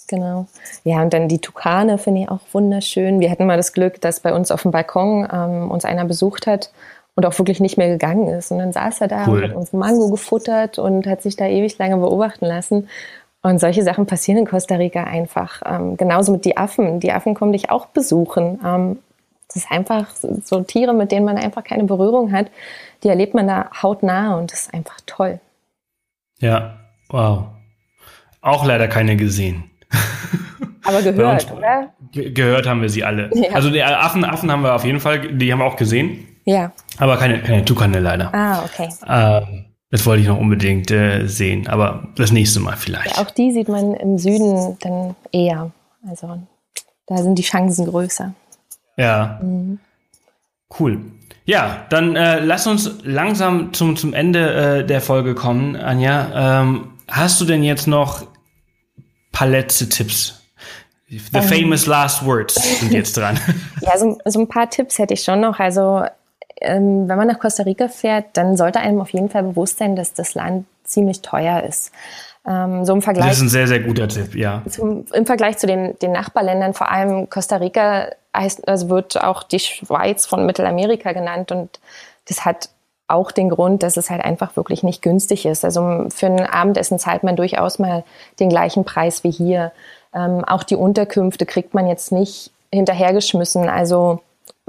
Genau. 0.09 0.49
Ja, 0.83 1.03
und 1.03 1.13
dann 1.13 1.29
die 1.29 1.39
Tukane 1.39 1.97
finde 1.97 2.23
ich 2.23 2.29
auch 2.29 2.41
wunderschön. 2.53 3.21
Wir 3.21 3.31
hatten 3.31 3.47
mal 3.47 3.57
das 3.57 3.73
Glück, 3.73 4.01
dass 4.01 4.19
bei 4.19 4.35
uns 4.35 4.51
auf 4.51 4.63
dem 4.63 4.73
Balkon 4.73 5.27
ähm, 5.33 5.71
uns 5.71 5.85
einer 5.85 6.05
besucht 6.05 6.49
hat 6.49 6.71
und 7.15 7.27
auch 7.27 7.39
wirklich 7.39 7.61
nicht 7.61 7.77
mehr 7.77 7.89
gegangen 7.89 8.29
ist. 8.29 8.51
Und 8.51 8.59
dann 8.59 8.73
saß 8.73 9.01
er 9.01 9.09
da 9.09 9.27
cool. 9.27 9.39
und 9.39 9.51
hat 9.51 9.57
uns 9.57 9.73
Mango 9.73 10.11
gefuttert 10.11 10.79
und 10.79 11.07
hat 11.07 11.23
sich 11.23 11.37
da 11.37 11.47
ewig 11.47 11.79
lange 11.79 11.97
beobachten 11.97 12.47
lassen. 12.47 12.89
Und 13.43 13.59
solche 13.59 13.83
Sachen 13.83 14.07
passieren 14.07 14.39
in 14.39 14.47
Costa 14.47 14.77
Rica 14.77 15.05
einfach. 15.05 15.63
Ähm, 15.65 15.97
genauso 15.97 16.33
mit 16.33 16.45
die 16.45 16.57
Affen. 16.57 17.01
Die 17.01 17.13
Affen 17.13 17.35
kommen 17.35 17.53
dich 17.53 17.71
auch 17.71 17.87
besuchen. 17.87 18.61
Ähm, 18.65 18.99
das 19.49 19.65
ist 19.65 19.71
einfach 19.71 20.07
so 20.45 20.61
Tiere, 20.61 20.95
mit 20.95 21.11
denen 21.11 21.25
man 21.25 21.37
einfach 21.37 21.65
keine 21.65 21.85
Berührung 21.85 22.33
hat. 22.33 22.51
Die 23.03 23.09
erlebt 23.09 23.35
man 23.35 23.49
da 23.49 23.71
hautnah 23.83 24.37
und 24.39 24.53
das 24.53 24.63
ist 24.63 24.75
einfach 24.75 24.99
toll. 25.07 25.41
Ja, 26.39 26.79
wow. 27.09 27.47
Auch 28.43 28.65
leider 28.65 28.89
keine 28.89 29.17
gesehen. 29.17 29.65
Aber 30.85 31.03
gehört, 31.03 31.53
oder? 31.53 31.93
Gehört 32.13 32.67
haben 32.67 32.83
wir 32.83 32.89
sie 32.89 33.05
alle. 33.05 33.31
Ja. 33.35 33.51
Also 33.53 33.71
die 33.71 33.83
Affen, 33.83 34.25
Affen 34.25 34.51
haben 34.51 34.63
wir 34.63 34.75
auf 34.75 34.85
jeden 34.85 35.01
Fall, 35.01 35.35
die 35.35 35.53
haben 35.53 35.59
wir 35.59 35.67
auch 35.67 35.77
gesehen. 35.77 36.27
Ja. 36.51 36.73
Aber 36.99 37.17
keine, 37.17 37.41
keine 37.43 37.65
Tukane 37.65 38.01
leider. 38.01 38.35
Ah, 38.35 38.65
okay. 38.65 38.89
Ähm, 39.07 39.67
das 39.91 40.05
wollte 40.05 40.23
ich 40.23 40.29
noch 40.29 40.39
unbedingt 40.39 40.91
äh, 40.91 41.27
sehen, 41.27 41.69
aber 41.69 42.09
das 42.17 42.33
nächste 42.33 42.61
Mal 42.61 42.77
vielleicht. 42.77 43.17
Ja, 43.17 43.23
auch 43.23 43.31
die 43.31 43.53
sieht 43.53 43.69
man 43.69 43.95
im 43.95 44.19
Süden 44.19 44.77
dann 44.81 45.15
eher. 45.33 45.71
Also 46.09 46.41
da 47.07 47.19
sind 47.19 47.37
die 47.37 47.43
Chancen 47.43 47.87
größer. 47.87 48.35
Ja. 48.97 49.39
Mhm. 49.43 49.79
Cool. 50.79 51.01
Ja, 51.45 51.87
dann 51.91 52.17
äh, 52.17 52.41
lass 52.41 52.67
uns 52.67 52.91
langsam 53.03 53.73
zum, 53.73 53.97
zum 53.97 54.13
Ende 54.13 54.81
äh, 54.81 54.87
der 54.87 55.01
Folge 55.01 55.35
kommen, 55.35 55.77
Anja. 55.77 56.63
Ähm, 56.63 56.93
hast 57.09 57.41
du 57.41 57.45
denn 57.45 57.63
jetzt 57.63 57.87
noch 57.87 58.27
paar 59.33 59.49
letzte 59.49 59.89
Tipps 59.89 60.41
The 61.11 61.39
ähm, 61.39 61.43
famous 61.43 61.87
last 61.87 62.25
words 62.25 62.55
sind 62.55 62.93
jetzt 62.93 63.17
dran. 63.17 63.39
ja, 63.81 63.99
so, 63.99 64.17
so, 64.25 64.39
ein 64.39 64.47
paar 64.47 64.71
Tipps 64.71 64.97
hätte 65.01 65.15
ich 65.15 65.25
schon 65.25 65.41
noch. 65.41 65.59
Also 65.59 66.05
ähm, 66.61 67.09
wenn 67.09 67.17
man 67.17 67.29
nach 67.29 67.39
Costa 67.39 67.63
Rica 67.63 67.89
fährt, 67.89 68.37
dann 68.37 68.57
sollte 68.57 68.81
einem 68.81 69.01
auf 69.01 69.11
jeden 69.11 69.31
Fall 69.31 69.43
bewusst 69.43 69.79
sein, 69.79 69.97
dass 69.97 70.15
das 70.15 70.35
Land 70.35 70.67
ziemlich 70.85 71.23
teuer 71.23 71.63
ist. 71.63 71.93
Ähm, 72.47 72.85
so 72.85 72.95
im 72.95 73.03
Vergleich. 73.03 73.29
Das 73.29 73.37
ist 73.37 73.43
ein 73.43 73.49
sehr, 73.49 73.69
sehr 73.69 73.81
guter 73.81 74.09
Tipp, 74.09 74.35
ja. 74.35 74.63
Zum, 74.69 75.05
Im 75.13 75.27
Vergleich 75.27 75.59
zu 75.59 75.67
den, 75.67 75.99
den 75.99 76.13
Nachbarländern, 76.13 76.75
vor 76.75 76.91
allem 76.91 77.29
Costa 77.29 77.57
Rica 77.57 78.09
heißt, 78.35 78.67
also 78.69 78.89
wird 78.89 79.23
auch 79.23 79.43
die 79.43 79.59
Schweiz 79.59 80.27
von 80.27 80.47
Mittelamerika 80.47 81.13
genannt 81.13 81.53
und 81.53 81.81
das 82.29 82.45
hat 82.45 82.71
auch 83.09 83.33
den 83.33 83.51
Grund, 83.51 83.83
dass 83.83 83.97
es 83.97 84.09
halt 84.09 84.25
einfach 84.25 84.57
wirklich 84.57 84.83
nicht 84.83 85.03
günstig 85.03 85.45
ist. 85.45 85.65
Also 85.65 86.07
für 86.11 86.27
ein 86.27 86.47
Abendessen 86.47 86.99
zahlt 86.99 87.25
man 87.25 87.37
durchaus 87.37 87.79
mal 87.79 88.05
den 88.39 88.49
gleichen 88.49 88.85
Preis 88.85 89.25
wie 89.25 89.33
hier. 89.33 89.73
Ähm, 90.15 90.45
auch 90.45 90.63
die 90.63 90.77
Unterkünfte 90.77 91.45
kriegt 91.45 91.75
man 91.75 91.89
jetzt 91.89 92.13
nicht 92.13 92.53
hinterhergeschmissen. 92.73 93.69
Also 93.69 94.21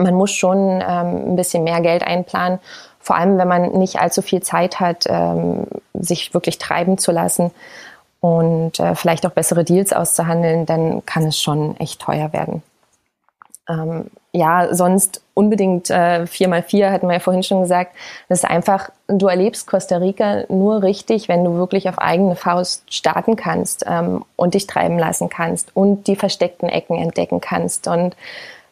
man 0.04 0.16
muss 0.16 0.32
schon 0.32 0.82
ähm, 0.82 1.32
ein 1.32 1.36
bisschen 1.36 1.64
mehr 1.64 1.82
Geld 1.82 2.04
einplanen, 2.04 2.60
vor 3.00 3.16
allem 3.16 3.38
wenn 3.38 3.48
man 3.48 3.72
nicht 3.74 4.00
allzu 4.00 4.22
viel 4.22 4.42
Zeit 4.42 4.80
hat, 4.80 5.06
ähm, 5.08 5.66
sich 5.94 6.34
wirklich 6.34 6.58
treiben 6.58 6.98
zu 6.98 7.12
lassen 7.12 7.52
und 8.20 8.80
äh, 8.80 8.96
vielleicht 8.96 9.26
auch 9.26 9.32
bessere 9.32 9.64
Deals 9.64 9.94
auszuhandeln, 9.94 10.66
dann 10.66 11.06
kann 11.06 11.26
es 11.26 11.40
schon 11.40 11.76
echt 11.78 12.02
teuer 12.02 12.32
werden. 12.34 12.62
Ähm, 13.68 14.06
ja, 14.34 14.74
sonst 14.74 15.22
unbedingt 15.34 15.90
äh, 15.90 16.24
4x4, 16.24 16.90
hatten 16.92 17.08
wir 17.08 17.16
ja 17.16 17.20
vorhin 17.20 17.44
schon 17.44 17.62
gesagt. 17.62 17.96
Das 18.30 18.40
ist 18.40 18.50
einfach, 18.50 18.90
du 19.08 19.28
erlebst 19.28 19.68
Costa 19.68 19.98
Rica 19.98 20.46
nur 20.48 20.84
richtig, 20.84 21.28
wenn 21.28 21.44
du 21.44 21.56
wirklich 21.56 21.90
auf 21.90 22.00
eigene 22.00 22.36
Faust 22.36 22.94
starten 22.94 23.36
kannst 23.36 23.84
ähm, 23.88 24.24
und 24.38 24.54
dich 24.54 24.68
treiben 24.68 24.98
lassen 24.98 25.30
kannst 25.30 25.76
und 25.76 26.08
die 26.08 26.16
versteckten 26.16 26.70
Ecken 26.70 26.98
entdecken 26.98 27.42
kannst. 27.42 27.88
Und 27.88 28.16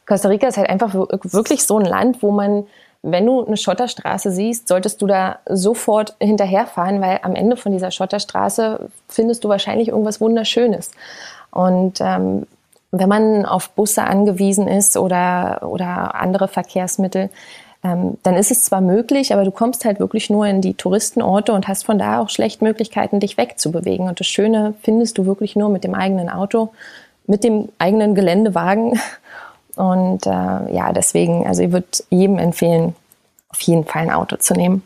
Costa 0.10 0.28
Rica 0.28 0.47
ist 0.47 0.57
halt 0.57 0.70
einfach 0.70 0.93
wirklich 0.95 1.64
so 1.64 1.78
ein 1.78 1.86
Land, 1.86 2.24
wo 2.24 2.32
man, 2.32 2.66
wenn 3.03 3.28
du 3.28 3.45
eine 3.45 3.57
Schotterstraße 3.57 4.32
siehst, 4.32 4.68
solltest 4.68 5.03
du 5.03 5.07
da 5.07 5.38
sofort 5.45 6.16
hinterherfahren, 6.20 6.99
weil 6.99 7.20
am 7.22 7.36
Ende 7.36 7.55
von 7.55 7.72
dieser 7.72 7.91
Schotterstraße 7.91 8.89
findest 9.07 9.43
du 9.43 9.49
wahrscheinlich 9.49 9.89
irgendwas 9.89 10.20
Wunderschönes. 10.20 10.89
Und 11.51 12.01
ähm, 12.01 12.47
wenn 12.89 13.07
man 13.07 13.45
auf 13.45 13.70
Busse 13.70 14.03
angewiesen 14.03 14.68
ist 14.68 14.97
oder, 14.97 15.60
oder 15.62 16.16
andere 16.16 16.47
Verkehrsmittel, 16.47 17.30
ähm, 17.84 18.18
dann 18.24 18.36
ist 18.36 18.49
es 18.49 18.66
zwar 18.66 18.82
möglich, 18.82 19.32
aber 19.32 19.45
du 19.45 19.51
kommst 19.51 19.86
halt 19.86 19.99
wirklich 19.99 20.32
nur 20.32 20.47
in 20.47 20.62
die 20.62 20.74
Touristenorte 20.74 21.53
und 21.53 21.68
hast 21.68 21.86
von 21.86 21.99
da 21.99 22.20
auch 22.20 22.30
schlecht 22.30 22.64
Möglichkeiten, 22.64 23.20
dich 23.20 23.38
wegzubewegen. 23.38 24.07
Und 24.07 24.20
das 24.20 24.26
Schöne 24.26 24.74
findest 24.82 25.20
du 25.20 25.28
wirklich 25.28 25.55
nur 25.55 25.70
mit 25.70 25.84
dem 25.84 25.93
eigenen 25.93 26.32
Auto, 26.32 26.70
mit 27.28 27.43
dem 27.43 27.70
eigenen 27.78 28.16
Geländewagen 28.16 28.99
Und 29.80 30.27
äh, 30.27 30.73
ja, 30.73 30.91
deswegen, 30.91 31.47
also 31.47 31.63
ich 31.63 31.71
würde 31.71 31.88
jedem 32.09 32.38
empfehlen, 32.38 32.97
auf 33.47 33.61
jeden 33.61 33.86
Fall 33.86 34.01
ein 34.01 34.11
Auto 34.11 34.36
zu 34.36 34.53
nehmen. 34.53 34.84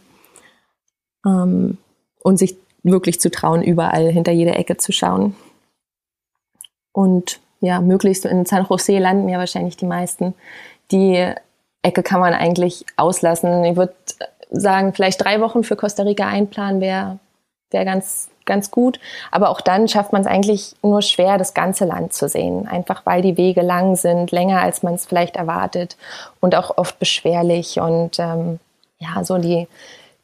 Ähm, 1.25 1.79
und 2.21 2.37
sich 2.37 2.55
wirklich 2.83 3.19
zu 3.19 3.31
trauen, 3.31 3.63
überall 3.63 4.11
hinter 4.11 4.31
jeder 4.31 4.55
Ecke 4.59 4.77
zu 4.77 4.91
schauen. 4.91 5.35
Und 6.91 7.39
ja, 7.59 7.81
möglichst 7.81 8.25
in 8.25 8.45
San 8.45 8.67
Jose 8.69 8.99
landen 8.99 9.29
ja 9.29 9.39
wahrscheinlich 9.39 9.77
die 9.77 9.87
meisten. 9.87 10.35
Die 10.91 11.33
Ecke 11.81 12.03
kann 12.03 12.19
man 12.19 12.35
eigentlich 12.35 12.85
auslassen. 12.95 13.63
Ich 13.63 13.75
würde 13.75 13.95
sagen, 14.51 14.93
vielleicht 14.93 15.23
drei 15.23 15.41
Wochen 15.41 15.63
für 15.63 15.75
Costa 15.75 16.03
Rica 16.03 16.27
einplanen 16.27 16.81
wäre 16.81 17.17
wär 17.71 17.83
ganz, 17.83 18.29
ganz 18.45 18.71
gut. 18.71 18.99
Aber 19.31 19.49
auch 19.49 19.61
dann 19.61 19.87
schafft 19.87 20.13
man 20.13 20.21
es 20.21 20.27
eigentlich 20.27 20.75
nur 20.81 21.01
schwer, 21.01 21.37
das 21.37 21.53
ganze 21.53 21.85
Land 21.85 22.13
zu 22.13 22.27
sehen. 22.27 22.67
Einfach 22.67 23.05
weil 23.05 23.21
die 23.21 23.37
Wege 23.37 23.61
lang 23.61 23.95
sind, 23.95 24.31
länger 24.31 24.61
als 24.61 24.83
man 24.83 24.95
es 24.95 25.05
vielleicht 25.05 25.35
erwartet 25.35 25.97
und 26.39 26.55
auch 26.55 26.77
oft 26.77 26.99
beschwerlich. 26.99 27.79
Und 27.79 28.19
ähm, 28.19 28.59
ja, 28.99 29.23
so 29.23 29.37
die, 29.37 29.67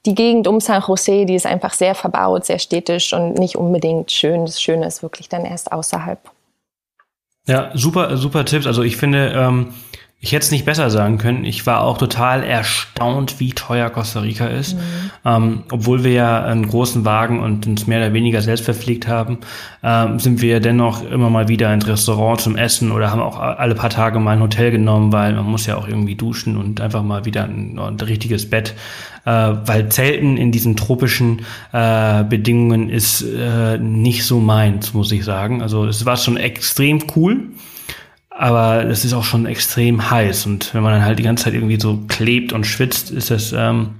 die 0.05 0.15
Gegend 0.15 0.47
um 0.47 0.59
San 0.59 0.83
Jose, 0.85 1.25
die 1.25 1.35
ist 1.35 1.45
einfach 1.45 1.73
sehr 1.73 1.95
verbaut, 1.95 2.45
sehr 2.45 2.59
städtisch 2.59 3.13
und 3.13 3.33
nicht 3.33 3.55
unbedingt 3.55 4.11
schön. 4.11 4.45
Das 4.45 4.61
Schöne 4.61 4.87
ist 4.87 5.03
wirklich 5.03 5.29
dann 5.29 5.45
erst 5.45 5.71
außerhalb. 5.71 6.19
Ja, 7.47 7.71
super, 7.73 8.15
super 8.17 8.45
Tipps. 8.45 8.67
Also 8.67 8.83
ich 8.83 8.97
finde, 8.97 9.33
ähm, 9.35 9.73
ich 10.21 10.33
hätte 10.33 10.43
es 10.43 10.51
nicht 10.51 10.65
besser 10.65 10.89
sagen 10.89 11.17
können. 11.17 11.45
Ich 11.45 11.65
war 11.65 11.81
auch 11.81 11.97
total 11.97 12.43
erstaunt, 12.43 13.39
wie 13.39 13.53
teuer 13.53 13.89
Costa 13.89 14.19
Rica 14.19 14.47
ist. 14.47 14.75
Mhm. 14.75 14.81
Ähm, 15.23 15.63
obwohl 15.71 16.03
wir 16.03 16.11
ja 16.11 16.43
einen 16.43 16.67
großen 16.67 17.05
Wagen 17.05 17.39
und 17.39 17.65
uns 17.67 17.87
mehr 17.87 17.99
oder 17.99 18.11
weniger 18.11 18.41
selbst 18.41 18.65
verpflegt 18.65 19.07
haben, 19.07 19.37
ähm, 19.81 20.19
sind 20.19 20.41
wir 20.41 20.59
dennoch 20.59 21.09
immer 21.09 21.29
mal 21.29 21.47
wieder 21.47 21.73
ins 21.73 21.87
Restaurant 21.87 22.41
zum 22.41 22.57
Essen 22.57 22.91
oder 22.91 23.11
haben 23.11 23.21
auch 23.21 23.39
alle 23.39 23.75
paar 23.75 23.89
Tage 23.89 24.19
mal 24.19 24.33
ein 24.33 24.41
Hotel 24.41 24.71
genommen, 24.71 25.13
weil 25.13 25.31
man 25.33 25.45
muss 25.45 25.65
ja 25.67 25.77
auch 25.77 25.87
irgendwie 25.87 26.15
duschen 26.15 26.57
und 26.57 26.81
einfach 26.81 27.01
mal 27.01 27.23
wieder 27.23 27.45
ein, 27.45 27.79
ein 27.79 27.97
richtiges 28.01 28.49
Bett. 28.49 28.75
Äh, 29.23 29.31
weil 29.31 29.87
Zelten 29.87 30.35
in 30.35 30.51
diesen 30.51 30.75
tropischen 30.75 31.43
äh, 31.71 32.25
Bedingungen 32.25 32.89
ist 32.89 33.21
äh, 33.21 33.77
nicht 33.77 34.25
so 34.25 34.41
meins, 34.41 34.93
muss 34.93 35.13
ich 35.13 35.23
sagen. 35.23 35.61
Also 35.61 35.85
es 35.85 36.05
war 36.05 36.17
schon 36.17 36.35
extrem 36.35 37.03
cool 37.15 37.51
aber 38.39 38.85
es 38.85 39.03
ist 39.03 39.13
auch 39.13 39.25
schon 39.25 39.45
extrem 39.45 40.09
heiß 40.09 40.45
und 40.45 40.73
wenn 40.73 40.81
man 40.81 40.93
dann 40.93 41.03
halt 41.03 41.19
die 41.19 41.23
ganze 41.23 41.43
Zeit 41.43 41.55
irgendwie 41.55 41.77
so 41.77 41.99
klebt 42.07 42.53
und 42.53 42.65
schwitzt, 42.65 43.11
ist 43.11 43.31
das 43.31 43.51
ähm, 43.51 43.95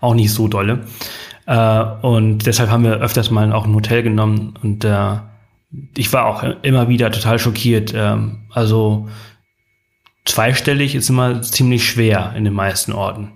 auch 0.00 0.14
nicht 0.14 0.32
so 0.32 0.48
dolle. 0.48 0.86
Äh, 1.46 1.84
und 2.00 2.46
deshalb 2.46 2.70
haben 2.70 2.84
wir 2.84 3.02
öfters 3.02 3.30
mal 3.30 3.52
auch 3.52 3.66
ein 3.66 3.74
Hotel 3.74 4.02
genommen 4.02 4.54
und 4.62 4.82
äh, 4.86 5.16
ich 5.94 6.10
war 6.14 6.24
auch 6.24 6.42
immer 6.62 6.88
wieder 6.88 7.10
total 7.10 7.38
schockiert. 7.38 7.92
Ähm, 7.94 8.46
also 8.50 9.08
zweistellig 10.24 10.94
ist 10.94 11.10
immer 11.10 11.42
ziemlich 11.42 11.86
schwer 11.86 12.32
in 12.34 12.44
den 12.44 12.54
meisten 12.54 12.94
Orten. 12.94 13.32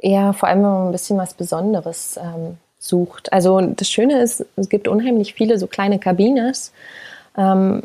Ja, 0.00 0.32
vor 0.32 0.48
allem, 0.48 0.62
wenn 0.62 0.70
man 0.70 0.86
ein 0.86 0.92
bisschen 0.92 1.18
was 1.18 1.34
Besonderes 1.34 2.20
ähm, 2.22 2.58
sucht. 2.78 3.32
Also 3.32 3.60
das 3.60 3.90
Schöne 3.90 4.22
ist, 4.22 4.46
es 4.54 4.68
gibt 4.68 4.86
unheimlich 4.86 5.34
viele 5.34 5.58
so 5.58 5.66
kleine 5.66 5.98
Kabines. 5.98 6.72
Ähm, 7.36 7.82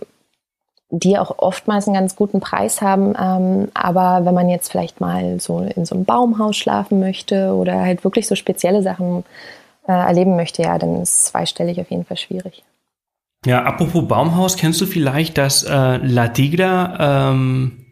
die 0.91 1.17
auch 1.17 1.37
oftmals 1.37 1.87
einen 1.87 1.95
ganz 1.95 2.15
guten 2.15 2.39
Preis 2.39 2.81
haben. 2.81 3.13
Ähm, 3.19 3.69
aber 3.73 4.25
wenn 4.25 4.33
man 4.33 4.49
jetzt 4.49 4.71
vielleicht 4.71 4.99
mal 4.99 5.39
so 5.39 5.59
in 5.59 5.85
so 5.85 5.95
einem 5.95 6.05
Baumhaus 6.05 6.57
schlafen 6.57 6.99
möchte 6.99 7.53
oder 7.53 7.81
halt 7.81 8.03
wirklich 8.03 8.27
so 8.27 8.35
spezielle 8.35 8.81
Sachen 8.81 9.23
äh, 9.87 9.91
erleben 9.91 10.35
möchte, 10.35 10.63
ja, 10.63 10.77
dann 10.77 11.01
ist 11.01 11.27
zweistellig 11.27 11.79
auf 11.79 11.91
jeden 11.91 12.05
Fall 12.05 12.17
schwierig. 12.17 12.63
Ja, 13.45 13.63
apropos 13.63 14.07
Baumhaus, 14.07 14.57
kennst 14.57 14.81
du 14.81 14.85
vielleicht 14.85 15.37
das 15.37 15.63
äh, 15.63 15.97
La 15.97 16.27
Tigra 16.27 17.31
ähm, 17.31 17.85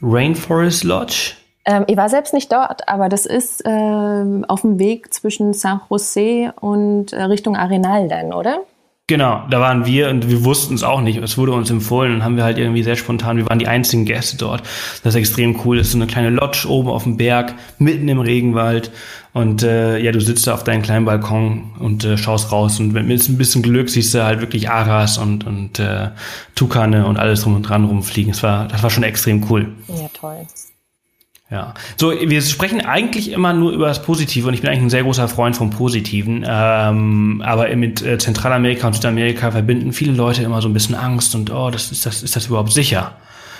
Rainforest 0.00 0.84
Lodge? 0.84 1.34
Ähm, 1.64 1.84
ich 1.86 1.96
war 1.96 2.08
selbst 2.08 2.34
nicht 2.34 2.52
dort, 2.52 2.88
aber 2.88 3.08
das 3.08 3.26
ist 3.26 3.64
äh, 3.64 4.42
auf 4.48 4.60
dem 4.60 4.78
Weg 4.78 5.12
zwischen 5.14 5.52
San 5.52 5.80
Jose 5.88 6.52
und 6.60 7.12
äh, 7.12 7.22
Richtung 7.22 7.56
Arenal 7.56 8.08
dann, 8.08 8.32
oder? 8.32 8.60
Genau, 9.08 9.42
da 9.50 9.60
waren 9.60 9.84
wir 9.84 10.10
und 10.10 10.30
wir 10.30 10.44
wussten 10.44 10.74
es 10.74 10.84
auch 10.84 11.00
nicht. 11.00 11.18
Es 11.18 11.36
wurde 11.36 11.52
uns 11.52 11.68
empfohlen 11.70 12.14
und 12.14 12.24
haben 12.24 12.36
wir 12.36 12.44
halt 12.44 12.56
irgendwie 12.56 12.84
sehr 12.84 12.94
spontan, 12.94 13.36
wir 13.36 13.48
waren 13.48 13.58
die 13.58 13.66
einzigen 13.66 14.04
Gäste 14.04 14.36
dort. 14.36 14.62
Das 15.02 15.14
ist 15.14 15.18
extrem 15.18 15.60
cool. 15.64 15.76
Das 15.76 15.88
ist 15.88 15.92
so 15.92 15.98
eine 15.98 16.06
kleine 16.06 16.30
Lodge 16.30 16.66
oben 16.68 16.88
auf 16.88 17.02
dem 17.02 17.16
Berg, 17.16 17.54
mitten 17.78 18.08
im 18.08 18.20
Regenwald. 18.20 18.92
Und 19.34 19.64
äh, 19.64 19.98
ja, 19.98 20.12
du 20.12 20.20
sitzt 20.20 20.46
da 20.46 20.54
auf 20.54 20.62
deinem 20.62 20.82
kleinen 20.82 21.04
Balkon 21.04 21.72
und 21.80 22.04
äh, 22.04 22.16
schaust 22.16 22.52
raus 22.52 22.78
und 22.78 22.92
mit 22.92 23.28
ein 23.28 23.38
bisschen 23.38 23.62
Glück 23.62 23.90
siehst 23.90 24.14
du 24.14 24.22
halt 24.24 24.40
wirklich 24.40 24.70
Aras 24.70 25.18
und, 25.18 25.46
und 25.46 25.78
äh, 25.80 26.10
Tukane 26.54 27.04
und 27.06 27.18
alles 27.18 27.42
drum 27.42 27.56
und 27.56 27.62
dran 27.62 27.84
rumfliegen. 27.84 28.32
Das 28.32 28.42
war, 28.42 28.68
das 28.68 28.82
war 28.82 28.90
schon 28.90 29.04
extrem 29.04 29.50
cool. 29.50 29.72
Ja, 29.88 30.08
toll. 30.12 30.46
Ja, 31.52 31.74
so 31.98 32.12
wir 32.12 32.40
sprechen 32.40 32.80
eigentlich 32.80 33.30
immer 33.30 33.52
nur 33.52 33.72
über 33.72 33.86
das 33.86 34.00
Positive 34.00 34.48
und 34.48 34.54
ich 34.54 34.62
bin 34.62 34.70
eigentlich 34.70 34.84
ein 34.84 34.90
sehr 34.90 35.02
großer 35.02 35.28
Freund 35.28 35.54
vom 35.54 35.68
Positiven. 35.68 36.46
Ähm, 36.48 37.42
aber 37.44 37.68
mit 37.76 38.00
äh, 38.00 38.16
Zentralamerika 38.16 38.86
und 38.86 38.94
Südamerika 38.94 39.50
verbinden 39.50 39.92
viele 39.92 40.12
Leute 40.12 40.42
immer 40.42 40.62
so 40.62 40.68
ein 40.68 40.72
bisschen 40.72 40.94
Angst 40.94 41.34
und 41.34 41.52
oh, 41.52 41.68
das 41.70 41.92
ist 41.92 42.06
das 42.06 42.22
ist 42.22 42.36
das 42.36 42.46
überhaupt 42.46 42.72
sicher? 42.72 43.16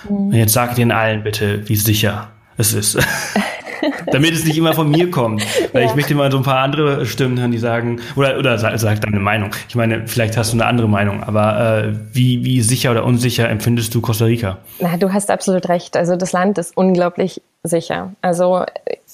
Mhm. 0.08 0.16
Und 0.16 0.32
jetzt 0.32 0.54
sagt 0.54 0.78
ihnen 0.78 0.90
allen 0.90 1.22
bitte, 1.22 1.68
wie 1.68 1.76
sicher 1.76 2.30
es 2.56 2.72
ist. 2.72 2.98
Damit 4.06 4.32
es 4.32 4.44
nicht 4.44 4.56
immer 4.56 4.74
von 4.74 4.90
mir 4.90 5.10
kommt. 5.10 5.44
Weil 5.72 5.82
ja. 5.82 5.88
ich 5.88 5.94
möchte 5.94 6.14
mal 6.14 6.30
so 6.30 6.38
ein 6.38 6.42
paar 6.42 6.58
andere 6.58 7.06
Stimmen 7.06 7.38
hören, 7.38 7.52
die 7.52 7.58
sagen, 7.58 8.00
oder, 8.16 8.38
oder 8.38 8.58
sag, 8.58 8.78
sag 8.78 9.00
deine 9.00 9.20
Meinung. 9.20 9.50
Ich 9.68 9.74
meine, 9.74 10.06
vielleicht 10.06 10.36
hast 10.36 10.52
du 10.52 10.56
eine 10.56 10.66
andere 10.66 10.88
Meinung, 10.88 11.22
aber 11.22 11.84
äh, 11.84 11.92
wie, 12.12 12.44
wie 12.44 12.60
sicher 12.60 12.90
oder 12.90 13.04
unsicher 13.04 13.48
empfindest 13.48 13.94
du 13.94 14.00
Costa 14.00 14.24
Rica? 14.26 14.58
Na, 14.80 14.96
du 14.96 15.12
hast 15.12 15.30
absolut 15.30 15.68
recht. 15.68 15.96
Also 15.96 16.16
das 16.16 16.32
Land 16.32 16.58
ist 16.58 16.76
unglaublich 16.76 17.42
sicher. 17.62 18.12
Also 18.22 18.64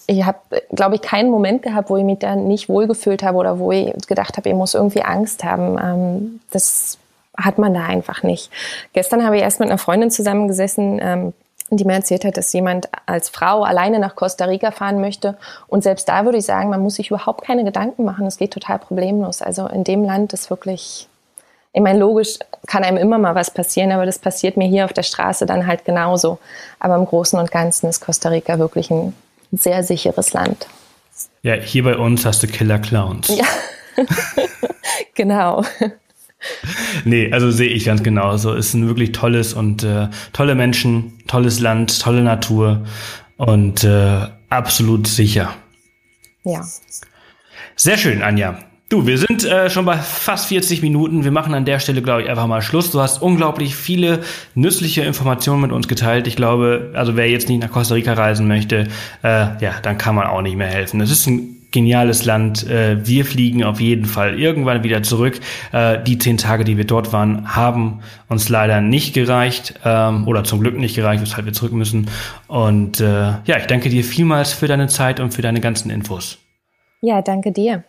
ich 0.06 0.24
habe, 0.24 0.38
glaube 0.74 0.94
ich, 0.94 1.02
keinen 1.02 1.30
Moment 1.30 1.62
gehabt, 1.62 1.90
wo 1.90 1.96
ich 1.96 2.04
mich 2.04 2.18
da 2.18 2.34
nicht 2.34 2.68
wohlgefühlt 2.68 3.22
habe 3.22 3.36
oder 3.36 3.58
wo 3.58 3.72
ich 3.72 3.92
gedacht 4.06 4.36
habe, 4.36 4.48
ich 4.48 4.54
muss 4.54 4.74
irgendwie 4.74 5.02
Angst 5.02 5.44
haben. 5.44 5.78
Ähm, 5.78 6.40
das 6.50 6.98
hat 7.36 7.58
man 7.58 7.74
da 7.74 7.84
einfach 7.84 8.22
nicht. 8.22 8.50
Gestern 8.94 9.24
habe 9.24 9.36
ich 9.36 9.42
erst 9.42 9.60
mit 9.60 9.68
einer 9.68 9.78
Freundin 9.78 10.10
zusammengesessen, 10.10 10.98
ähm, 11.02 11.32
die 11.70 11.84
mir 11.84 11.94
erzählt 11.94 12.24
hat, 12.24 12.36
dass 12.36 12.52
jemand 12.52 12.88
als 13.06 13.28
Frau 13.28 13.62
alleine 13.62 13.98
nach 13.98 14.16
Costa 14.16 14.46
Rica 14.46 14.70
fahren 14.70 15.00
möchte. 15.00 15.36
Und 15.66 15.82
selbst 15.82 16.08
da 16.08 16.24
würde 16.24 16.38
ich 16.38 16.44
sagen, 16.44 16.70
man 16.70 16.82
muss 16.82 16.94
sich 16.94 17.10
überhaupt 17.10 17.44
keine 17.44 17.64
Gedanken 17.64 18.04
machen. 18.04 18.26
Es 18.26 18.38
geht 18.38 18.52
total 18.52 18.78
problemlos. 18.78 19.42
Also 19.42 19.66
in 19.66 19.84
dem 19.84 20.04
Land 20.04 20.32
ist 20.32 20.50
wirklich, 20.50 21.08
ich 21.72 21.82
meine, 21.82 21.98
logisch 21.98 22.38
kann 22.66 22.84
einem 22.84 22.96
immer 22.96 23.18
mal 23.18 23.34
was 23.34 23.52
passieren, 23.52 23.92
aber 23.92 24.06
das 24.06 24.18
passiert 24.18 24.56
mir 24.56 24.66
hier 24.66 24.84
auf 24.84 24.92
der 24.92 25.02
Straße 25.02 25.46
dann 25.46 25.66
halt 25.66 25.84
genauso. 25.84 26.38
Aber 26.80 26.96
im 26.96 27.04
Großen 27.04 27.38
und 27.38 27.50
Ganzen 27.50 27.88
ist 27.88 28.00
Costa 28.00 28.30
Rica 28.30 28.58
wirklich 28.58 28.90
ein 28.90 29.14
sehr 29.52 29.82
sicheres 29.82 30.32
Land. 30.32 30.66
Ja, 31.42 31.54
hier 31.54 31.84
bei 31.84 31.96
uns 31.96 32.24
hast 32.24 32.42
du 32.42 32.46
Killer 32.46 32.78
Clowns. 32.78 33.28
Ja, 33.28 33.46
genau. 35.14 35.64
Nee, 37.04 37.32
also 37.32 37.50
sehe 37.50 37.68
ich 37.68 37.84
ganz 37.84 38.02
genau. 38.02 38.36
So 38.36 38.54
ist 38.54 38.74
ein 38.74 38.86
wirklich 38.86 39.12
tolles 39.12 39.54
und 39.54 39.82
äh, 39.82 40.08
tolle 40.32 40.54
Menschen, 40.54 41.18
tolles 41.26 41.60
Land, 41.60 42.00
tolle 42.00 42.22
Natur 42.22 42.84
und 43.36 43.84
äh, 43.84 44.26
absolut 44.48 45.06
sicher. 45.06 45.54
Ja. 46.44 46.64
Sehr 47.76 47.96
schön, 47.96 48.22
Anja. 48.22 48.58
Du, 48.88 49.06
wir 49.06 49.18
sind 49.18 49.44
äh, 49.44 49.68
schon 49.68 49.84
bei 49.84 49.98
fast 49.98 50.46
40 50.46 50.80
Minuten. 50.80 51.22
Wir 51.22 51.30
machen 51.30 51.52
an 51.52 51.66
der 51.66 51.78
Stelle, 51.78 52.00
glaube 52.00 52.22
ich, 52.22 52.30
einfach 52.30 52.46
mal 52.46 52.62
Schluss. 52.62 52.90
Du 52.90 53.00
hast 53.00 53.20
unglaublich 53.20 53.76
viele 53.76 54.20
nützliche 54.54 55.02
Informationen 55.02 55.60
mit 55.60 55.72
uns 55.72 55.88
geteilt. 55.88 56.26
Ich 56.26 56.36
glaube, 56.36 56.92
also 56.94 57.14
wer 57.14 57.28
jetzt 57.28 57.50
nicht 57.50 57.60
nach 57.60 57.70
Costa 57.70 57.94
Rica 57.94 58.14
reisen 58.14 58.48
möchte, 58.48 58.88
äh, 59.22 59.62
ja, 59.62 59.74
dann 59.82 59.98
kann 59.98 60.14
man 60.14 60.26
auch 60.26 60.40
nicht 60.40 60.56
mehr 60.56 60.68
helfen. 60.68 61.02
Es 61.02 61.10
ist 61.10 61.26
ein 61.26 61.57
geniales 61.70 62.24
Land. 62.24 62.66
Äh, 62.68 63.06
wir 63.06 63.24
fliegen 63.24 63.64
auf 63.64 63.80
jeden 63.80 64.04
Fall 64.04 64.38
irgendwann 64.38 64.82
wieder 64.82 65.02
zurück. 65.02 65.40
Äh, 65.72 66.02
die 66.02 66.18
zehn 66.18 66.36
Tage, 66.36 66.64
die 66.64 66.76
wir 66.76 66.86
dort 66.86 67.12
waren, 67.12 67.54
haben 67.54 68.00
uns 68.28 68.48
leider 68.48 68.80
nicht 68.80 69.14
gereicht 69.14 69.74
ähm, 69.84 70.26
oder 70.26 70.44
zum 70.44 70.60
Glück 70.60 70.78
nicht 70.78 70.96
gereicht, 70.96 71.22
weshalb 71.22 71.46
wir 71.46 71.52
zurück 71.52 71.72
müssen. 71.72 72.10
Und 72.46 73.00
äh, 73.00 73.04
ja, 73.04 73.58
ich 73.58 73.66
danke 73.66 73.88
dir 73.88 74.04
vielmals 74.04 74.52
für 74.52 74.68
deine 74.68 74.88
Zeit 74.88 75.20
und 75.20 75.34
für 75.34 75.42
deine 75.42 75.60
ganzen 75.60 75.90
Infos. 75.90 76.38
Ja, 77.00 77.22
danke 77.22 77.52
dir. 77.52 77.84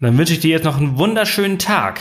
Dann 0.00 0.18
wünsche 0.18 0.32
ich 0.32 0.40
dir 0.40 0.50
jetzt 0.50 0.64
noch 0.64 0.78
einen 0.78 0.98
wunderschönen 0.98 1.58
Tag. 1.58 2.00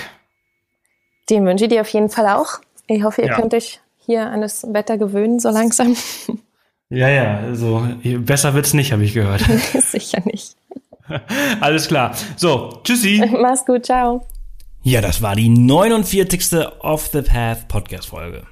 Den 1.30 1.46
wünsche 1.46 1.66
ich 1.66 1.70
dir 1.70 1.82
auf 1.82 1.90
jeden 1.90 2.10
Fall 2.10 2.28
auch. 2.28 2.60
Ich 2.88 3.04
hoffe, 3.04 3.22
ihr 3.22 3.28
ja. 3.28 3.36
könnt 3.36 3.54
euch 3.54 3.80
hier 4.06 4.26
an 4.26 4.42
das 4.42 4.66
Wetter 4.74 4.98
gewöhnen, 4.98 5.40
so 5.40 5.50
langsam. 5.50 5.96
Ja, 6.90 7.08
ja, 7.08 7.38
also 7.38 7.88
besser 8.04 8.54
wird's 8.54 8.74
nicht, 8.74 8.92
habe 8.92 9.06
ich 9.06 9.14
gehört. 9.14 9.42
Sicher 9.80 10.22
nicht. 10.26 10.58
Alles 11.62 11.88
klar. 11.88 12.14
So, 12.36 12.80
tschüssi. 12.84 13.24
Mach's 13.42 13.66
gut, 13.66 13.86
ciao. 13.86 14.26
Ja, 14.84 15.02
das 15.02 15.22
war 15.22 15.36
die 15.36 15.50
49. 15.50 16.68
Off 16.80 17.10
the 17.14 17.22
Path 17.22 17.68
Podcast 17.68 18.08
Folge. 18.08 18.44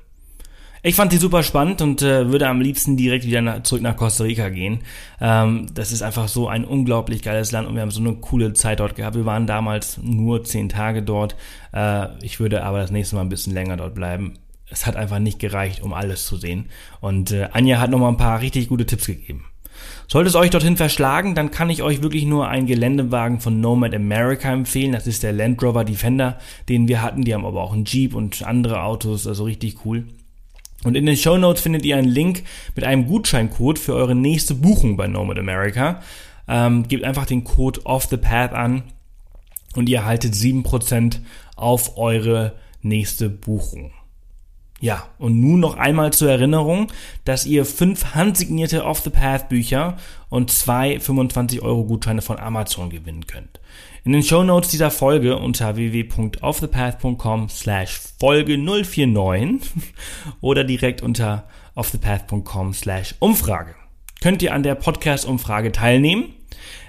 Ich 0.82 0.96
fand 0.96 1.12
die 1.12 1.18
super 1.18 1.44
spannend 1.44 1.82
und 1.82 2.02
äh, 2.02 2.30
würde 2.32 2.48
am 2.48 2.62
liebsten 2.62 2.96
direkt 2.96 3.26
wieder 3.26 3.42
nach, 3.42 3.64
zurück 3.64 3.82
nach 3.82 3.98
Costa 3.98 4.24
Rica 4.24 4.48
gehen. 4.48 4.80
Ähm, 5.20 5.68
das 5.74 5.92
ist 5.92 6.02
einfach 6.02 6.30
so 6.30 6.48
ein 6.48 6.64
unglaublich 6.64 7.22
geiles 7.22 7.52
Land 7.52 7.68
und 7.68 7.76
wir 7.76 7.82
haben 7.82 7.92
so 7.92 8.00
eine 8.00 8.14
coole 8.14 8.54
Zeit 8.54 8.80
dort 8.80 8.96
gehabt. 8.96 9.18
Wir 9.18 9.26
waren 9.26 9.46
damals 9.46 9.98
nur 10.02 10.46
zehn 10.46 10.70
Tage 10.70 11.04
dort. 11.04 11.36
Äh, 11.74 12.08
ich 12.24 12.40
würde 12.40 12.64
aber 12.64 12.80
das 12.80 12.92
nächste 12.92 13.16
Mal 13.16 13.24
ein 13.24 13.30
bisschen 13.30 13.54
länger 13.54 13.76
dort 13.76 13.94
bleiben 13.94 14.36
es 14.70 14.86
hat 14.86 14.96
einfach 14.96 15.20
nicht 15.20 15.40
gereicht, 15.40 15.82
um 15.82 15.94
alles 15.94 16.26
zu 16.26 16.38
sehen. 16.38 16.70
Und 17.02 17.32
äh, 17.32 17.50
Anja 17.52 17.80
hat 17.80 17.90
nochmal 17.90 18.12
ein 18.12 18.18
paar 18.18 18.42
richtig 18.42 18.70
gute 18.70 18.86
Tipps 18.86 19.08
gegeben. 19.08 19.46
Sollte 20.08 20.30
es 20.30 20.36
euch 20.36 20.50
dorthin 20.50 20.78
verschlagen, 20.78 21.36
dann 21.36 21.52
kann 21.52 21.70
ich 21.70 21.84
euch 21.84 22.02
wirklich 22.02 22.26
nur 22.26 22.48
einen 22.48 22.68
Geländewagen 22.68 23.40
von 23.40 23.62
Nomad 23.62 23.94
America 23.94 24.52
empfehlen. 24.52 24.92
Das 24.92 25.06
ist 25.08 25.24
der 25.24 25.34
Land 25.34 25.62
Rover 25.62 25.86
Defender, 25.86 26.40
den 26.68 26.88
wir 26.88 27.02
hatten. 27.02 27.24
Die 27.24 27.34
haben 27.34 27.46
aber 27.46 27.62
auch 27.62 27.74
einen 27.74 27.86
Jeep 27.86 28.16
und 28.16 28.44
andere 28.44 28.84
Autos, 28.84 29.28
also 29.28 29.44
richtig 29.44 29.86
cool. 29.86 30.06
Und 30.84 30.96
in 30.96 31.06
den 31.06 31.18
Show 31.18 31.38
Notes 31.38 31.62
findet 31.62 31.86
ihr 31.86 31.98
einen 31.98 32.08
Link 32.08 32.44
mit 32.76 32.86
einem 32.86 33.06
Gutscheincode 33.06 33.78
für 33.78 33.94
eure 33.94 34.16
nächste 34.16 34.56
Buchung 34.56 34.98
bei 34.98 35.08
Nomad 35.08 35.38
America. 35.38 36.02
Ähm, 36.48 36.88
gebt 36.88 37.04
einfach 37.04 37.26
den 37.26 37.44
Code 37.44 37.86
Off 37.86 38.06
the 38.06 38.18
Path 38.18 38.54
an 38.54 38.84
und 39.76 39.90
ihr 39.90 40.00
erhaltet 40.00 40.34
7% 40.34 41.20
auf 41.56 41.98
eure 41.98 42.54
nächste 42.82 43.30
Buchung. 43.30 43.92
Ja, 44.82 45.10
und 45.18 45.40
nun 45.42 45.60
noch 45.60 45.78
einmal 45.78 46.14
zur 46.14 46.30
Erinnerung, 46.30 46.88
dass 47.26 47.46
ihr 47.46 47.66
fünf 47.66 48.16
handsignierte 48.16 48.86
Off 48.86 49.02
the 49.02 49.10
Path 49.10 49.50
Bücher 49.50 49.98
und 50.30 50.52
zwei 50.52 51.00
25 51.00 51.62
Euro 51.62 51.84
Gutscheine 51.84 52.22
von 52.22 52.40
Amazon 52.40 52.90
gewinnen 52.90 53.28
könnt. 53.28 53.60
In 54.06 54.14
den 54.14 54.24
Show 54.24 54.44
Notes 54.44 54.70
dieser 54.70 54.92
Folge 54.92 55.38
unter 55.38 55.76
www.offthepath.com 55.76 57.50
slash 57.50 58.00
Folge 58.20 58.58
049 58.58 59.70
oder 60.42 60.64
direkt 60.64 61.02
unter 61.02 61.48
offthepath.com 61.76 62.74
slash 62.74 63.16
Umfrage 63.20 63.76
könnt 64.22 64.42
ihr 64.42 64.54
an 64.54 64.64
der 64.64 64.76
Podcast-Umfrage 64.76 65.72
teilnehmen. 65.72 66.34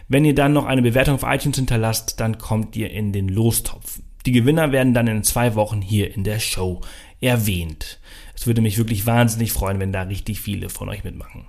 Wenn 0.08 0.24
ihr 0.24 0.34
dann 0.34 0.52
noch 0.52 0.66
eine 0.66 0.82
Bewertung 0.82 1.14
auf 1.14 1.22
iTunes 1.24 1.56
hinterlasst, 1.56 2.18
dann 2.18 2.38
kommt 2.38 2.74
ihr 2.74 2.90
in 2.90 3.12
den 3.12 3.28
Lostopf. 3.28 4.00
Die 4.26 4.32
Gewinner 4.32 4.72
werden 4.72 4.92
dann 4.92 5.06
in 5.06 5.22
zwei 5.22 5.54
Wochen 5.54 5.80
hier 5.80 6.14
in 6.14 6.24
der 6.24 6.40
Show 6.40 6.80
erwähnt. 7.20 8.00
Es 8.34 8.46
würde 8.46 8.60
mich 8.60 8.78
wirklich 8.78 9.06
wahnsinnig 9.06 9.52
freuen, 9.52 9.80
wenn 9.80 9.92
da 9.92 10.02
richtig 10.02 10.40
viele 10.40 10.68
von 10.68 10.88
euch 10.88 11.04
mitmachen. 11.04 11.46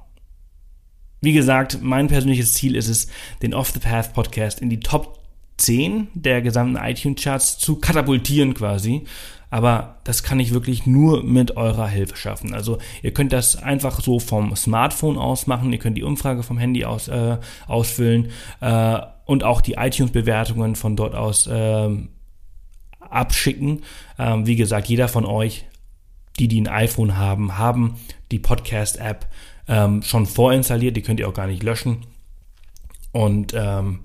Wie 1.22 1.34
gesagt, 1.34 1.80
mein 1.82 2.07
persönliches 2.07 2.53
Ziel 2.53 2.76
ist 2.76 2.88
es, 2.88 3.07
den 3.41 3.53
Off 3.53 3.72
the 3.72 3.80
Path 3.80 4.13
Podcast 4.13 4.59
in 4.59 4.69
die 4.69 4.80
Top 4.80 5.19
10 5.57 6.07
der 6.13 6.41
gesamten 6.41 6.78
iTunes 6.78 7.22
Charts 7.22 7.59
zu 7.59 7.76
katapultieren 7.76 8.53
quasi. 8.53 9.03
Aber 9.51 9.97
das 10.05 10.24
kann 10.24 10.39
ich 10.39 10.53
wirklich 10.53 10.88
nur 10.88 11.24
mit 11.24 11.57
eurer 11.57 11.88
Hilfe 11.88 12.15
schaffen. 12.15 12.53
Also 12.53 12.78
ihr 13.03 13.13
könnt 13.13 13.34
das 13.34 13.61
einfach 13.61 14.01
so 14.01 14.19
vom 14.19 14.55
Smartphone 14.55 15.17
aus 15.17 15.45
machen. 15.45 15.74
Ihr 15.74 15.80
könnt 15.80 15.97
die 15.97 16.03
Umfrage 16.03 16.41
vom 16.41 16.57
Handy 16.57 16.86
aus 16.86 17.09
äh, 17.09 17.38
ausfüllen 17.67 18.30
äh, 18.61 18.99
und 19.26 19.43
auch 19.43 19.61
die 19.61 19.74
iTunes-Bewertungen 19.74 20.76
von 20.76 20.95
dort 20.95 21.15
aus 21.15 21.47
äh, 21.47 21.89
abschicken. 23.12 23.84
Ähm, 24.18 24.45
wie 24.47 24.55
gesagt, 24.55 24.88
jeder 24.88 25.07
von 25.07 25.26
euch, 25.26 25.66
die, 26.39 26.47
die 26.47 26.62
ein 26.62 26.68
iPhone 26.68 27.18
haben, 27.18 27.57
haben 27.57 27.95
die 28.32 28.39
Podcast-App 28.39 29.28
ähm, 29.68 30.01
schon 30.03 30.26
vorinstalliert. 30.26 30.97
Die 30.97 31.01
könnt 31.01 31.20
ihr 31.20 31.28
auch 31.28 31.34
gar 31.34 31.47
nicht 31.47 31.64
löschen. 31.64 32.05
Und 33.12 33.53
ähm, 33.53 33.99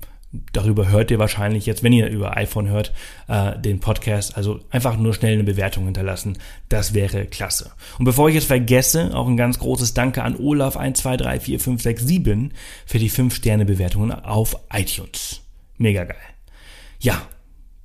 darüber 0.53 0.89
hört 0.89 1.11
ihr 1.11 1.19
wahrscheinlich 1.19 1.67
jetzt, 1.67 1.83
wenn 1.83 1.93
ihr 1.93 2.09
über 2.09 2.37
iPhone 2.37 2.69
hört, 2.69 2.93
äh, 3.29 3.59
den 3.59 3.81
Podcast. 3.81 4.37
Also 4.37 4.61
einfach 4.71 4.97
nur 4.97 5.15
schnell 5.15 5.35
eine 5.35 5.45
Bewertung 5.45 5.85
hinterlassen. 5.85 6.39
Das 6.69 6.95
wäre 6.95 7.27
klasse. 7.27 7.73
Und 7.99 8.05
bevor 8.05 8.29
ich 8.29 8.37
es 8.37 8.45
vergesse, 8.45 9.15
auch 9.15 9.29
ein 9.29 9.37
ganz 9.37 9.59
großes 9.59 9.95
Danke 9.95 10.23
an 10.23 10.37
Olaf 10.37 10.77
12345667 10.77 12.51
für 12.85 12.99
die 12.99 13.11
5-Sterne-Bewertungen 13.11 14.13
auf 14.13 14.57
iTunes. 14.73 15.43
Mega 15.79 16.05
geil. 16.05 16.17
Ja, 17.01 17.23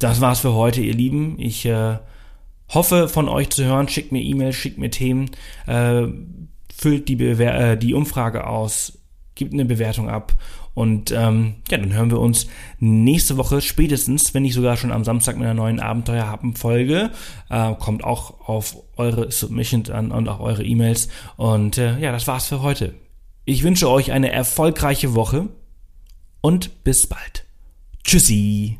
das 0.04 0.22
war's 0.22 0.40
für 0.40 0.54
heute, 0.54 0.82
ihr 0.82 0.94
Lieben. 0.94 1.36
Ich 1.40 1.66
äh, 1.66 1.98
hoffe 2.70 3.08
von 3.08 3.30
euch 3.30 3.50
zu 3.50 3.64
hören. 3.64 3.88
Schickt 3.88 4.12
mir 4.12 4.22
E-Mails, 4.22 4.56
schickt 4.56 4.78
mir 4.78 4.90
Themen, 4.90 5.32
äh, 5.68 6.04
füllt 6.74 7.08
die, 7.08 7.16
Bewer 7.16 7.72
äh, 7.72 7.78
die 7.78 7.94
Umfrage 7.94 8.48
aus, 8.48 9.00
gibt 9.36 9.54
eine 9.54 9.66
Bewertung 9.66 10.10
ab 10.10 10.36
und 10.74 11.12
ähm, 11.12 11.56
ja, 11.70 11.78
dann 11.78 11.94
hören 11.94 12.12
wir 12.12 12.20
uns 12.20 12.48
nächste 12.80 13.38
Woche 13.38 13.62
spätestens, 13.62 14.34
wenn 14.34 14.44
nicht 14.44 14.54
sogar 14.54 14.78
schon 14.78 14.92
am 14.92 15.04
Samstag 15.04 15.36
mit 15.36 15.46
einer 15.46 15.54
neuen 15.54 15.80
Abenteuerhappen-Folge. 15.80 17.12
Äh, 17.50 17.76
kommt 17.76 18.04
auch 18.04 18.48
auf 18.48 18.78
eure 18.96 19.32
Submissions 19.32 19.90
an 19.90 20.12
und 20.12 20.30
auch 20.30 20.40
eure 20.40 20.64
E-Mails. 20.64 21.10
Und 21.36 21.78
äh, 21.78 22.00
ja, 22.00 22.12
das 22.12 22.28
war's 22.28 22.48
für 22.48 22.62
heute. 22.62 22.96
Ich 23.44 23.64
wünsche 23.64 23.90
euch 23.90 24.12
eine 24.12 24.32
erfolgreiche 24.32 25.14
Woche 25.14 25.50
und 26.40 26.84
bis 26.84 27.08
bald. 27.08 27.46
Tschüssi. 28.04 28.80